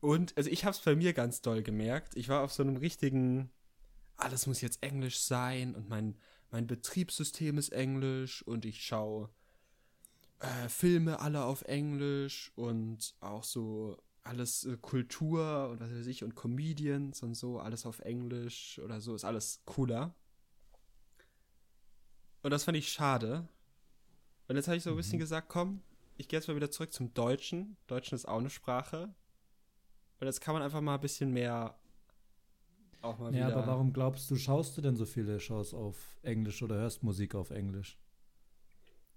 Und 0.00 0.36
also 0.36 0.50
ich 0.50 0.64
habe 0.64 0.76
es 0.76 0.80
bei 0.80 0.94
mir 0.94 1.12
ganz 1.12 1.40
doll 1.40 1.62
gemerkt. 1.62 2.16
Ich 2.16 2.28
war 2.28 2.42
auf 2.42 2.52
so 2.52 2.62
einem 2.62 2.76
richtigen, 2.76 3.50
alles 4.24 4.46
muss 4.46 4.60
jetzt 4.60 4.82
Englisch 4.82 5.20
sein 5.20 5.74
und 5.74 5.88
mein, 5.88 6.16
mein 6.50 6.66
Betriebssystem 6.66 7.58
ist 7.58 7.70
Englisch 7.70 8.42
und 8.42 8.64
ich 8.64 8.84
schaue 8.84 9.30
äh, 10.40 10.68
Filme 10.68 11.20
alle 11.20 11.44
auf 11.44 11.62
Englisch 11.62 12.52
und 12.56 13.14
auch 13.20 13.44
so 13.44 14.02
alles 14.22 14.64
äh, 14.64 14.76
Kultur 14.80 15.68
und 15.70 15.80
was 15.80 15.90
weiß 15.90 16.06
ich 16.06 16.24
und 16.24 16.34
Comedians 16.34 17.22
und 17.22 17.34
so, 17.34 17.60
alles 17.60 17.86
auf 17.86 18.00
Englisch 18.00 18.80
oder 18.82 19.00
so, 19.00 19.14
ist 19.14 19.24
alles 19.24 19.60
cooler. 19.66 20.14
Und 22.42 22.50
das 22.50 22.64
fand 22.64 22.76
ich 22.76 22.90
schade. 22.90 23.48
Und 24.48 24.56
jetzt 24.56 24.68
habe 24.68 24.76
ich 24.76 24.82
so 24.82 24.90
ein 24.90 24.96
bisschen 24.96 25.18
gesagt, 25.18 25.48
komm, 25.48 25.82
ich 26.16 26.28
gehe 26.28 26.38
jetzt 26.38 26.48
mal 26.48 26.56
wieder 26.56 26.70
zurück 26.70 26.92
zum 26.92 27.14
Deutschen. 27.14 27.76
Deutschen 27.86 28.14
ist 28.14 28.26
auch 28.26 28.38
eine 28.38 28.50
Sprache. 28.50 29.14
Und 30.20 30.26
jetzt 30.26 30.40
kann 30.40 30.54
man 30.54 30.62
einfach 30.62 30.80
mal 30.80 30.94
ein 30.94 31.00
bisschen 31.00 31.32
mehr 31.32 31.78
auch 33.04 33.18
mal 33.18 33.34
Ja, 33.34 33.48
wieder. 33.48 33.56
aber 33.58 33.66
warum 33.66 33.92
glaubst 33.92 34.30
du, 34.30 34.36
schaust 34.36 34.76
du 34.76 34.80
denn 34.82 34.96
so 34.96 35.04
viele 35.04 35.38
Shows 35.40 35.74
auf 35.74 36.18
Englisch 36.22 36.62
oder 36.62 36.76
hörst 36.76 37.02
Musik 37.02 37.34
auf 37.34 37.50
Englisch? 37.50 37.98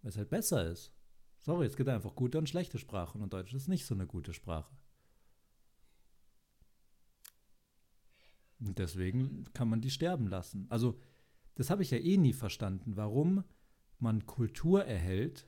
Weil 0.02 0.10
es 0.10 0.18
halt 0.18 0.30
besser 0.30 0.70
ist. 0.70 0.94
Sorry, 1.40 1.66
es 1.66 1.76
gibt 1.78 1.90
einfach 1.90 2.16
gute 2.16 2.38
und 2.38 2.50
schlechte 2.50 2.78
Sprachen 2.78 3.22
und 3.22 3.34
Deutsch 3.34 3.54
ist 3.54 3.68
nicht 3.68 3.86
so 3.86 3.96
eine 3.96 4.08
gute 4.08 4.34
Sprache. 4.34 4.74
Und 8.60 8.80
deswegen 8.80 9.46
kann 9.54 9.70
man 9.70 9.82
die 9.82 9.92
sterben 9.92 10.28
lassen. 10.28 10.66
Also, 10.70 11.00
das 11.56 11.70
habe 11.70 11.84
ich 11.84 11.92
ja 11.92 11.98
eh 12.00 12.18
nie 12.18 12.34
verstanden, 12.34 12.96
warum 12.98 13.44
man 14.00 14.26
Kultur 14.26 14.84
erhält, 14.86 15.48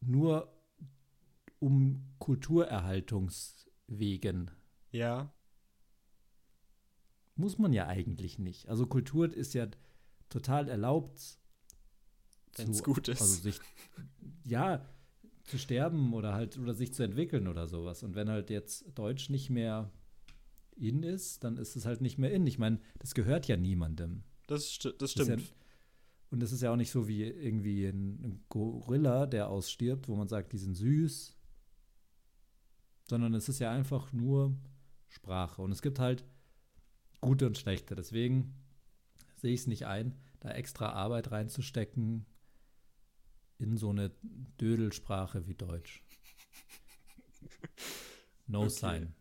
nur 0.00 0.52
um 1.60 2.12
Kulturerhaltungswegen. 2.18 4.50
Ja, 4.90 5.32
Muss 7.34 7.58
man 7.58 7.72
ja 7.72 7.86
eigentlich 7.86 8.38
nicht. 8.38 8.68
Also 8.68 8.86
Kultur 8.86 9.32
ist 9.32 9.54
ja 9.54 9.66
total 10.28 10.68
erlaubt. 10.68 11.38
Wenn's 12.56 12.78
zu- 12.78 12.82
gut 12.84 13.08
ist. 13.08 13.20
Also 13.20 13.34
sich, 13.42 13.58
ja, 14.44 14.86
zu 15.44 15.58
sterben 15.58 16.12
oder 16.12 16.34
halt, 16.34 16.58
oder 16.58 16.74
sich 16.74 16.92
zu 16.92 17.02
entwickeln 17.02 17.48
oder 17.48 17.66
sowas. 17.66 18.02
Und 18.02 18.14
wenn 18.14 18.28
halt 18.28 18.50
jetzt 18.50 18.84
Deutsch 18.96 19.30
nicht 19.30 19.50
mehr 19.50 19.90
in 20.76 21.02
ist, 21.02 21.42
dann 21.44 21.56
ist 21.56 21.74
es 21.76 21.84
halt 21.86 22.00
nicht 22.00 22.18
mehr 22.18 22.32
in. 22.32 22.46
Ich 22.46 22.58
meine, 22.58 22.80
das 22.98 23.14
gehört 23.14 23.46
ja 23.48 23.56
niemandem. 23.56 24.22
Das, 24.46 24.70
sti 24.72 24.90
das 24.98 25.12
stimmt. 25.12 25.28
ja- 25.40 25.46
Und 26.30 26.42
es 26.42 26.52
ist 26.52 26.62
ja 26.62 26.70
auch 26.72 26.76
nicht 26.76 26.90
so 26.90 27.08
wie 27.08 27.22
irgendwie 27.24 27.86
ein, 27.86 28.22
ein 28.22 28.44
Gorilla, 28.48 29.26
der 29.26 29.48
ausstirbt, 29.48 30.08
wo 30.08 30.16
man 30.16 30.28
sagt, 30.28 30.52
die 30.52 30.58
sind 30.58 30.74
süß. 30.74 31.36
Sondern 33.08 33.34
es 33.34 33.48
ist 33.48 33.58
ja 33.58 33.70
einfach 33.70 34.12
nur 34.12 34.56
Sprache. 35.08 35.60
Und 35.62 35.72
es 35.72 35.82
gibt 35.82 35.98
halt 35.98 36.24
gute 37.22 37.46
und 37.46 37.56
schlechte. 37.56 37.94
Deswegen 37.94 38.54
sehe 39.36 39.54
ich 39.54 39.60
es 39.62 39.66
nicht 39.66 39.86
ein, 39.86 40.14
da 40.40 40.50
extra 40.50 40.90
Arbeit 40.92 41.30
reinzustecken 41.30 42.26
in 43.58 43.76
so 43.78 43.90
eine 43.90 44.10
Dödelsprache 44.60 45.46
wie 45.46 45.54
Deutsch. 45.54 46.02
No 48.46 48.62
Okay. 48.64 48.68
sign. 48.70 49.14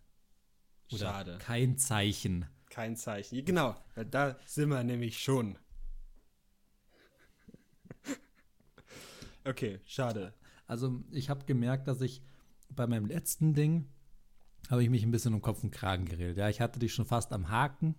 Oder 0.92 1.00
Schade. 1.00 1.38
kein 1.40 1.78
Zeichen. 1.78 2.46
Kein 2.70 2.98
Zeichen. 2.98 3.46
Genau, 3.46 3.76
da 4.10 4.38
sind 4.46 4.70
wir 4.70 4.84
nämlich 4.84 5.20
schon. 5.20 5.58
Okay, 9.44 9.80
schade. 9.86 10.34
Also 10.68 11.04
ich 11.10 11.30
habe 11.32 11.46
gemerkt, 11.46 11.88
dass 11.88 12.02
ich 12.02 12.22
bei 12.70 12.86
meinem 12.86 13.08
letzten 13.08 13.54
Ding 13.56 13.88
habe 14.70 14.84
ich 14.84 14.90
mich 14.90 15.04
ein 15.04 15.12
bisschen 15.12 15.34
um 15.34 15.42
Kopf 15.42 15.64
und 15.64 15.72
Kragen 15.72 16.06
geredet. 16.06 16.38
Ja, 16.38 16.50
ich 16.50 16.62
hatte 16.62 16.80
dich 16.80 16.94
schon 16.94 17.06
fast 17.06 17.34
am 17.34 17.50
Haken, 17.50 17.96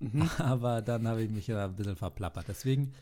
aber 0.38 0.82
dann 0.82 1.06
habe 1.06 1.22
ich 1.22 1.30
mich 1.30 1.46
ja 1.46 1.66
ein 1.66 1.76
bisschen 1.76 1.96
verplappert. 1.96 2.48
Deswegen 2.48 2.92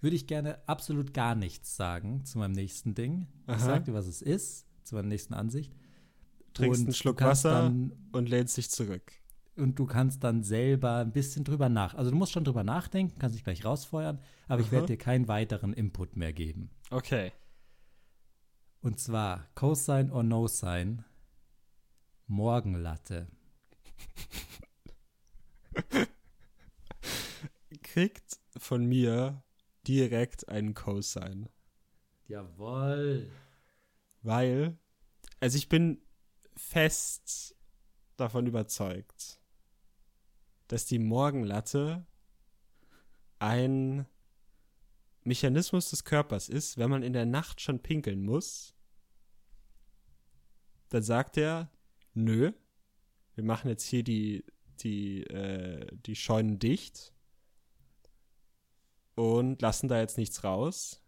würde 0.00 0.16
ich 0.16 0.26
gerne 0.26 0.58
absolut 0.68 1.14
gar 1.14 1.34
nichts 1.34 1.76
sagen 1.76 2.24
zu 2.24 2.38
meinem 2.38 2.52
nächsten 2.52 2.94
Ding. 2.94 3.26
Ich 3.46 3.54
Aha. 3.54 3.58
sag 3.58 3.84
dir, 3.86 3.94
was 3.94 4.06
es 4.06 4.22
ist, 4.22 4.66
zu 4.84 4.94
meiner 4.94 5.08
nächsten 5.08 5.34
Ansicht. 5.34 5.72
Trinkst 6.52 6.80
Und 6.82 6.86
einen 6.88 6.94
Schluck 6.94 7.20
Wasser 7.22 7.50
Dann, 7.50 7.92
und 8.12 8.28
lehnst 8.28 8.56
dich 8.56 8.70
zurück. 8.70 9.12
und 9.56 9.76
du 9.78 9.86
kannst 9.86 10.22
dann 10.22 10.42
selber 10.44 10.98
ein 10.98 11.10
bisschen 11.12 11.42
drüber 11.42 11.68
nach. 11.68 11.94
Also 11.94 12.10
du 12.10 12.16
musst 12.16 12.30
schon 12.32 12.44
drüber 12.44 12.62
nachdenken, 12.62 13.18
kannst 13.18 13.34
dich 13.36 13.42
gleich 13.44 13.64
rausfeuern, 13.64 14.20
aber 14.46 14.60
ich 14.60 14.66
Aha. 14.66 14.72
werde 14.72 14.86
dir 14.88 14.96
keinen 14.98 15.26
weiteren 15.26 15.72
Input 15.72 16.16
mehr 16.16 16.32
geben. 16.32 16.70
Okay. 16.90 17.32
Und 18.80 19.00
zwar 19.00 19.46
Cosine 19.54 20.12
or 20.12 20.22
No 20.22 20.46
Sign, 20.46 21.04
Morgenlatte. 22.26 23.28
Kriegt 27.82 28.38
von 28.56 28.86
mir 28.86 29.42
direkt 29.86 30.48
einen 30.48 30.74
Cosine. 30.74 31.50
Jawoll. 32.28 33.30
Weil, 34.22 34.78
also 35.40 35.58
ich 35.58 35.68
bin 35.68 36.00
fest 36.56 37.56
davon 38.16 38.46
überzeugt, 38.46 39.40
dass 40.68 40.86
die 40.86 40.98
Morgenlatte 40.98 42.06
ein 43.38 44.06
Mechanismus 45.24 45.90
des 45.90 46.04
Körpers 46.04 46.48
ist, 46.48 46.78
wenn 46.78 46.90
man 46.90 47.02
in 47.02 47.12
der 47.12 47.26
Nacht 47.26 47.60
schon 47.60 47.82
pinkeln 47.82 48.22
muss, 48.22 48.74
dann 50.88 51.02
sagt 51.02 51.36
er, 51.36 51.70
nö, 52.14 52.52
wir 53.34 53.44
machen 53.44 53.68
jetzt 53.68 53.84
hier 53.86 54.02
die, 54.04 54.44
die, 54.80 55.22
äh, 55.24 55.86
die 56.06 56.16
Scheunen 56.16 56.58
dicht 56.58 57.12
und 59.14 59.60
lassen 59.62 59.88
da 59.88 59.98
jetzt 60.00 60.18
nichts 60.18 60.44
raus. 60.44 61.02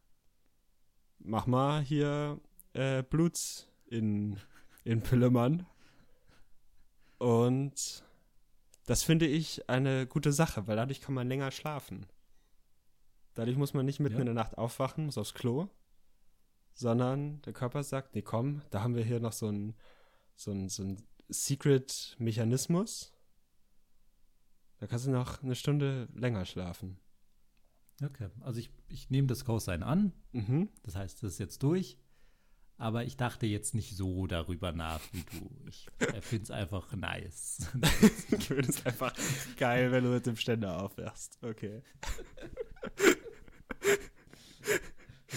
Mach 1.18 1.46
mal 1.46 1.82
hier 1.82 2.40
äh, 2.72 3.02
Blut 3.02 3.68
in, 3.86 4.38
in 4.84 5.02
Pillemann. 5.02 5.66
Und 7.18 8.04
das 8.84 9.02
finde 9.02 9.26
ich 9.26 9.68
eine 9.68 10.06
gute 10.06 10.32
Sache, 10.32 10.66
weil 10.66 10.76
dadurch 10.76 11.00
kann 11.00 11.14
man 11.14 11.28
länger 11.28 11.50
schlafen. 11.50 12.06
Dadurch 13.34 13.56
muss 13.56 13.74
man 13.74 13.86
nicht 13.86 14.00
mitten 14.00 14.16
Ja. 14.16 14.20
in 14.20 14.26
der 14.26 14.34
Nacht 14.34 14.56
aufwachen, 14.58 15.06
muss 15.06 15.18
aufs 15.18 15.34
Klo, 15.34 15.68
sondern 16.74 17.42
der 17.42 17.52
Körper 17.52 17.82
sagt, 17.82 18.14
nee, 18.14 18.22
komm, 18.22 18.62
da 18.70 18.82
haben 18.82 18.94
wir 18.94 19.04
hier 19.04 19.20
noch 19.20 19.32
so 19.32 19.48
ein, 19.48 19.74
so 20.36 20.52
ein, 20.52 20.68
so 20.68 20.82
ein 20.84 21.02
Secret-Mechanismus. 21.28 23.12
Da 24.78 24.86
kannst 24.86 25.06
du 25.06 25.10
noch 25.10 25.42
eine 25.42 25.54
Stunde 25.54 26.08
länger 26.14 26.44
schlafen. 26.44 26.98
Okay, 28.04 28.28
also 28.40 28.60
ich, 28.60 28.70
ich 28.88 29.08
nehme 29.10 29.26
das 29.26 29.44
Cosine 29.44 29.84
an, 29.86 30.12
Mhm. 30.32 30.68
das 30.82 30.94
heißt, 30.96 31.22
das 31.22 31.32
ist 31.34 31.38
jetzt 31.38 31.62
durch. 31.62 31.98
Aber 32.78 33.04
ich 33.04 33.16
dachte 33.16 33.46
jetzt 33.46 33.74
nicht 33.74 33.96
so 33.96 34.26
darüber 34.26 34.70
nach 34.72 35.00
wie 35.12 35.24
du. 35.38 35.50
Ich 35.66 35.88
finde 36.20 36.42
es 36.44 36.50
einfach 36.50 36.92
nice. 36.94 37.70
Ich 38.36 38.48
finde 38.48 38.68
es 38.68 38.84
einfach 38.84 39.14
geil, 39.56 39.92
wenn 39.92 40.04
du 40.04 40.10
mit 40.10 40.26
dem 40.26 40.36
Ständer 40.36 40.82
aufwärst. 40.82 41.38
Okay. 41.42 41.82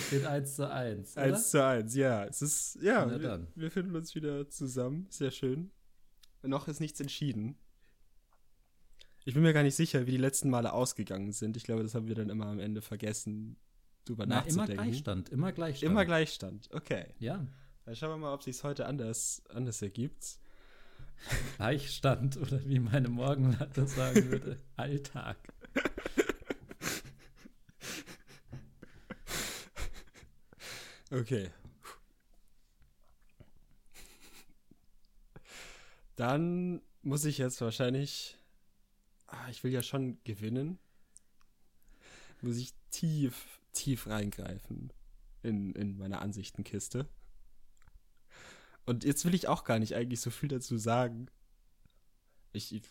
Steht 0.10 0.26
1 0.26 0.56
zu 0.56 0.72
1. 0.72 1.18
Oder? 1.18 1.24
Eins 1.24 1.52
zu 1.52 1.64
eins, 1.64 1.96
ja. 1.96 2.26
Es 2.26 2.42
ist, 2.42 2.80
ja, 2.82 3.08
wir, 3.08 3.48
wir 3.54 3.70
finden 3.70 3.96
uns 3.96 4.16
wieder 4.16 4.50
zusammen. 4.50 5.06
Sehr 5.12 5.30
schön. 5.30 5.70
Noch 6.42 6.68
ist 6.68 6.80
nichts 6.80 7.00
entschieden. 7.00 7.60
Ich 9.24 9.36
bin 9.36 9.44
mir 9.44 9.54
gar 9.54 9.62
nicht 9.62 9.76
sicher, 9.76 10.08
wie 10.08 10.12
die 10.12 10.18
letzten 10.18 10.50
Male 10.50 10.74
ausgegangen 10.74 11.32
sind. 11.32 11.58
Ich 11.58 11.64
glaube, 11.64 11.84
das 11.84 11.94
haben 11.94 12.08
wir 12.08 12.16
dann 12.16 12.30
immer 12.30 12.48
am 12.48 12.58
Ende 12.58 12.82
vergessen, 12.82 13.58
drüber 14.06 14.26
Na, 14.26 14.40
immer 14.40 14.46
nachzudenken. 14.46 14.84
Gleichstand, 14.84 15.30
immer 15.30 15.52
Gleichstand. 15.52 15.92
Immer 15.92 16.06
Gleichstand. 16.06 16.70
Okay. 16.74 17.14
Ja, 17.20 17.46
Dann 17.86 17.96
schauen 17.96 18.10
wir 18.10 18.18
mal, 18.18 18.34
ob 18.34 18.42
sich 18.42 18.64
heute 18.64 18.88
anders, 18.88 19.44
anders 19.50 19.80
ergibt. 19.84 20.40
Gleichstand 21.58 22.38
oder 22.38 22.66
wie 22.66 22.80
meine 22.80 23.10
Morgenlatte 23.10 23.86
sagen 23.86 24.32
würde, 24.32 24.58
Alltag. 24.76 25.38
Okay. 31.12 31.50
Dann 36.16 36.82
muss 37.02 37.26
ich 37.26 37.38
jetzt 37.38 37.62
wahrscheinlich. 37.62 38.38
Ah, 39.28 39.50
ich 39.50 39.64
will 39.64 39.72
ja 39.72 39.82
schon 39.82 40.22
gewinnen. 40.24 40.78
Muss 42.42 42.58
ich 42.58 42.74
tief, 42.92 43.60
tief 43.74 44.08
reingreifen 44.08 44.92
in, 45.44 45.74
in 45.74 45.98
meine 45.98 46.20
Ansichtenkiste. 46.20 47.08
Und 48.86 49.04
jetzt 49.04 49.26
will 49.26 49.36
ich 49.36 49.48
auch 49.48 49.64
gar 49.64 49.80
nicht 49.80 49.96
eigentlich 49.96 50.22
so 50.22 50.30
viel 50.30 50.50
dazu 50.50 50.78
sagen. 50.78 51.28
Ich, 52.54 52.82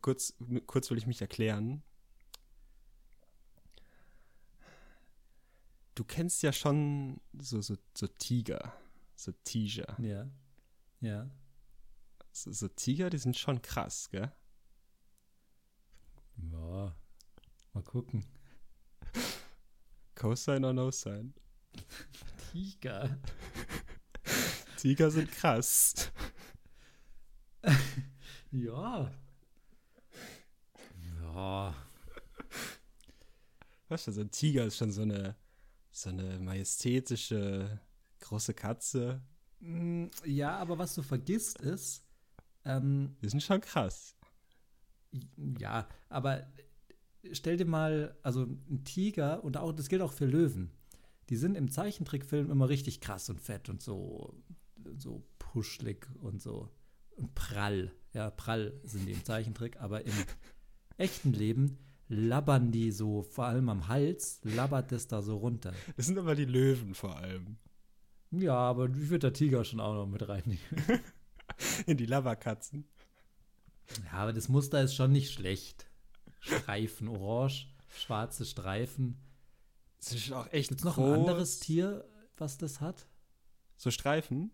kurz, 0.00 0.34
kurz 0.66 0.90
will 0.90 0.98
ich 0.98 1.06
mich 1.06 1.20
erklären. 1.20 1.82
Du 5.94 6.04
kennst 6.04 6.42
ja 6.42 6.52
schon 6.52 7.20
so, 7.38 7.60
so, 7.60 7.76
so 7.94 8.06
Tiger, 8.06 8.72
so 9.14 9.32
Tiger. 9.44 9.96
Ja. 10.00 10.30
Ja. 11.00 11.30
So, 12.32 12.50
so 12.52 12.68
Tiger, 12.68 13.10
die 13.10 13.18
sind 13.18 13.36
schon 13.36 13.60
krass, 13.60 14.08
gell? 14.10 14.32
Ja. 16.36 16.96
Mal 17.74 17.82
gucken. 17.84 18.24
Cosine 20.14 20.66
or 20.66 20.72
No 20.72 20.90
Sign? 20.90 21.34
Tiger. 22.52 23.18
Tiger 24.76 25.10
sind 25.10 25.30
krass. 25.30 26.10
Ja. 28.50 29.12
Ja. 31.00 31.74
Weißt 33.88 34.06
du, 34.06 34.12
so 34.12 34.20
ein 34.20 34.30
Tiger 34.30 34.64
ist 34.64 34.76
schon 34.76 34.92
so 34.92 35.02
eine, 35.02 35.36
so 35.92 36.08
eine 36.10 36.38
majestätische 36.38 37.80
große 38.20 38.54
Katze. 38.54 39.22
Mm, 39.60 40.06
Ja, 40.24 40.56
aber 40.56 40.78
was 40.78 40.94
du 40.94 41.02
vergisst 41.02 41.60
ist, 41.60 42.04
ähm, 42.64 43.16
Die 43.22 43.28
sind 43.28 43.42
schon 43.42 43.60
krass. 43.60 44.16
ja, 45.58 45.86
aber 46.08 46.46
stell 47.32 47.56
dir 47.56 47.66
mal, 47.66 48.16
also 48.22 48.42
ein 48.44 48.84
Tiger 48.84 49.44
und 49.44 49.56
auch, 49.56 49.72
das 49.72 49.88
gilt 49.88 50.02
auch 50.02 50.12
für 50.12 50.26
Löwen. 50.26 50.70
Die 51.28 51.36
sind 51.36 51.54
im 51.56 51.70
Zeichentrickfilm 51.70 52.50
immer 52.50 52.68
richtig 52.68 53.00
krass 53.00 53.28
und 53.30 53.40
fett 53.40 53.68
und 53.68 53.82
so, 53.82 54.34
so 54.98 55.24
puschlig 55.38 56.06
und 56.20 56.42
so. 56.42 56.68
Und 57.16 57.34
prall. 57.34 57.92
Ja, 58.14 58.30
prall 58.30 58.80
sind 58.84 59.06
die 59.06 59.12
im 59.12 59.24
Zeichentrick, 59.24 59.80
aber 59.80 60.04
im 60.04 60.12
echten 60.96 61.32
Leben 61.32 61.78
labbern 62.08 62.70
die 62.70 62.90
so, 62.90 63.22
vor 63.22 63.46
allem 63.46 63.68
am 63.68 63.88
Hals, 63.88 64.40
labbert 64.42 64.92
es 64.92 65.06
da 65.08 65.22
so 65.22 65.36
runter. 65.38 65.72
Das 65.96 66.06
sind 66.06 66.18
aber 66.18 66.34
die 66.34 66.44
Löwen 66.44 66.94
vor 66.94 67.16
allem. 67.16 67.56
Ja, 68.30 68.54
aber 68.54 68.86
ich 68.88 69.10
würde 69.10 69.30
der 69.30 69.32
Tiger 69.32 69.64
schon 69.64 69.80
auch 69.80 69.94
noch 69.94 70.06
mit 70.06 70.26
reinnehmen. 70.28 70.60
In 71.86 71.96
die 71.96 72.06
Labberkatzen. 72.06 72.86
Ja, 74.06 74.12
aber 74.18 74.32
das 74.32 74.48
Muster 74.48 74.82
ist 74.82 74.94
schon 74.94 75.12
nicht 75.12 75.32
schlecht. 75.32 75.86
Streifen, 76.40 77.08
orange, 77.08 77.68
schwarze 77.90 78.44
Streifen. 78.46 79.20
Das 79.98 80.12
ist 80.14 80.32
auch 80.32 80.50
echt 80.52 80.70
Gibt 80.70 80.80
es 80.80 80.84
noch 80.84 80.94
groß. 80.96 81.12
ein 81.12 81.20
anderes 81.20 81.60
Tier, 81.60 82.04
was 82.36 82.58
das 82.58 82.80
hat? 82.80 83.06
So 83.76 83.90
Streifen. 83.90 84.50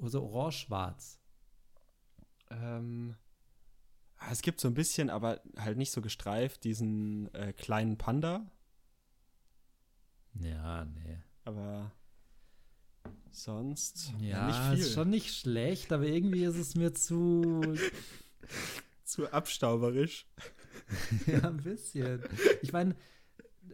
Also 0.00 0.22
orange-schwarz. 0.22 1.18
Ähm, 2.50 3.16
Es 4.30 4.42
gibt 4.42 4.60
so 4.60 4.68
ein 4.68 4.74
bisschen, 4.74 5.08
aber 5.10 5.40
halt 5.56 5.78
nicht 5.78 5.92
so 5.92 6.02
gestreift, 6.02 6.64
diesen 6.64 7.32
äh, 7.34 7.52
kleinen 7.52 7.96
Panda. 7.96 8.50
Ja, 10.34 10.84
nee. 10.84 11.18
Aber 11.44 11.90
sonst 13.30 14.12
Ja, 14.20 14.46
nicht 14.46 14.58
viel. 14.74 14.78
ist 14.86 14.92
schon 14.94 15.10
nicht 15.10 15.34
schlecht, 15.34 15.92
aber 15.92 16.04
irgendwie 16.04 16.44
ist 16.44 16.56
es 16.56 16.74
mir 16.74 16.92
zu. 16.92 17.74
zu 19.04 19.32
abstauberisch. 19.32 20.26
ja, 21.26 21.48
ein 21.48 21.56
bisschen. 21.58 22.22
Ich 22.62 22.72
meine, 22.72 22.94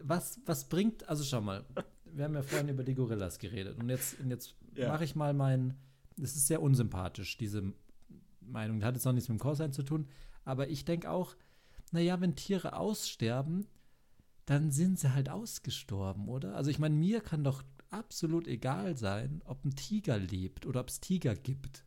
was, 0.01 0.39
was 0.45 0.69
bringt. 0.69 1.07
Also 1.09 1.23
schau 1.23 1.41
mal, 1.41 1.65
wir 2.05 2.23
haben 2.25 2.33
ja 2.35 2.41
vorhin 2.41 2.69
über 2.69 2.83
die 2.83 2.95
Gorillas 2.95 3.37
geredet. 3.37 3.77
Und 3.77 3.89
jetzt, 3.89 4.19
und 4.19 4.29
jetzt 4.29 4.55
Ja. 4.75 4.87
mache 4.89 5.03
ich 5.03 5.15
mal 5.15 5.33
mein. 5.33 5.75
Das 6.15 6.35
ist 6.35 6.47
sehr 6.47 6.61
unsympathisch, 6.61 7.37
diese 7.37 7.73
Meinung. 8.41 8.83
Hat 8.83 8.95
jetzt 8.95 9.05
auch 9.05 9.11
nichts 9.13 9.29
mit 9.29 9.37
dem 9.37 9.41
Cosine 9.41 9.71
zu 9.71 9.83
tun. 9.83 10.07
Aber 10.47 10.69
ich 10.69 10.85
denke 10.85 11.09
auch, 11.11 11.35
naja, 11.91 12.21
wenn 12.21 12.35
Tiere 12.35 12.77
aussterben, 12.77 13.67
dann 14.45 14.71
sind 14.71 14.97
sie 14.97 15.13
halt 15.13 15.27
ausgestorben, 15.29 16.29
oder? 16.29 16.55
Also 16.55 16.69
ich 16.71 16.79
meine, 16.79 16.95
mir 16.95 17.19
kann 17.19 17.43
doch 17.43 17.63
absolut 17.89 18.47
egal 18.47 18.95
sein, 18.97 19.41
ob 19.45 19.65
ein 19.65 19.75
Tiger 19.75 20.17
lebt 20.17 20.65
oder 20.65 20.79
ob 20.79 20.87
es 20.89 21.01
Tiger 21.01 21.35
gibt. 21.35 21.83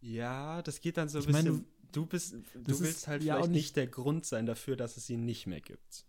Ja, 0.00 0.60
das 0.62 0.80
geht 0.82 0.98
dann 0.98 1.08
so 1.08 1.18
ein 1.18 1.24
Ich 1.24 1.30
meine, 1.30 1.50
bisschen. 1.52 1.66
du 1.92 2.04
bist, 2.06 2.32
du 2.34 2.80
willst 2.80 2.82
ist 2.82 3.08
halt 3.08 3.22
ja 3.22 3.34
auch 3.34 3.38
vielleicht 3.38 3.50
nicht- 3.52 3.62
nicht 3.62 3.76
der 3.76 3.86
Grund 3.86 4.26
sein 4.26 4.44
dafür, 4.44 4.76
dass 4.76 4.96
es 4.98 5.08
ihn 5.08 5.24
nicht 5.24 5.46
mehr 5.46 5.60
gibt. 5.62 6.04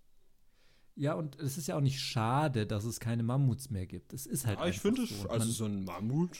Ja, 0.95 1.13
und 1.13 1.39
es 1.39 1.57
ist 1.57 1.67
ja 1.67 1.77
auch 1.77 1.81
nicht 1.81 2.01
schade, 2.01 2.67
dass 2.67 2.83
es 2.83 2.99
keine 2.99 3.23
Mammuts 3.23 3.69
mehr 3.69 3.85
gibt. 3.87 4.11
Es 4.13 4.25
ist 4.25 4.45
halt 4.45 4.59
Ah, 4.59 4.67
ich 4.67 4.79
finde 4.81 5.03
es, 5.03 5.25
also 5.27 5.49
so 5.49 5.63
ein 5.65 5.85
Mammut. 5.85 6.37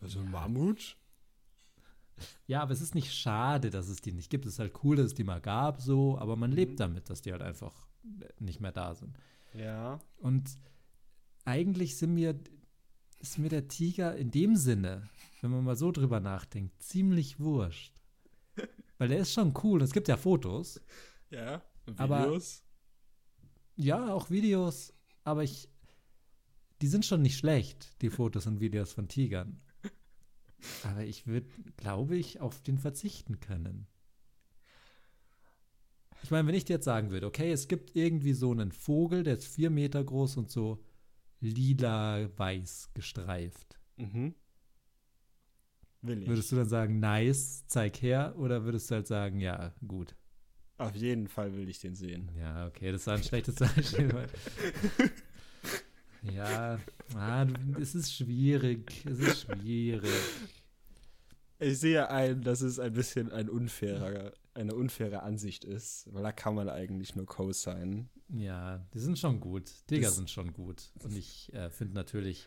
Also 0.00 0.20
ein 0.20 0.30
Mammut? 0.30 0.96
Ja, 2.46 2.62
aber 2.62 2.72
es 2.72 2.80
ist 2.80 2.94
nicht 2.94 3.12
schade, 3.12 3.70
dass 3.70 3.88
es 3.88 4.00
die 4.00 4.12
nicht 4.12 4.30
gibt. 4.30 4.46
Es 4.46 4.54
ist 4.54 4.58
halt 4.58 4.72
cool, 4.84 4.96
dass 4.96 5.06
es 5.06 5.14
die 5.14 5.24
mal 5.24 5.40
gab, 5.40 5.80
so, 5.80 6.18
aber 6.18 6.36
man 6.36 6.50
Mhm. 6.50 6.56
lebt 6.56 6.80
damit, 6.80 7.08
dass 7.10 7.22
die 7.22 7.32
halt 7.32 7.42
einfach 7.42 7.86
nicht 8.38 8.60
mehr 8.60 8.72
da 8.72 8.94
sind. 8.94 9.16
Ja. 9.54 10.00
Und 10.18 10.50
eigentlich 11.44 11.96
sind 11.96 12.14
mir, 12.14 12.38
ist 13.20 13.38
mir 13.38 13.48
der 13.48 13.68
Tiger 13.68 14.16
in 14.16 14.30
dem 14.30 14.56
Sinne, 14.56 15.08
wenn 15.40 15.50
man 15.50 15.64
mal 15.64 15.76
so 15.76 15.92
drüber 15.92 16.20
nachdenkt, 16.20 16.82
ziemlich 16.82 17.38
wurscht. 17.40 17.94
Weil 18.98 19.08
der 19.08 19.18
ist 19.18 19.32
schon 19.32 19.54
cool. 19.62 19.82
Es 19.82 19.92
gibt 19.92 20.08
ja 20.08 20.16
Fotos. 20.16 20.80
Ja. 21.30 21.62
Aber- 21.96 22.24
Videos. 22.26 22.62
Ja, 23.76 24.12
auch 24.12 24.30
Videos. 24.30 24.92
Aber 25.24 25.42
ich, 25.44 25.68
die 26.82 26.88
sind 26.88 27.04
schon 27.06 27.22
nicht 27.22 27.38
schlecht, 27.38 28.00
die 28.02 28.10
Fotos 28.10 28.46
und 28.46 28.60
Videos 28.60 28.92
von 28.92 29.08
Tigern. 29.08 29.60
Aber 30.84 31.04
ich 31.04 31.26
würde, 31.26 31.48
glaube 31.76 32.16
ich, 32.16 32.40
auf 32.40 32.60
den 32.60 32.78
verzichten 32.78 33.40
können. 33.40 33.86
Ich 36.22 36.30
meine, 36.30 36.46
wenn 36.46 36.54
ich 36.54 36.64
dir 36.64 36.74
jetzt 36.74 36.84
sagen 36.84 37.10
würde, 37.10 37.26
okay, 37.26 37.50
es 37.50 37.66
gibt 37.68 37.96
irgendwie 37.96 38.32
so 38.32 38.52
einen 38.52 38.70
Vogel, 38.70 39.24
der 39.24 39.34
ist 39.34 39.46
vier 39.46 39.70
Meter 39.70 40.02
groß 40.02 40.36
und 40.36 40.50
so 40.50 40.84
lila-weiß 41.40 42.90
gestreift. 42.94 43.80
Mhm. 43.96 44.34
Will 46.02 46.22
ich. 46.22 46.28
Würdest 46.28 46.52
du 46.52 46.56
dann 46.56 46.68
sagen, 46.68 47.00
nice, 47.00 47.66
zeig 47.66 48.00
her? 48.02 48.34
Oder 48.36 48.64
würdest 48.64 48.90
du 48.90 48.96
halt 48.96 49.06
sagen, 49.06 49.40
ja, 49.40 49.74
gut. 49.86 50.16
Auf 50.78 50.96
jeden 50.96 51.28
Fall 51.28 51.54
will 51.54 51.68
ich 51.68 51.80
den 51.80 51.94
sehen. 51.94 52.30
Ja, 52.36 52.66
okay, 52.66 52.90
das 52.90 53.06
war 53.06 53.14
ein 53.14 53.22
schlechtes 53.22 53.56
Beispiel. 53.56 54.10
ja, 56.22 56.78
ah, 57.14 57.46
es 57.80 57.94
ist 57.94 58.14
schwierig. 58.14 59.04
Es 59.06 59.18
ist 59.18 59.40
schwierig. 59.42 60.10
Ich 61.58 61.78
sehe 61.78 62.08
ein, 62.10 62.42
dass 62.42 62.60
es 62.60 62.78
ein 62.78 62.92
bisschen 62.92 63.30
ein 63.30 63.48
unfairer, 63.48 64.32
eine 64.54 64.74
unfaire 64.74 65.22
Ansicht 65.22 65.64
ist, 65.64 66.12
weil 66.12 66.22
da 66.22 66.32
kann 66.32 66.54
man 66.54 66.68
eigentlich 66.68 67.14
nur 67.14 67.26
co-signen. 67.26 68.08
Ja, 68.28 68.78
die 68.94 68.98
sind 68.98 69.18
schon 69.18 69.38
gut. 69.40 69.70
Tiger 69.86 70.02
Das- 70.08 70.16
sind 70.16 70.30
schon 70.30 70.52
gut. 70.52 70.90
Und 71.04 71.16
ich 71.16 71.52
äh, 71.54 71.70
finde 71.70 71.94
natürlich 71.94 72.46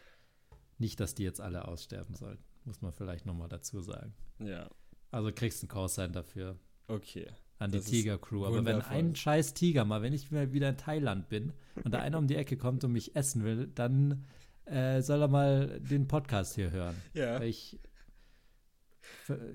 nicht, 0.78 1.00
dass 1.00 1.16
die 1.16 1.24
jetzt 1.24 1.40
alle 1.40 1.68
aussterben 1.68 2.16
sollten. 2.16 2.44
Muss 2.66 2.82
man 2.82 2.92
vielleicht 2.92 3.26
nochmal 3.26 3.48
dazu 3.48 3.80
sagen. 3.82 4.14
Ja, 4.40 4.70
Also 5.12 5.32
kriegst 5.32 5.62
du 5.62 5.66
einen 5.66 5.70
Call-Sign 5.70 6.12
dafür 6.12 6.60
okay. 6.88 7.28
An 7.60 7.72
die 7.72 7.80
Tiger-Crew. 7.80 8.46
Aber 8.46 8.66
wenn 8.66 8.82
ein 8.82 9.16
scheiß 9.16 9.54
Tiger 9.54 9.86
mal, 9.86 10.02
wenn 10.02 10.14
ich 10.14 10.32
mal 10.32 10.52
wieder 10.54 10.70
in 10.70 10.78
Thailand 10.78 11.30
bin 11.30 11.54
und 11.84 11.94
da 11.94 12.00
einer 12.00 12.18
um 12.18 12.28
die 12.28 12.36
Ecke 12.36 12.58
kommt 12.58 12.84
und 12.84 12.92
mich 12.92 13.16
essen 13.16 13.44
will, 13.44 13.68
dann 13.74 14.26
äh, 14.66 15.02
soll 15.02 15.22
er 15.22 15.28
mal 15.28 15.80
den 15.80 16.08
Podcast 16.08 16.56
hier 16.56 16.72
hören. 16.72 16.96
Ja. 17.14 17.40
Weil 17.40 17.48
ich, 17.48 17.80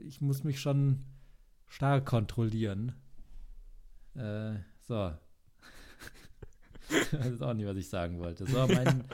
ich 0.02 0.20
muss 0.20 0.44
mich 0.44 0.60
schon 0.60 1.04
stark 1.66 2.06
kontrollieren. 2.06 2.94
Äh, 4.14 4.54
so. 4.86 5.12
das 7.12 7.26
ist 7.26 7.42
auch 7.42 7.54
nicht, 7.54 7.66
was 7.66 7.76
ich 7.76 7.88
sagen 7.88 8.18
wollte. 8.18 8.46
So, 8.46 8.66
mein, 8.66 9.04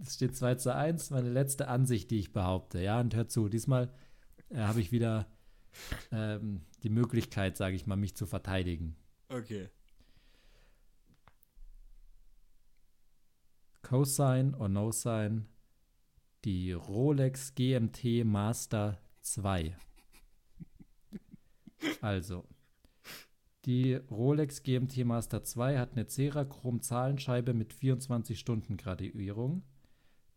es 0.00 0.14
steht 0.14 0.36
2 0.36 0.54
zu 0.56 0.74
1, 0.74 1.10
meine 1.10 1.30
letzte 1.30 1.68
Ansicht, 1.68 2.10
die 2.10 2.18
ich 2.18 2.32
behaupte. 2.32 2.80
Ja, 2.80 3.00
und 3.00 3.14
hör 3.14 3.28
zu, 3.28 3.48
diesmal 3.48 3.92
äh, 4.50 4.58
habe 4.58 4.80
ich 4.80 4.92
wieder 4.92 5.26
ähm, 6.12 6.62
die 6.82 6.90
Möglichkeit, 6.90 7.56
sage 7.56 7.76
ich 7.76 7.86
mal, 7.86 7.96
mich 7.96 8.14
zu 8.14 8.26
verteidigen. 8.26 8.96
Okay. 9.28 9.68
Cosine 13.82 14.56
or 14.58 14.68
No 14.68 14.90
Sign, 14.90 15.46
die 16.44 16.72
Rolex 16.72 17.54
GMT 17.54 18.24
Master 18.24 18.98
2. 19.20 19.76
Also, 22.00 22.46
die 23.64 23.94
Rolex 23.94 24.62
GMT 24.62 25.04
Master 25.04 25.42
2 25.42 25.78
hat 25.78 25.92
eine 25.92 26.06
Cerachrom-Zahlenscheibe 26.06 27.54
mit 27.54 27.72
24 27.72 28.38
Stunden 28.38 28.76
Graduierung. 28.76 29.62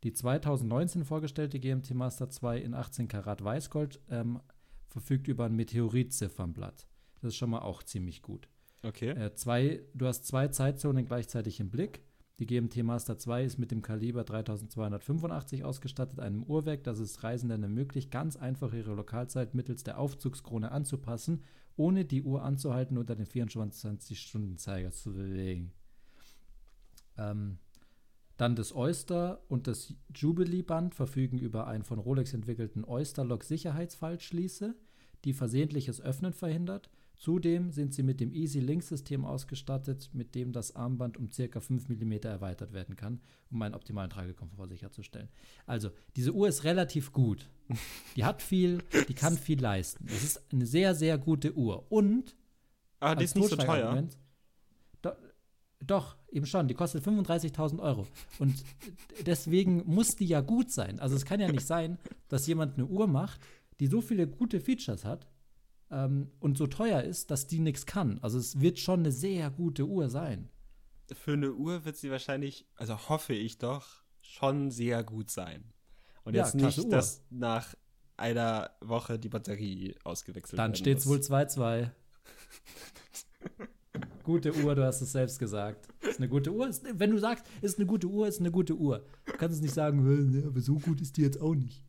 Die 0.03 0.13
2019 0.13 1.03
vorgestellte 1.03 1.59
GMT 1.59 1.93
Master 1.93 2.29
2 2.29 2.59
in 2.59 2.73
18 2.73 3.07
Karat 3.07 3.43
Weißgold 3.43 3.99
ähm, 4.09 4.39
verfügt 4.87 5.27
über 5.27 5.45
ein 5.45 5.55
Meteorit-Ziffernblatt. 5.55 6.87
Das 7.21 7.29
ist 7.29 7.35
schon 7.35 7.49
mal 7.49 7.59
auch 7.59 7.83
ziemlich 7.83 8.21
gut. 8.21 8.47
Okay. 8.83 9.09
Äh, 9.09 9.33
zwei, 9.33 9.81
du 9.93 10.07
hast 10.07 10.25
zwei 10.25 10.47
Zeitzonen 10.47 11.05
gleichzeitig 11.05 11.59
im 11.59 11.69
Blick. 11.69 12.03
Die 12.39 12.45
GMT 12.45 12.83
Master 12.83 13.17
2 13.17 13.43
ist 13.45 13.57
mit 13.57 13.71
dem 13.71 13.81
Kaliber 13.81 14.23
3285 14.23 15.63
ausgestattet, 15.63 16.19
einem 16.19 16.43
Uhrwerk, 16.43 16.83
das 16.83 16.99
es 16.99 17.23
Reisenden 17.23 17.63
ermöglicht, 17.63 18.11
ganz 18.11 18.35
einfach 18.35 18.73
ihre 18.73 18.93
Lokalzeit 18.93 19.55
mittels 19.55 19.83
der 19.83 19.97
Aufzugskrone 19.97 20.71
anzupassen, 20.71 21.43
ohne 21.77 22.05
die 22.05 22.21
Uhr 22.21 22.43
anzuhalten 22.43 22.99
oder 22.99 23.15
den 23.15 23.25
24-Stunden-Zeiger 23.25 24.91
zu 24.91 25.13
bewegen. 25.13 25.71
Ähm, 27.17 27.57
dann 28.37 28.55
das 28.55 28.73
Oyster 28.75 29.41
und 29.49 29.67
das 29.67 29.93
Jubilee-Band 30.15 30.95
verfügen 30.95 31.37
über 31.39 31.67
einen 31.67 31.83
von 31.83 31.99
Rolex 31.99 32.33
entwickelten 32.33 32.85
Oyster-Lock-Sicherheitsfaltschließe, 32.85 34.75
die 35.25 35.33
versehentliches 35.33 35.99
Öffnen 36.01 36.33
verhindert. 36.33 36.89
Zudem 37.15 37.71
sind 37.71 37.95
sie 37.95 38.03
mit 38.03 38.19
dem 38.19 38.31
Easy 38.31 38.59
Link-System 38.59 39.25
ausgestattet, 39.25 40.11
mit 40.13 40.35
dem 40.35 40.51
das 40.51 40.75
Armband 40.75 41.17
um 41.17 41.29
ca. 41.29 41.59
5 41.59 41.89
mm 41.89 42.13
erweitert 42.23 42.73
werden 42.73 42.95
kann, 42.95 43.21
um 43.49 43.59
einen 43.63 43.73
optimalen 43.73 44.11
Tragekomfort 44.11 44.67
sicherzustellen. 44.67 45.29
Also, 45.65 45.89
diese 46.15 46.31
Uhr 46.31 46.47
ist 46.47 46.63
relativ 46.63 47.11
gut. 47.11 47.49
Die 48.15 48.23
hat 48.23 48.43
viel, 48.43 48.83
die 49.09 49.15
kann 49.15 49.35
viel 49.35 49.59
leisten. 49.59 50.05
Es 50.07 50.23
ist 50.23 50.43
eine 50.53 50.67
sehr, 50.67 50.93
sehr 50.93 51.17
gute 51.17 51.57
Uhr. 51.57 51.91
Und 51.91 52.35
Ah, 52.99 53.15
die 53.15 53.25
ist 53.25 53.35
nicht 53.35 53.49
so 53.49 53.55
teuer. 53.55 54.07
Doch, 55.85 56.17
eben 56.31 56.45
schon. 56.45 56.67
Die 56.67 56.73
kostet 56.73 57.05
35.000 57.05 57.79
Euro. 57.79 58.07
Und 58.39 58.63
deswegen 59.25 59.83
muss 59.85 60.15
die 60.15 60.25
ja 60.25 60.41
gut 60.41 60.71
sein. 60.71 60.99
Also 60.99 61.15
es 61.15 61.25
kann 61.25 61.39
ja 61.39 61.51
nicht 61.51 61.65
sein, 61.65 61.97
dass 62.29 62.47
jemand 62.47 62.75
eine 62.77 62.87
Uhr 62.87 63.07
macht, 63.07 63.39
die 63.79 63.87
so 63.87 64.01
viele 64.01 64.27
gute 64.27 64.59
Features 64.59 65.05
hat 65.05 65.27
ähm, 65.91 66.31
und 66.39 66.57
so 66.57 66.67
teuer 66.67 67.01
ist, 67.03 67.29
dass 67.31 67.47
die 67.47 67.59
nichts 67.59 67.85
kann. 67.85 68.19
Also 68.21 68.39
es 68.39 68.59
wird 68.59 68.79
schon 68.79 69.01
eine 69.01 69.11
sehr 69.11 69.49
gute 69.51 69.85
Uhr 69.85 70.09
sein. 70.09 70.49
Für 71.13 71.33
eine 71.33 71.53
Uhr 71.53 71.85
wird 71.85 71.95
sie 71.95 72.11
wahrscheinlich, 72.11 72.65
also 72.75 73.09
hoffe 73.09 73.33
ich 73.33 73.59
doch, 73.59 74.03
schon 74.21 74.71
sehr 74.71 75.03
gut 75.03 75.29
sein. 75.29 75.63
Und 76.23 76.33
Ja, 76.33 76.43
jetzt 76.43 76.55
nicht, 76.55 76.79
Uhr. 76.79 76.89
dass 76.89 77.23
nach 77.29 77.75
einer 78.17 78.71
Woche 78.81 79.19
die 79.19 79.29
Batterie 79.29 79.95
ausgewechselt 80.03 80.59
Dann 80.59 80.71
werden 80.71 80.75
steht 80.75 80.97
es 80.97 81.07
wohl 81.07 81.19
2-2. 81.19 81.91
gute 84.23 84.53
Uhr, 84.55 84.75
du 84.75 84.85
hast 84.85 85.01
es 85.01 85.11
selbst 85.11 85.39
gesagt. 85.39 85.87
Ist 86.01 86.19
eine 86.19 86.29
gute 86.29 86.51
Uhr. 86.51 86.67
Ist, 86.67 86.83
wenn 86.99 87.11
du 87.11 87.17
sagst, 87.17 87.45
ist 87.61 87.77
eine 87.77 87.85
gute 87.85 88.07
Uhr, 88.07 88.27
ist 88.27 88.39
eine 88.39 88.51
gute 88.51 88.75
Uhr. 88.75 89.05
Du 89.25 89.33
kannst 89.33 89.55
es 89.57 89.61
nicht 89.61 89.73
sagen, 89.73 89.99
"Äh, 90.05 90.37
ne, 90.39 90.47
aber 90.47 90.61
so 90.61 90.75
gut 90.75 91.01
ist 91.01 91.17
die 91.17 91.21
jetzt 91.21 91.39
auch 91.41 91.55
nicht. 91.55 91.83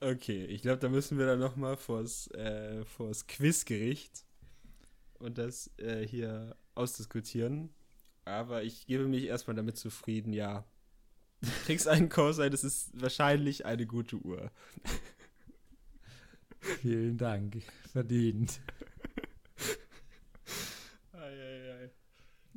Okay, 0.00 0.44
ich 0.46 0.62
glaube, 0.62 0.78
da 0.80 0.88
müssen 0.88 1.18
wir 1.18 1.26
dann 1.26 1.38
noch 1.38 1.56
mal 1.56 1.76
vors, 1.76 2.28
äh, 2.32 2.84
vors 2.84 3.26
Quizgericht 3.26 4.26
und 5.18 5.38
das 5.38 5.70
äh, 5.78 6.06
hier 6.06 6.56
ausdiskutieren. 6.74 7.70
Aber 8.26 8.62
ich 8.62 8.86
gebe 8.86 9.06
mich 9.06 9.24
erstmal 9.24 9.56
damit 9.56 9.78
zufrieden, 9.78 10.32
ja. 10.32 10.64
Du 11.40 11.48
kriegst 11.64 11.88
einen 11.88 12.10
ein, 12.10 12.50
das 12.50 12.64
ist 12.64 12.90
wahrscheinlich 13.00 13.66
eine 13.66 13.86
gute 13.86 14.16
Uhr. 14.16 14.50
Vielen 16.58 17.18
Dank. 17.18 17.62
Verdient. 17.92 18.60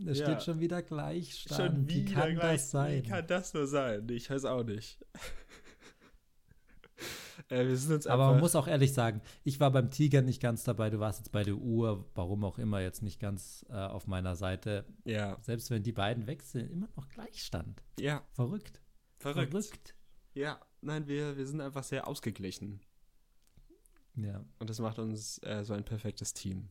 Es 0.05 0.19
Ja. 0.19 0.25
steht 0.25 0.43
schon 0.43 0.59
wieder 0.59 0.81
Gleichstand. 0.83 1.73
Schon 1.73 1.89
Wie 1.89 2.07
wieder 2.07 2.21
kann 2.21 2.35
gleich. 2.35 2.61
das 2.61 2.71
sein? 2.71 3.03
Wie 3.03 3.09
kann 3.09 3.27
das 3.27 3.53
nur 3.53 3.67
sein? 3.67 4.07
Ich 4.09 4.29
weiß 4.29 4.45
auch 4.45 4.63
nicht. 4.63 5.03
äh, 7.49 7.65
wir 7.67 7.77
sind 7.77 7.93
uns 7.95 8.07
Aber 8.07 8.31
man 8.31 8.39
muss 8.39 8.55
auch 8.55 8.67
ehrlich 8.67 8.93
sagen, 8.93 9.21
ich 9.43 9.59
war 9.59 9.71
beim 9.71 9.89
Tiger 9.89 10.21
nicht 10.21 10.41
ganz 10.41 10.63
dabei, 10.63 10.89
du 10.89 10.99
warst 10.99 11.19
jetzt 11.19 11.31
bei 11.31 11.43
der 11.43 11.55
Uhr, 11.55 12.05
warum 12.15 12.43
auch 12.43 12.59
immer, 12.59 12.81
jetzt 12.81 13.01
nicht 13.01 13.19
ganz 13.19 13.65
äh, 13.69 13.73
auf 13.73 14.07
meiner 14.07 14.35
Seite. 14.35 14.85
Ja, 15.05 15.37
Selbst 15.41 15.69
wenn 15.71 15.83
die 15.83 15.91
beiden 15.93 16.27
wechseln, 16.27 16.69
immer 16.69 16.89
noch 16.95 17.07
Gleichstand. 17.09 17.81
ja, 17.99 18.23
Verrückt. 18.33 18.81
verrückt. 19.17 19.95
Ja, 20.33 20.59
nein, 20.81 21.07
wir, 21.07 21.37
wir 21.37 21.47
sind 21.47 21.61
einfach 21.61 21.83
sehr 21.83 22.07
ausgeglichen. 22.07 22.81
Ja. 24.15 24.43
Und 24.59 24.69
das 24.69 24.79
macht 24.79 24.99
uns 24.99 25.39
äh, 25.43 25.63
so 25.63 25.73
ein 25.73 25.83
perfektes 25.83 26.33
Team. 26.33 26.69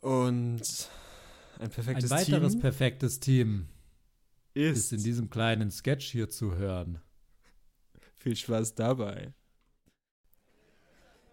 Und 0.00 0.88
ein 1.58 1.64
Ein 1.64 1.70
perfektes 1.70 2.10
weiteres 2.10 2.52
Team 2.52 2.60
perfektes 2.60 3.20
Team 3.20 3.68
ist. 4.54 4.78
ist 4.78 4.92
in 4.92 5.02
diesem 5.02 5.30
kleinen 5.30 5.70
Sketch 5.70 6.10
hier 6.10 6.28
zu 6.28 6.56
hören. 6.56 7.00
Viel 8.16 8.36
Spaß 8.36 8.74
dabei. 8.74 9.32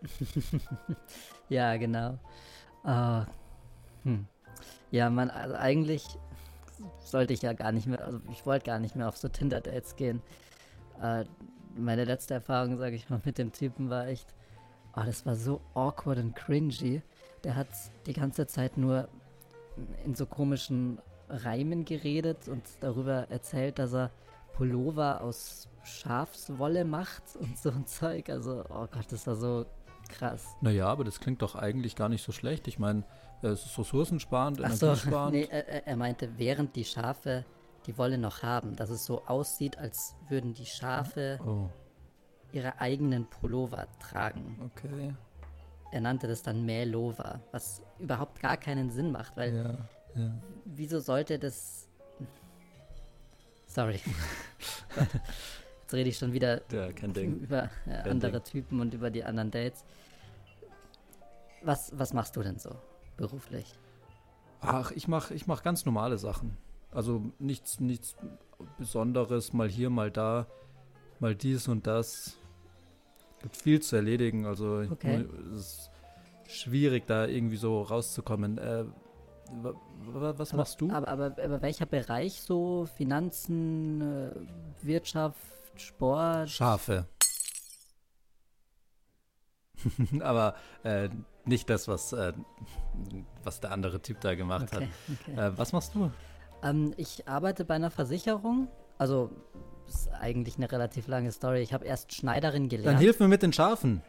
Ja, 1.49 1.75
genau. 1.75 2.17
Äh, 2.85 3.25
hm. 4.03 4.25
Ja, 4.89 5.09
man, 5.09 5.29
also 5.29 5.55
eigentlich 5.55 6.05
sollte 6.99 7.33
ich 7.33 7.41
ja 7.41 7.51
gar 7.51 7.73
nicht 7.73 7.87
mehr, 7.87 8.03
also 8.05 8.21
ich 8.31 8.45
wollte 8.45 8.67
gar 8.67 8.79
nicht 8.79 8.95
mehr 8.95 9.09
auf 9.09 9.17
so 9.17 9.27
Tinder-Dates 9.27 9.97
gehen. 9.97 10.21
Äh, 11.01 11.25
meine 11.75 12.05
letzte 12.05 12.35
Erfahrung, 12.35 12.77
sage 12.77 12.95
ich 12.95 13.09
mal, 13.09 13.21
mit 13.25 13.37
dem 13.37 13.51
Typen 13.51 13.89
war 13.89 14.07
echt, 14.07 14.33
oh, 14.95 15.01
das 15.05 15.25
war 15.25 15.35
so 15.35 15.59
awkward 15.73 16.19
und 16.19 16.35
cringy. 16.35 17.01
Der 17.43 17.55
hat 17.55 17.67
die 18.05 18.13
ganze 18.13 18.47
Zeit 18.47 18.77
nur 18.77 19.09
in 20.05 20.15
so 20.15 20.25
komischen 20.25 20.99
Reimen 21.29 21.85
geredet 21.85 22.47
und 22.47 22.63
darüber 22.81 23.27
erzählt, 23.29 23.79
dass 23.79 23.93
er 23.93 24.11
Pullover 24.53 25.21
aus 25.21 25.67
Schafswolle 25.83 26.83
macht 26.85 27.23
und 27.39 27.57
so 27.57 27.69
ein 27.71 27.85
Zeug. 27.87 28.29
Also, 28.29 28.63
oh 28.69 28.87
Gott, 28.91 29.05
das 29.11 29.25
war 29.27 29.35
so 29.35 29.65
krass. 30.09 30.45
Naja, 30.61 30.87
aber 30.87 31.03
das 31.03 31.19
klingt 31.19 31.41
doch 31.41 31.55
eigentlich 31.55 31.95
gar 31.95 32.09
nicht 32.09 32.23
so 32.23 32.31
schlecht. 32.31 32.67
Ich 32.67 32.79
meine, 32.79 33.03
es 33.41 33.65
ist 33.65 33.77
ressourcensparend, 33.79 34.61
Ach 34.63 34.71
so, 34.73 34.87
energiesparend. 34.87 35.33
nee, 35.33 35.47
er, 35.49 35.87
er 35.87 35.95
meinte, 35.95 36.29
während 36.37 36.75
die 36.75 36.83
Schafe 36.85 37.45
die 37.87 37.97
Wolle 37.97 38.17
noch 38.17 38.43
haben, 38.43 38.75
dass 38.75 38.89
es 38.89 39.05
so 39.05 39.23
aussieht, 39.25 39.77
als 39.79 40.15
würden 40.29 40.53
die 40.53 40.65
Schafe 40.67 41.39
Oh, 41.45 41.69
ihre 42.51 42.79
eigenen 42.79 43.25
Pullover 43.27 43.87
tragen. 43.99 44.59
okay. 44.65 45.15
Er 45.91 46.01
nannte 46.01 46.27
das 46.27 46.41
dann 46.41 46.65
Mählova, 46.65 47.41
was 47.51 47.81
überhaupt 47.99 48.39
gar 48.41 48.57
keinen 48.57 48.89
Sinn 48.91 49.11
macht, 49.11 49.35
weil 49.35 49.55
Ja, 50.15 50.21
ja. 50.21 50.31
wieso 50.65 50.99
sollte 50.99 51.37
das... 51.37 51.87
Sorry. 53.67 53.99
Jetzt 55.81 55.93
rede 55.93 56.09
ich 56.09 56.17
schon 56.17 56.33
wieder 56.33 56.61
Ja, 56.71 56.91
kein 56.93 57.13
Ding. 57.13 57.39
über 57.39 57.69
äh, 57.85 58.09
andere 58.09 58.41
Typen 58.43 58.79
und 58.79 58.93
über 58.93 59.09
die 59.09 59.23
anderen 59.23 59.51
Dates. 59.51 59.83
Was, 61.63 61.91
was 61.97 62.13
machst 62.13 62.35
du 62.35 62.41
denn 62.41 62.57
so 62.57 62.71
beruflich? 63.17 63.73
Ach, 64.61 64.91
ich 64.91 65.07
mache 65.07 65.33
ich 65.33 65.47
mach 65.47 65.63
ganz 65.63 65.85
normale 65.85 66.17
Sachen. 66.17 66.57
Also 66.91 67.21
nichts, 67.39 67.79
nichts 67.79 68.15
Besonderes, 68.77 69.53
mal 69.53 69.69
hier, 69.69 69.89
mal 69.89 70.11
da, 70.11 70.47
mal 71.19 71.35
dies 71.35 71.67
und 71.67 71.87
das. 71.87 72.37
Gibt 73.41 73.57
viel 73.57 73.81
zu 73.81 73.95
erledigen, 73.95 74.45
also 74.45 74.83
Okay. 74.91 75.25
es 75.55 75.57
ist 75.57 75.91
schwierig, 76.47 77.07
da 77.07 77.25
irgendwie 77.25 77.57
so 77.57 77.81
rauszukommen. 77.81 78.57
Äh, 78.57 78.85
wa- 79.63 79.73
wa- 80.05 80.33
was 80.37 80.53
machst 80.53 80.79
du? 80.81 80.91
Aber, 80.91 81.07
aber, 81.07 81.25
aber 81.43 81.61
welcher 81.61 81.85
Bereich 81.85 82.41
so? 82.41 82.87
Finanzen, 82.97 84.01
äh, 84.01 84.31
Wirtschaft, 84.85 85.37
Sport? 85.75 86.49
Schafe. 86.49 87.07
Aber 90.21 90.55
äh, 90.83 91.09
nicht 91.45 91.69
das, 91.69 91.87
was, 91.87 92.13
äh, 92.13 92.33
was 93.43 93.59
der 93.61 93.71
andere 93.71 94.01
Typ 94.01 94.21
da 94.21 94.35
gemacht 94.35 94.71
Okay, 94.73 94.87
okay. 95.23 95.37
hat. 95.37 95.53
Äh, 95.55 95.57
was 95.57 95.73
machst 95.73 95.95
du? 95.95 96.11
Ähm, 96.61 96.93
ich 96.97 97.27
arbeite 97.27 97.65
bei 97.65 97.75
einer 97.75 97.89
Versicherung. 97.89 98.67
Also, 98.99 99.31
ist 99.93 100.09
eigentlich 100.19 100.57
eine 100.57 100.71
relativ 100.71 101.07
lange 101.07 101.31
Story. 101.31 101.61
Ich 101.61 101.73
habe 101.73 101.85
erst 101.85 102.13
Schneiderin 102.13 102.63
Dann 102.63 102.69
gelernt. 102.69 102.99
hilf 102.99 103.19
mir 103.19 103.27
mit 103.27 103.43
den 103.43 103.53
Schafen. 103.53 104.01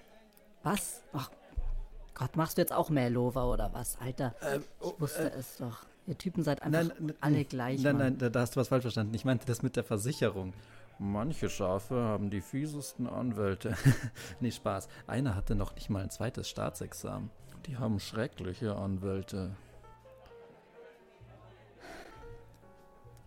Was? 0.62 1.02
Ach 1.12 1.30
Gott, 2.14 2.36
machst 2.36 2.56
du 2.58 2.62
jetzt 2.62 2.72
auch 2.72 2.88
Mählova 2.90 3.44
oder 3.44 3.70
was? 3.72 3.98
Alter, 4.00 4.34
Ähm, 4.42 4.62
oh, 4.80 4.92
ich 4.94 5.00
wusste 5.00 5.32
es 5.32 5.56
doch. 5.56 5.84
Ihr 6.06 6.18
Typen 6.18 6.42
seid 6.44 6.62
einfach 6.62 6.82
Nein, 6.98 7.12
alle 7.20 7.44
gleich, 7.44 7.80
Nein, 7.82 7.96
Mann. 7.96 8.04
nein, 8.06 8.18
da, 8.18 8.28
da 8.28 8.40
hast 8.40 8.54
du 8.56 8.60
was 8.60 8.68
falsch 8.68 8.82
verstanden. 8.82 9.14
Ich 9.14 9.24
meinte 9.24 9.46
das 9.46 9.62
mit 9.62 9.76
der 9.76 9.84
Versicherung. 9.84 10.52
Manche 10.98 11.48
Schafe 11.48 11.96
haben 11.96 12.30
die 12.30 12.40
fiesesten 12.40 13.06
Anwälte. 13.08 13.76
nee, 14.40 14.50
Spaß. 14.50 14.88
Einer 15.06 15.34
hatte 15.34 15.54
noch 15.54 15.74
nicht 15.74 15.90
mal 15.90 16.02
ein 16.02 16.10
zweites 16.10 16.48
Staatsexamen. 16.48 17.30
Die 17.66 17.76
haben 17.76 17.98
schreckliche 17.98 18.76
Anwälte. 18.76 19.50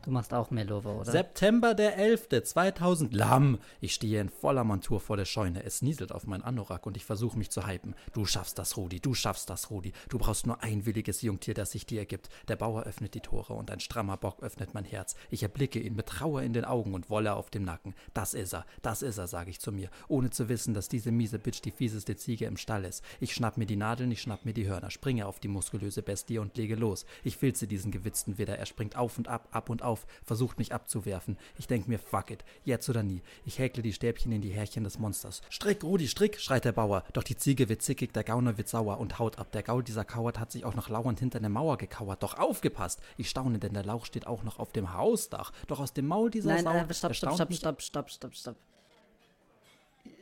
Du 0.06 0.12
machst 0.12 0.36
auch 0.36 0.52
Mählova, 0.52 0.92
oder? 0.92 1.12
September 1.12 1.74
der 1.74 1.98
11. 1.98 2.44
2000. 2.44 3.12
Lamm. 3.12 3.58
Ich 3.82 3.96
stehe 3.96 4.22
in 4.22 4.30
voller 4.30 4.64
Montur 4.64 5.00
vor 5.00 5.18
der 5.18 5.26
Scheune. 5.26 5.64
Es 5.64 5.82
nieselt 5.82 6.12
auf 6.12 6.28
mein 6.28 6.44
Anorak 6.44 6.86
und 6.86 6.96
ich 6.96 7.04
versuche 7.04 7.40
mich 7.40 7.50
zu 7.50 7.66
hypen. 7.66 7.96
Du 8.14 8.26
schaffst 8.26 8.60
das, 8.60 8.78
Rudi. 8.78 9.00
Du 9.00 9.16
schaffst 9.16 9.50
das, 9.50 9.72
Rudi. 9.72 9.94
Du 10.10 10.20
brauchst 10.20 10.46
nur 10.46 10.62
ein 10.62 10.86
williges 10.86 11.24
Jungtier, 11.24 11.56
das 11.56 11.72
sich 11.72 11.88
dir 11.88 12.02
ergibt. 12.02 12.30
Der 12.48 12.56
Bauer 12.56 12.84
öffnet 12.84 13.16
die 13.16 13.20
Tore 13.20 13.54
und 13.54 13.72
ein 13.72 13.80
strammer 13.80 14.16
Bock 14.16 14.44
öffnet 14.44 14.76
mein 14.76 14.86
Herz. 14.86 15.16
Ich 15.32 15.42
erblicke 15.42 15.80
ihn 15.80 15.96
mit 15.96 16.06
Trauer 16.06 16.44
in 16.44 16.54
den 16.54 16.66
Augen 16.66 16.94
und 16.94 17.10
Wolle 17.10 17.34
auf 17.34 17.50
dem 17.50 17.64
Nacken. 17.64 17.96
Das 18.14 18.36
ist 18.36 18.54
er. 18.54 18.68
Das 18.84 19.02
ist 19.02 19.18
er, 19.18 19.26
sage 19.26 19.50
ich 19.50 19.60
zu 19.60 19.72
mir. 19.72 19.90
Ohne 20.08 20.30
zu 20.30 20.50
wissen, 20.50 20.76
dass 20.76 20.88
diese 20.88 21.12
miese 21.12 21.40
Bitch 21.40 21.64
die 21.64 21.72
fieseste 21.72 22.16
Ziege 22.16 22.46
im 22.46 22.58
Stall 22.58 22.86
ist. 22.86 23.04
Ich 23.20 23.34
schnapp 23.34 23.58
mir 23.58 23.66
die 23.66 23.76
Nadeln, 23.76 24.12
ich 24.12 24.22
schnapp 24.22 24.46
mir 24.46 24.54
die 24.54 24.68
Hörner, 24.68 24.92
springe 24.92 25.26
auf 25.26 25.40
die 25.40 25.48
muskulöse 25.48 26.04
Bestie 26.04 26.38
und 26.38 26.56
lege 26.58 26.76
los. 26.76 27.08
Ich 27.24 27.38
filze 27.38 27.66
diesen 27.66 27.90
gewitzten 27.90 28.38
Widder. 28.38 28.60
Er 28.60 28.68
springt 28.68 28.96
auf 28.96 29.18
und 29.18 29.28
ab, 29.28 29.48
ab 29.50 29.72
und 29.72 29.82
auf, 29.82 29.95
versucht 30.24 30.58
mich 30.58 30.74
abzuwerfen. 30.74 31.38
Ich 31.58 31.68
denk 31.68 31.88
mir, 31.88 32.00
fuck 32.00 32.32
it, 32.32 32.44
jetzt 32.64 32.90
oder 32.90 33.04
nie. 33.04 33.22
Ich 33.46 33.60
häkle 33.60 33.84
die 33.84 33.94
Stäbchen 33.94 34.32
in 34.32 34.42
die 34.42 34.50
Härchen 34.52 34.84
des 34.84 35.00
Monsters. 35.00 35.42
Strick, 35.50 35.84
Rudi, 35.84 36.08
Strick, 36.08 36.40
schreit 36.40 36.66
der 36.66 36.72
Bauer. 36.72 37.04
Doch 37.14 37.24
die 37.24 37.38
Ziege 37.38 37.70
wird 37.70 37.82
zickig, 37.82 38.14
der 38.14 38.24
Gauner 38.24 38.58
wird 38.58 38.68
sauer 38.68 39.00
und 39.00 39.20
haut 39.20 39.40
ab. 39.40 39.52
Der 39.52 39.64
Gaul 39.64 39.84
dieser 39.84 40.06
Kauert 40.06 40.40
hat 40.40 40.52
sich 40.52 40.66
auch 40.66 40.76
noch 40.76 40.90
lauernd 40.90 41.20
hinter 41.20 41.40
der 41.40 41.50
Mauer 41.50 41.78
gekauert. 41.78 42.24
Doch 42.24 42.38
aufgepasst! 42.38 43.00
Ich 43.18 43.30
staune, 43.30 43.60
denn 43.60 43.74
der 43.74 43.86
Lauch 43.86 44.06
steht 44.06 44.28
auch 44.28 44.44
noch 44.44 44.60
auf 44.60 44.72
dem 44.72 44.94
Hausdach. 44.94 45.52
Doch 45.68 45.80
aus 45.80 45.94
dem 45.94 46.08
Maul 46.08 46.30
dieser 46.32 46.54
Nein, 46.54 46.64
Sau... 46.64 46.74
äh, 46.74 46.94
stopp, 46.94 47.16
stopp, 47.16 47.34
stopp, 47.36 47.54
stopp, 47.54 47.82
stopp, 47.82 48.10
stopp, 48.10 48.36
stopp. 48.36 48.56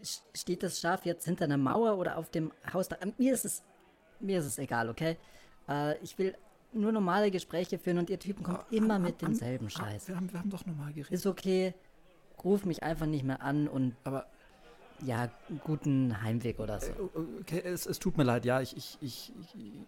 S- 0.02 0.24
Steht 0.34 0.64
das 0.64 0.80
Schaf 0.80 1.06
jetzt 1.06 1.26
hinter 1.26 1.46
einer 1.46 1.58
Mauer 1.58 1.98
oder 1.98 2.18
auf 2.18 2.30
dem 2.30 2.52
Haus? 2.74 2.90
Da? 2.90 2.98
Mir 3.18 3.34
ist 3.34 3.46
es, 3.46 3.64
mir 4.20 4.40
ist 4.40 4.46
es 4.46 4.58
egal, 4.58 4.90
okay? 4.90 5.18
Äh, 5.68 5.98
ich 6.00 6.18
will 6.18 6.36
nur 6.74 6.92
normale 6.92 7.32
Gespräche 7.32 7.78
führen 7.78 7.98
und 8.00 8.10
ihr 8.10 8.20
Typen 8.20 8.44
kommt 8.44 8.72
immer 8.72 9.00
mit 9.00 9.22
demselben 9.22 9.70
Scheiß. 9.70 10.08
Wir 10.08 10.16
haben, 10.16 10.32
wir 10.32 10.40
haben 10.40 10.50
doch 10.50 10.66
nochmal 10.66 10.94
geredet. 10.94 11.12
Ist 11.12 11.26
okay, 11.26 11.74
ruf 12.44 12.66
mich 12.66 12.84
einfach 12.84 13.06
nicht 13.06 13.24
mehr 13.24 13.42
an 13.42 13.68
und 13.68 13.96
Aber 14.04 14.26
ja, 15.06 15.30
guten 15.64 16.22
Heimweg 16.22 16.60
oder 16.60 16.80
so. 16.80 17.12
Okay, 17.42 17.62
es, 17.64 17.86
es 17.86 18.00
tut 18.00 18.18
mir 18.18 18.24
leid, 18.24 18.46
ja, 18.46 18.62
ich, 18.62 18.76
ich, 18.78 18.98
ich, 19.02 19.34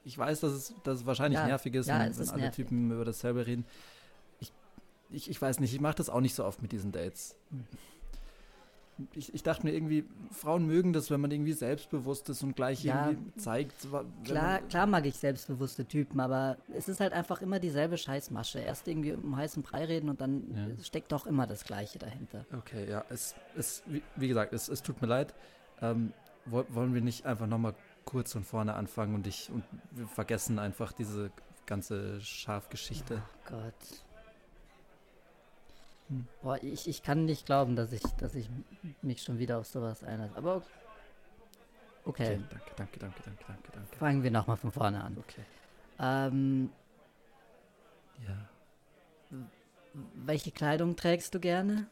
ich, 0.04 0.18
weiß, 0.18 0.42
dass 0.42 0.52
es, 0.52 0.74
dass 0.84 1.00
es 1.00 1.06
wahrscheinlich 1.06 1.40
Ja, 1.40 1.48
nervig 1.48 1.74
ist, 1.76 1.88
ja, 1.88 2.00
wenn, 2.00 2.12
es 2.12 2.18
wenn 2.18 2.24
ist 2.24 2.32
alle 2.32 2.42
nervig. 2.44 2.66
Typen 2.66 2.92
über 2.92 3.06
dasselbe 3.06 3.46
reden. 3.46 3.66
Ich, 4.40 4.52
ich, 5.10 5.30
ich 5.30 5.42
weiß 5.42 5.60
nicht, 5.60 5.74
ich 5.74 5.80
mache 5.80 5.96
das 5.96 6.10
auch 6.10 6.22
nicht 6.22 6.36
so 6.36 6.44
oft 6.44 6.62
mit 6.62 6.72
diesen 6.72 6.92
Dates. 6.92 7.36
Ich, 9.14 9.34
ich 9.34 9.44
dachte 9.44 9.66
mir 9.66 9.74
irgendwie, 9.74 10.06
Frauen 10.32 10.66
mögen 10.66 10.94
das, 10.94 11.12
wenn 11.12 11.20
man 11.20 11.30
irgendwie 11.30 11.52
selbstbewusst 11.52 12.30
ist 12.30 12.44
und 12.44 12.56
gleich 12.56 12.84
Ja, 12.84 13.10
irgendwie 13.10 13.38
zeigt. 13.38 13.74
Klar, 14.24 14.60
klar 14.70 14.88
mag 14.88 15.06
ich 15.06 15.18
selbstbewusste 15.18 15.86
Typen, 15.86 16.20
aber 16.22 16.56
es 16.74 16.88
ist 16.88 17.02
halt 17.02 17.12
einfach 17.12 17.42
immer 17.42 17.60
dieselbe 17.60 17.98
Scheißmasche. 17.98 18.60
Erst 18.60 18.88
irgendwie 18.88 19.12
um 19.12 19.36
heißen 19.36 19.64
Brei 19.64 19.84
reden 19.86 20.10
und 20.10 20.22
dann 20.22 20.44
Ja. 20.78 20.84
steckt 20.84 21.12
doch 21.12 21.26
immer 21.28 21.46
das 21.46 21.66
Gleiche 21.66 22.00
dahinter. 22.00 22.46
Okay, 22.58 22.90
ja, 22.90 23.04
es, 23.10 23.36
es 23.58 23.84
wie, 23.88 24.02
wie 24.16 24.28
gesagt, 24.30 24.54
es, 24.54 24.70
es 24.70 24.82
tut 24.82 25.02
mir 25.02 25.08
leid. 25.08 25.34
Ähm, 25.82 26.14
woll- 26.46 26.66
wollen 26.70 26.94
wir 26.94 27.02
nicht 27.02 27.26
einfach 27.26 27.48
nochmal 27.48 27.76
kurz 28.06 28.32
von 28.32 28.44
vorne 28.46 28.76
anfangen 28.76 29.14
und 29.16 29.28
ich 29.28 29.50
und 29.52 29.64
wir 29.92 30.08
vergessen 30.08 30.58
einfach 30.58 30.94
diese 30.94 31.32
ganze 31.66 32.22
Schafgeschichte. 32.22 33.22
Gott. 33.50 33.74
Boah, 36.42 36.62
ich, 36.62 36.88
ich 36.88 37.02
kann 37.04 37.26
nicht 37.26 37.46
glauben, 37.46 37.76
dass 37.76 37.92
ich, 37.92 38.04
dass 38.20 38.36
ich 38.36 38.48
mich 39.02 39.24
schon 39.24 39.40
wieder 39.40 39.58
auf 39.60 39.68
sowas 39.68 40.04
einlasse. 40.04 40.36
Aber 40.38 40.58
okay, 42.06 42.36
Okay, 42.36 42.40
danke, 42.50 42.72
danke, 42.76 43.00
danke, 43.00 43.22
danke, 43.26 43.44
danke, 43.48 43.72
danke. 43.74 43.96
fangen 43.98 44.24
wir 44.24 44.30
nochmal 44.32 44.58
von 44.58 44.72
vorne 44.72 45.04
an. 45.04 45.18
Okay. 45.18 45.42
Ähm, 46.00 46.70
Ja. 48.28 48.50
welche 50.14 50.52
Kleidung 50.52 50.96
trägst 50.96 51.34
du 51.34 51.40
gerne? 51.40 51.88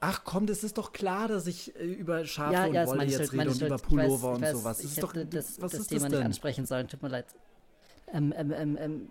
Ach 0.00 0.22
komm, 0.24 0.46
das 0.46 0.62
ist 0.64 0.76
doch 0.76 0.92
klar, 0.92 1.28
dass 1.28 1.46
ich 1.46 1.74
äh, 1.76 1.84
über 1.84 2.26
Schafe 2.26 2.52
ja, 2.52 2.66
und 2.66 2.74
ja, 2.74 2.86
Wolle 2.86 3.04
jetzt 3.04 3.16
Schuld, 3.16 3.32
rede 3.32 3.50
und 3.50 3.56
Schuld. 3.56 3.68
über 3.70 3.74
weiß, 3.76 3.82
Pullover 3.82 4.28
ich 4.30 4.34
und 4.36 4.42
weiß, 4.42 4.52
sowas. 4.52 4.76
Das 4.78 4.86
ist 4.86 5.02
doch, 5.02 5.12
das, 5.14 5.60
was 5.62 5.72
das 5.72 5.80
ist 5.80 5.86
Thema 5.88 6.00
das 6.02 6.10
nicht 6.10 6.18
denn? 6.18 6.26
ansprechen 6.26 6.66
sollen, 6.66 6.88
tut 6.88 7.02
mir 7.02 7.08
leid. 7.08 7.26
Ähm, 8.12 8.34
ähm, 8.36 8.52
ähm, 8.52 8.76
ähm, 8.78 9.08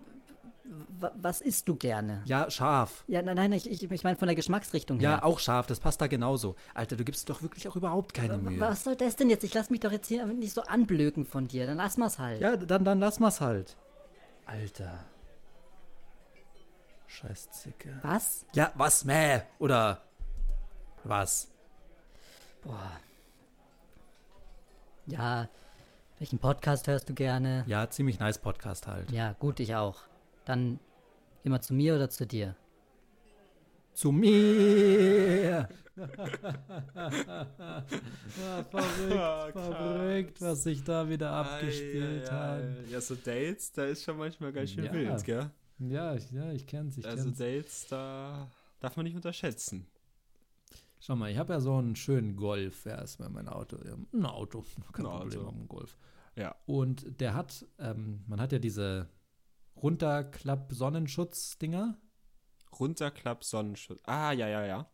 was 1.20 1.40
isst 1.42 1.68
du 1.68 1.76
gerne? 1.76 2.22
Ja, 2.24 2.50
scharf. 2.50 3.04
Ja, 3.06 3.20
nein, 3.20 3.36
nein, 3.36 3.52
ich, 3.52 3.70
ich, 3.70 3.82
ich 3.90 4.02
meine 4.04 4.16
von 4.16 4.26
der 4.28 4.34
Geschmacksrichtung 4.34 4.98
Ja, 4.98 5.10
her. 5.16 5.24
auch 5.24 5.38
scharf, 5.38 5.66
das 5.66 5.78
passt 5.78 6.00
da 6.00 6.06
genauso. 6.06 6.56
Alter, 6.72 6.96
du 6.96 7.04
gibst 7.04 7.28
doch 7.28 7.42
wirklich 7.42 7.68
auch 7.68 7.76
überhaupt 7.76 8.14
keine 8.14 8.38
Mühe. 8.38 8.58
Was 8.60 8.84
soll 8.84 8.96
das 8.96 9.16
denn 9.16 9.28
jetzt? 9.28 9.44
Ich 9.44 9.52
lass 9.52 9.68
mich 9.68 9.80
doch 9.80 9.92
jetzt 9.92 10.08
hier 10.08 10.24
nicht 10.26 10.54
so 10.54 10.62
anblöken 10.62 11.26
von 11.26 11.48
dir. 11.48 11.66
Dann 11.66 11.76
lass 11.76 11.96
mal's 11.98 12.18
halt. 12.18 12.40
Ja, 12.40 12.56
dann, 12.56 12.84
dann 12.84 12.98
lass 12.98 13.20
mal's 13.20 13.40
halt. 13.42 13.76
Alter. 14.46 15.04
Scheiß 17.06 17.50
Zicke. 17.50 17.98
Was? 18.02 18.46
Ja, 18.54 18.72
was, 18.74 19.04
mäh? 19.04 19.42
Oder 19.58 20.02
was? 21.04 21.48
Boah. 22.62 22.90
Ja, 25.06 25.48
welchen 26.18 26.38
Podcast 26.38 26.86
hörst 26.86 27.08
du 27.10 27.14
gerne? 27.14 27.64
Ja, 27.66 27.90
ziemlich 27.90 28.18
nice 28.18 28.38
Podcast 28.38 28.86
halt. 28.86 29.10
Ja, 29.12 29.34
gut, 29.38 29.60
ich 29.60 29.74
auch. 29.76 30.00
Dann 30.44 30.78
immer 31.42 31.60
zu 31.60 31.74
mir 31.74 31.94
oder 31.94 32.10
zu 32.10 32.26
dir? 32.26 32.56
Zu 33.94 34.12
mir. 34.12 35.68
ja, 35.96 36.04
verrückt, 38.64 39.52
krass. 39.54 39.66
verrückt, 39.76 40.40
was 40.40 40.62
sich 40.64 40.82
da 40.84 41.08
wieder 41.08 41.30
abgespielt 41.30 42.30
hat. 42.30 42.62
Ja, 42.90 43.00
so 43.00 43.14
Dates, 43.14 43.72
da 43.72 43.84
ist 43.84 44.04
schon 44.04 44.16
manchmal 44.18 44.52
ganz 44.52 44.70
schön 44.70 44.84
Ja. 44.84 44.92
wild, 44.92 45.24
gell? 45.24 45.50
Ja, 45.78 46.14
ich, 46.14 46.30
ja, 46.30 46.52
ich 46.52 46.66
kenn's, 46.66 46.98
ich 46.98 47.06
Also 47.06 47.24
kenn's. 47.24 47.38
Dates, 47.38 47.86
da 47.88 48.48
darf 48.80 48.96
man 48.96 49.04
nicht 49.04 49.16
unterschätzen. 49.16 49.86
Schau 51.00 51.16
mal, 51.16 51.30
ich 51.30 51.38
habe 51.38 51.52
ja 51.52 51.60
so 51.60 51.76
einen 51.76 51.96
schönen 51.96 52.36
Golf, 52.36 52.86
ja, 52.86 53.00
ist 53.02 53.18
mein 53.20 53.48
Auto. 53.48 53.76
Ja, 53.84 53.94
Ein 54.12 54.26
Auto, 54.26 54.64
kein 54.92 55.06
Ein 55.06 55.12
Problem, 55.12 55.40
Auto. 55.40 55.50
mit 55.52 55.60
dem 55.60 55.68
Golf. 55.68 55.98
Ja. 56.36 56.54
Und 56.66 57.20
der 57.20 57.34
hat, 57.34 57.64
ähm, 57.78 58.24
man 58.26 58.40
hat 58.40 58.52
ja 58.52 58.58
diese 58.58 59.08
Runterklapp-Sonnenschutz-Dinger. 59.76 61.98
Runterklapp, 62.78 63.44
Sonnenschutz. 63.44 64.00
Ah, 64.04 64.32
ja, 64.32 64.48
ja, 64.48 64.64
ja. 64.66 64.90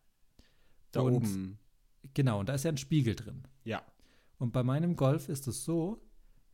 Da 0.92 1.00
Und- 1.00 1.14
oben. 1.14 1.58
Genau, 2.14 2.40
und 2.40 2.48
da 2.48 2.54
ist 2.54 2.64
ja 2.64 2.70
ein 2.72 2.78
Spiegel 2.78 3.14
drin. 3.14 3.46
Ja. 3.64 3.82
Und 4.38 4.52
bei 4.52 4.62
meinem 4.62 4.96
Golf 4.96 5.28
ist 5.28 5.46
es 5.48 5.64
so, 5.64 6.02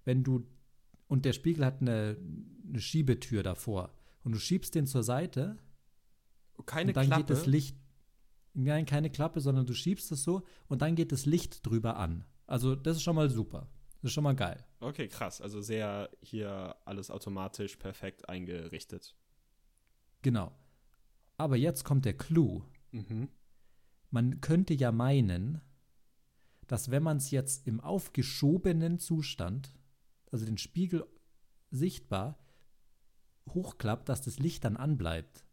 wenn 0.05 0.25
du, 0.25 0.45
und 1.07 1.25
der 1.25 1.33
Spiegel 1.33 1.65
hat 1.65 1.81
eine, 1.81 2.17
eine 2.69 2.81
Schiebetür 2.81 3.43
davor, 3.45 3.93
und 4.25 4.33
du 4.33 4.39
schiebst 4.41 4.75
den 4.75 4.87
zur 4.87 5.05
Seite, 5.05 5.57
Keine 6.67 6.91
und 6.91 6.97
dann 6.97 7.07
Klappe. 7.07 7.23
geht 7.23 7.31
das 7.31 7.47
Licht, 7.47 7.77
nein, 8.55 8.87
keine 8.87 9.09
Klappe, 9.11 9.41
sondern 9.41 9.67
du 9.67 9.75
schiebst 9.75 10.11
es 10.11 10.25
so, 10.25 10.43
und 10.67 10.83
dann 10.83 10.97
geht 10.97 11.13
das 11.13 11.27
Licht 11.27 11.65
drüber 11.65 11.97
an. 11.97 12.25
Also 12.49 12.75
das 12.75 12.97
ist 12.97 13.03
schon 13.05 13.15
mal 13.17 13.31
super. 13.31 13.69
Das 14.07 14.11
ist 14.13 14.15
schon 14.15 14.23
mal 14.23 14.37
geil. 14.37 14.65
Okay, 14.79 15.09
krass. 15.09 15.41
Also 15.41 15.61
sehr 15.61 16.11
hier 16.21 16.77
alles 16.85 17.11
automatisch 17.11 17.75
perfekt 17.75 18.29
eingerichtet. 18.29 19.17
Genau. 20.23 20.53
Aber 21.37 21.57
jetzt 21.57 21.83
kommt 21.83 22.05
der 22.05 22.17
Clou. 22.17 22.63
Mhm. 22.93 23.29
Man 24.11 24.41
könnte 24.41 24.75
ja 24.75 24.93
meinen, 24.93 25.61
dass 26.69 26.93
wenn 26.93 27.03
man 27.03 27.17
es 27.17 27.33
jetzt 27.33 27.67
im 27.67 27.81
aufgeschobenen 27.81 29.01
Zustand, 29.01 29.75
also 30.31 30.47
den 30.47 30.59
Spiegel 30.59 31.05
sichtbar, 31.73 32.39
hochklappt, 33.49 34.09
dass 34.09 34.23
das 34.23 34.39
Licht 34.39 34.63
dann 34.63 34.77
anbleibt. 34.77 35.45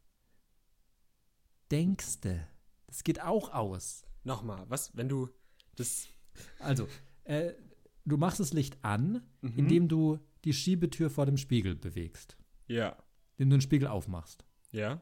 Denkste, 1.72 2.48
das 2.86 3.04
geht 3.04 3.20
auch 3.20 3.52
aus. 3.52 4.06
Nochmal, 4.24 4.64
was, 4.70 4.96
wenn 4.96 5.10
du 5.10 5.30
das. 5.76 6.08
Also, 6.60 6.88
äh, 7.24 7.54
du 8.06 8.18
machst 8.18 8.40
das 8.40 8.54
Licht 8.54 8.78
an, 8.84 9.22
Mhm. 9.42 9.54
indem 9.58 9.88
du 9.88 10.20
die 10.44 10.54
Schiebetür 10.54 11.10
vor 11.10 11.26
dem 11.26 11.38
Spiegel 11.38 11.76
bewegst, 11.76 12.38
Ja. 12.68 12.98
indem 13.38 13.50
du 13.52 13.56
den 13.58 13.62
Spiegel 13.62 13.88
aufmachst. 13.88 14.46
Ja. 14.72 15.02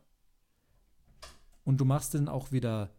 Und 1.63 1.77
du 1.79 1.85
machst 1.85 2.13
den 2.13 2.27
auch 2.27 2.51
wieder 2.51 2.93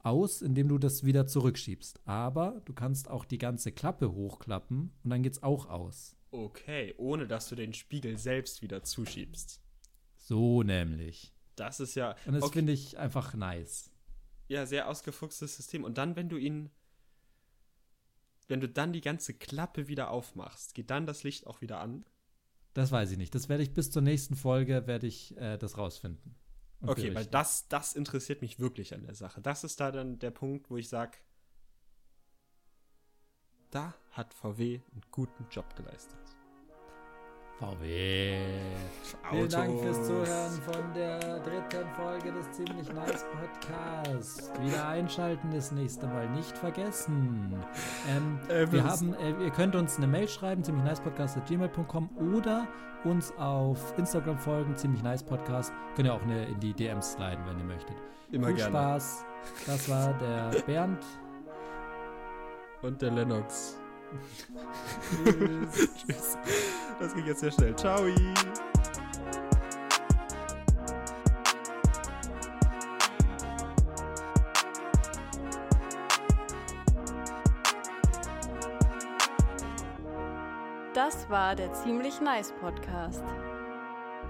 aus, 0.00 0.42
indem 0.42 0.68
du 0.68 0.78
das 0.78 1.04
wieder 1.04 1.26
zurückschiebst. 1.26 2.00
Aber 2.06 2.60
du 2.64 2.72
kannst 2.72 3.08
auch 3.08 3.24
die 3.24 3.38
ganze 3.38 3.72
Klappe 3.72 4.12
hochklappen 4.12 4.92
und 5.02 5.10
dann 5.10 5.22
geht's 5.22 5.42
auch 5.42 5.66
aus. 5.68 6.16
Okay, 6.30 6.94
ohne 6.96 7.26
dass 7.26 7.48
du 7.48 7.54
den 7.56 7.74
Spiegel 7.74 8.16
selbst 8.16 8.62
wieder 8.62 8.82
zuschiebst. 8.82 9.60
So 10.16 10.62
nämlich. 10.62 11.32
Das 11.56 11.78
ist 11.80 11.94
ja. 11.94 12.16
Und 12.26 12.34
das 12.34 12.42
okay, 12.44 12.60
finde 12.60 12.72
ich 12.72 12.98
einfach 12.98 13.34
nice. 13.34 13.90
ja, 14.48 14.64
sehr 14.66 14.88
ausgefuchstes 14.88 15.56
System. 15.56 15.84
Und 15.84 15.98
dann, 15.98 16.16
wenn 16.16 16.28
du 16.28 16.36
ihn. 16.36 16.70
Wenn 18.52 18.60
du 18.60 18.68
dann 18.68 18.92
die 18.92 19.00
ganze 19.00 19.32
Klappe 19.32 19.88
wieder 19.88 20.10
aufmachst, 20.10 20.74
geht 20.74 20.90
dann 20.90 21.06
das 21.06 21.22
Licht 21.22 21.46
auch 21.46 21.62
wieder 21.62 21.80
an? 21.80 22.04
Das 22.74 22.92
weiß 22.92 23.10
ich 23.10 23.16
nicht. 23.16 23.34
Das 23.34 23.48
werde 23.48 23.62
ich 23.62 23.72
bis 23.72 23.90
zur 23.90 24.02
nächsten 24.02 24.36
Folge 24.36 24.86
werde 24.86 25.06
ich 25.06 25.34
äh, 25.38 25.56
das 25.56 25.78
rausfinden. 25.78 26.34
Okay, 26.82 27.04
weil 27.04 27.12
berichten. 27.12 27.32
das, 27.32 27.68
das 27.68 27.94
interessiert 27.94 28.42
mich 28.42 28.60
wirklich 28.60 28.92
an 28.92 29.04
der 29.04 29.14
Sache. 29.14 29.40
Das 29.40 29.64
ist 29.64 29.80
da 29.80 29.90
dann 29.90 30.18
der 30.18 30.32
Punkt, 30.32 30.68
wo 30.68 30.76
ich 30.76 30.90
sage, 30.90 31.16
da 33.70 33.94
hat 34.10 34.34
VW 34.34 34.82
einen 34.92 35.02
guten 35.10 35.46
Job 35.50 35.74
geleistet. 35.74 36.20
VW. 37.62 38.38
Vielen 39.30 39.48
Dank 39.48 39.80
fürs 39.80 40.04
Zuhören 40.04 40.52
von 40.62 40.94
der 40.94 41.38
dritten 41.40 41.88
Folge 41.94 42.32
des 42.32 42.50
Ziemlich 42.50 42.92
Nice 42.92 43.24
Podcasts. 43.40 44.50
Wieder 44.60 44.88
einschalten 44.88 45.50
das 45.52 45.70
nächste 45.70 46.08
Mal 46.08 46.28
nicht 46.30 46.58
vergessen. 46.58 47.54
Ähm, 48.10 48.40
Äh, 48.48 48.70
wir 48.72 48.82
haben, 48.82 49.14
äh, 49.14 49.44
ihr 49.44 49.50
könnt 49.50 49.76
uns 49.76 49.96
eine 49.96 50.08
Mail 50.08 50.28
schreiben, 50.28 50.64
ziemlich 50.64 50.84
nice 50.84 51.00
gmail.com 51.46 52.10
oder 52.34 52.66
uns 53.04 53.32
auf 53.38 53.96
Instagram 53.96 54.38
folgen, 54.38 54.76
ziemlich 54.76 55.02
nice 55.04 55.22
Podcast. 55.22 55.72
Könnt 55.94 56.08
ihr 56.08 56.14
auch 56.14 56.22
eine, 56.22 56.46
in 56.46 56.58
die 56.58 56.72
DMs 56.74 57.12
sliden, 57.12 57.44
wenn 57.46 57.58
ihr 57.58 57.64
möchtet. 57.64 57.96
Immer 58.32 58.48
Viel 58.48 58.56
gerne. 58.56 58.70
Spaß. 58.70 59.24
Das 59.66 59.88
war 59.88 60.14
der 60.14 60.50
Bernd. 60.62 61.04
Und 62.82 63.00
der 63.00 63.12
Lennox. 63.12 63.81
Tschüss. 66.06 66.38
Das 66.98 67.14
ging 67.14 67.26
jetzt 67.26 67.40
sehr 67.40 67.50
schnell. 67.50 67.74
Ciao. 67.76 68.06
Das 80.94 81.28
war 81.30 81.54
der 81.54 81.72
Ziemlich 81.72 82.20
Nice 82.20 82.52
Podcast. 82.60 83.24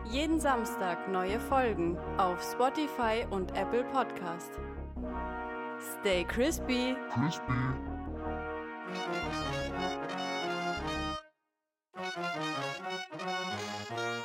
Jeden 0.04 0.40
Samstag 0.40 1.08
neue 1.08 1.40
Folgen 1.40 1.98
auf 2.18 2.42
Spotify 2.42 3.26
und 3.30 3.56
Apple 3.56 3.84
Podcast. 3.84 4.52
Stay 6.00 6.24
crispy. 6.24 6.96
Crispy. 7.12 7.52
Thank 12.02 13.90
you. 13.90 14.21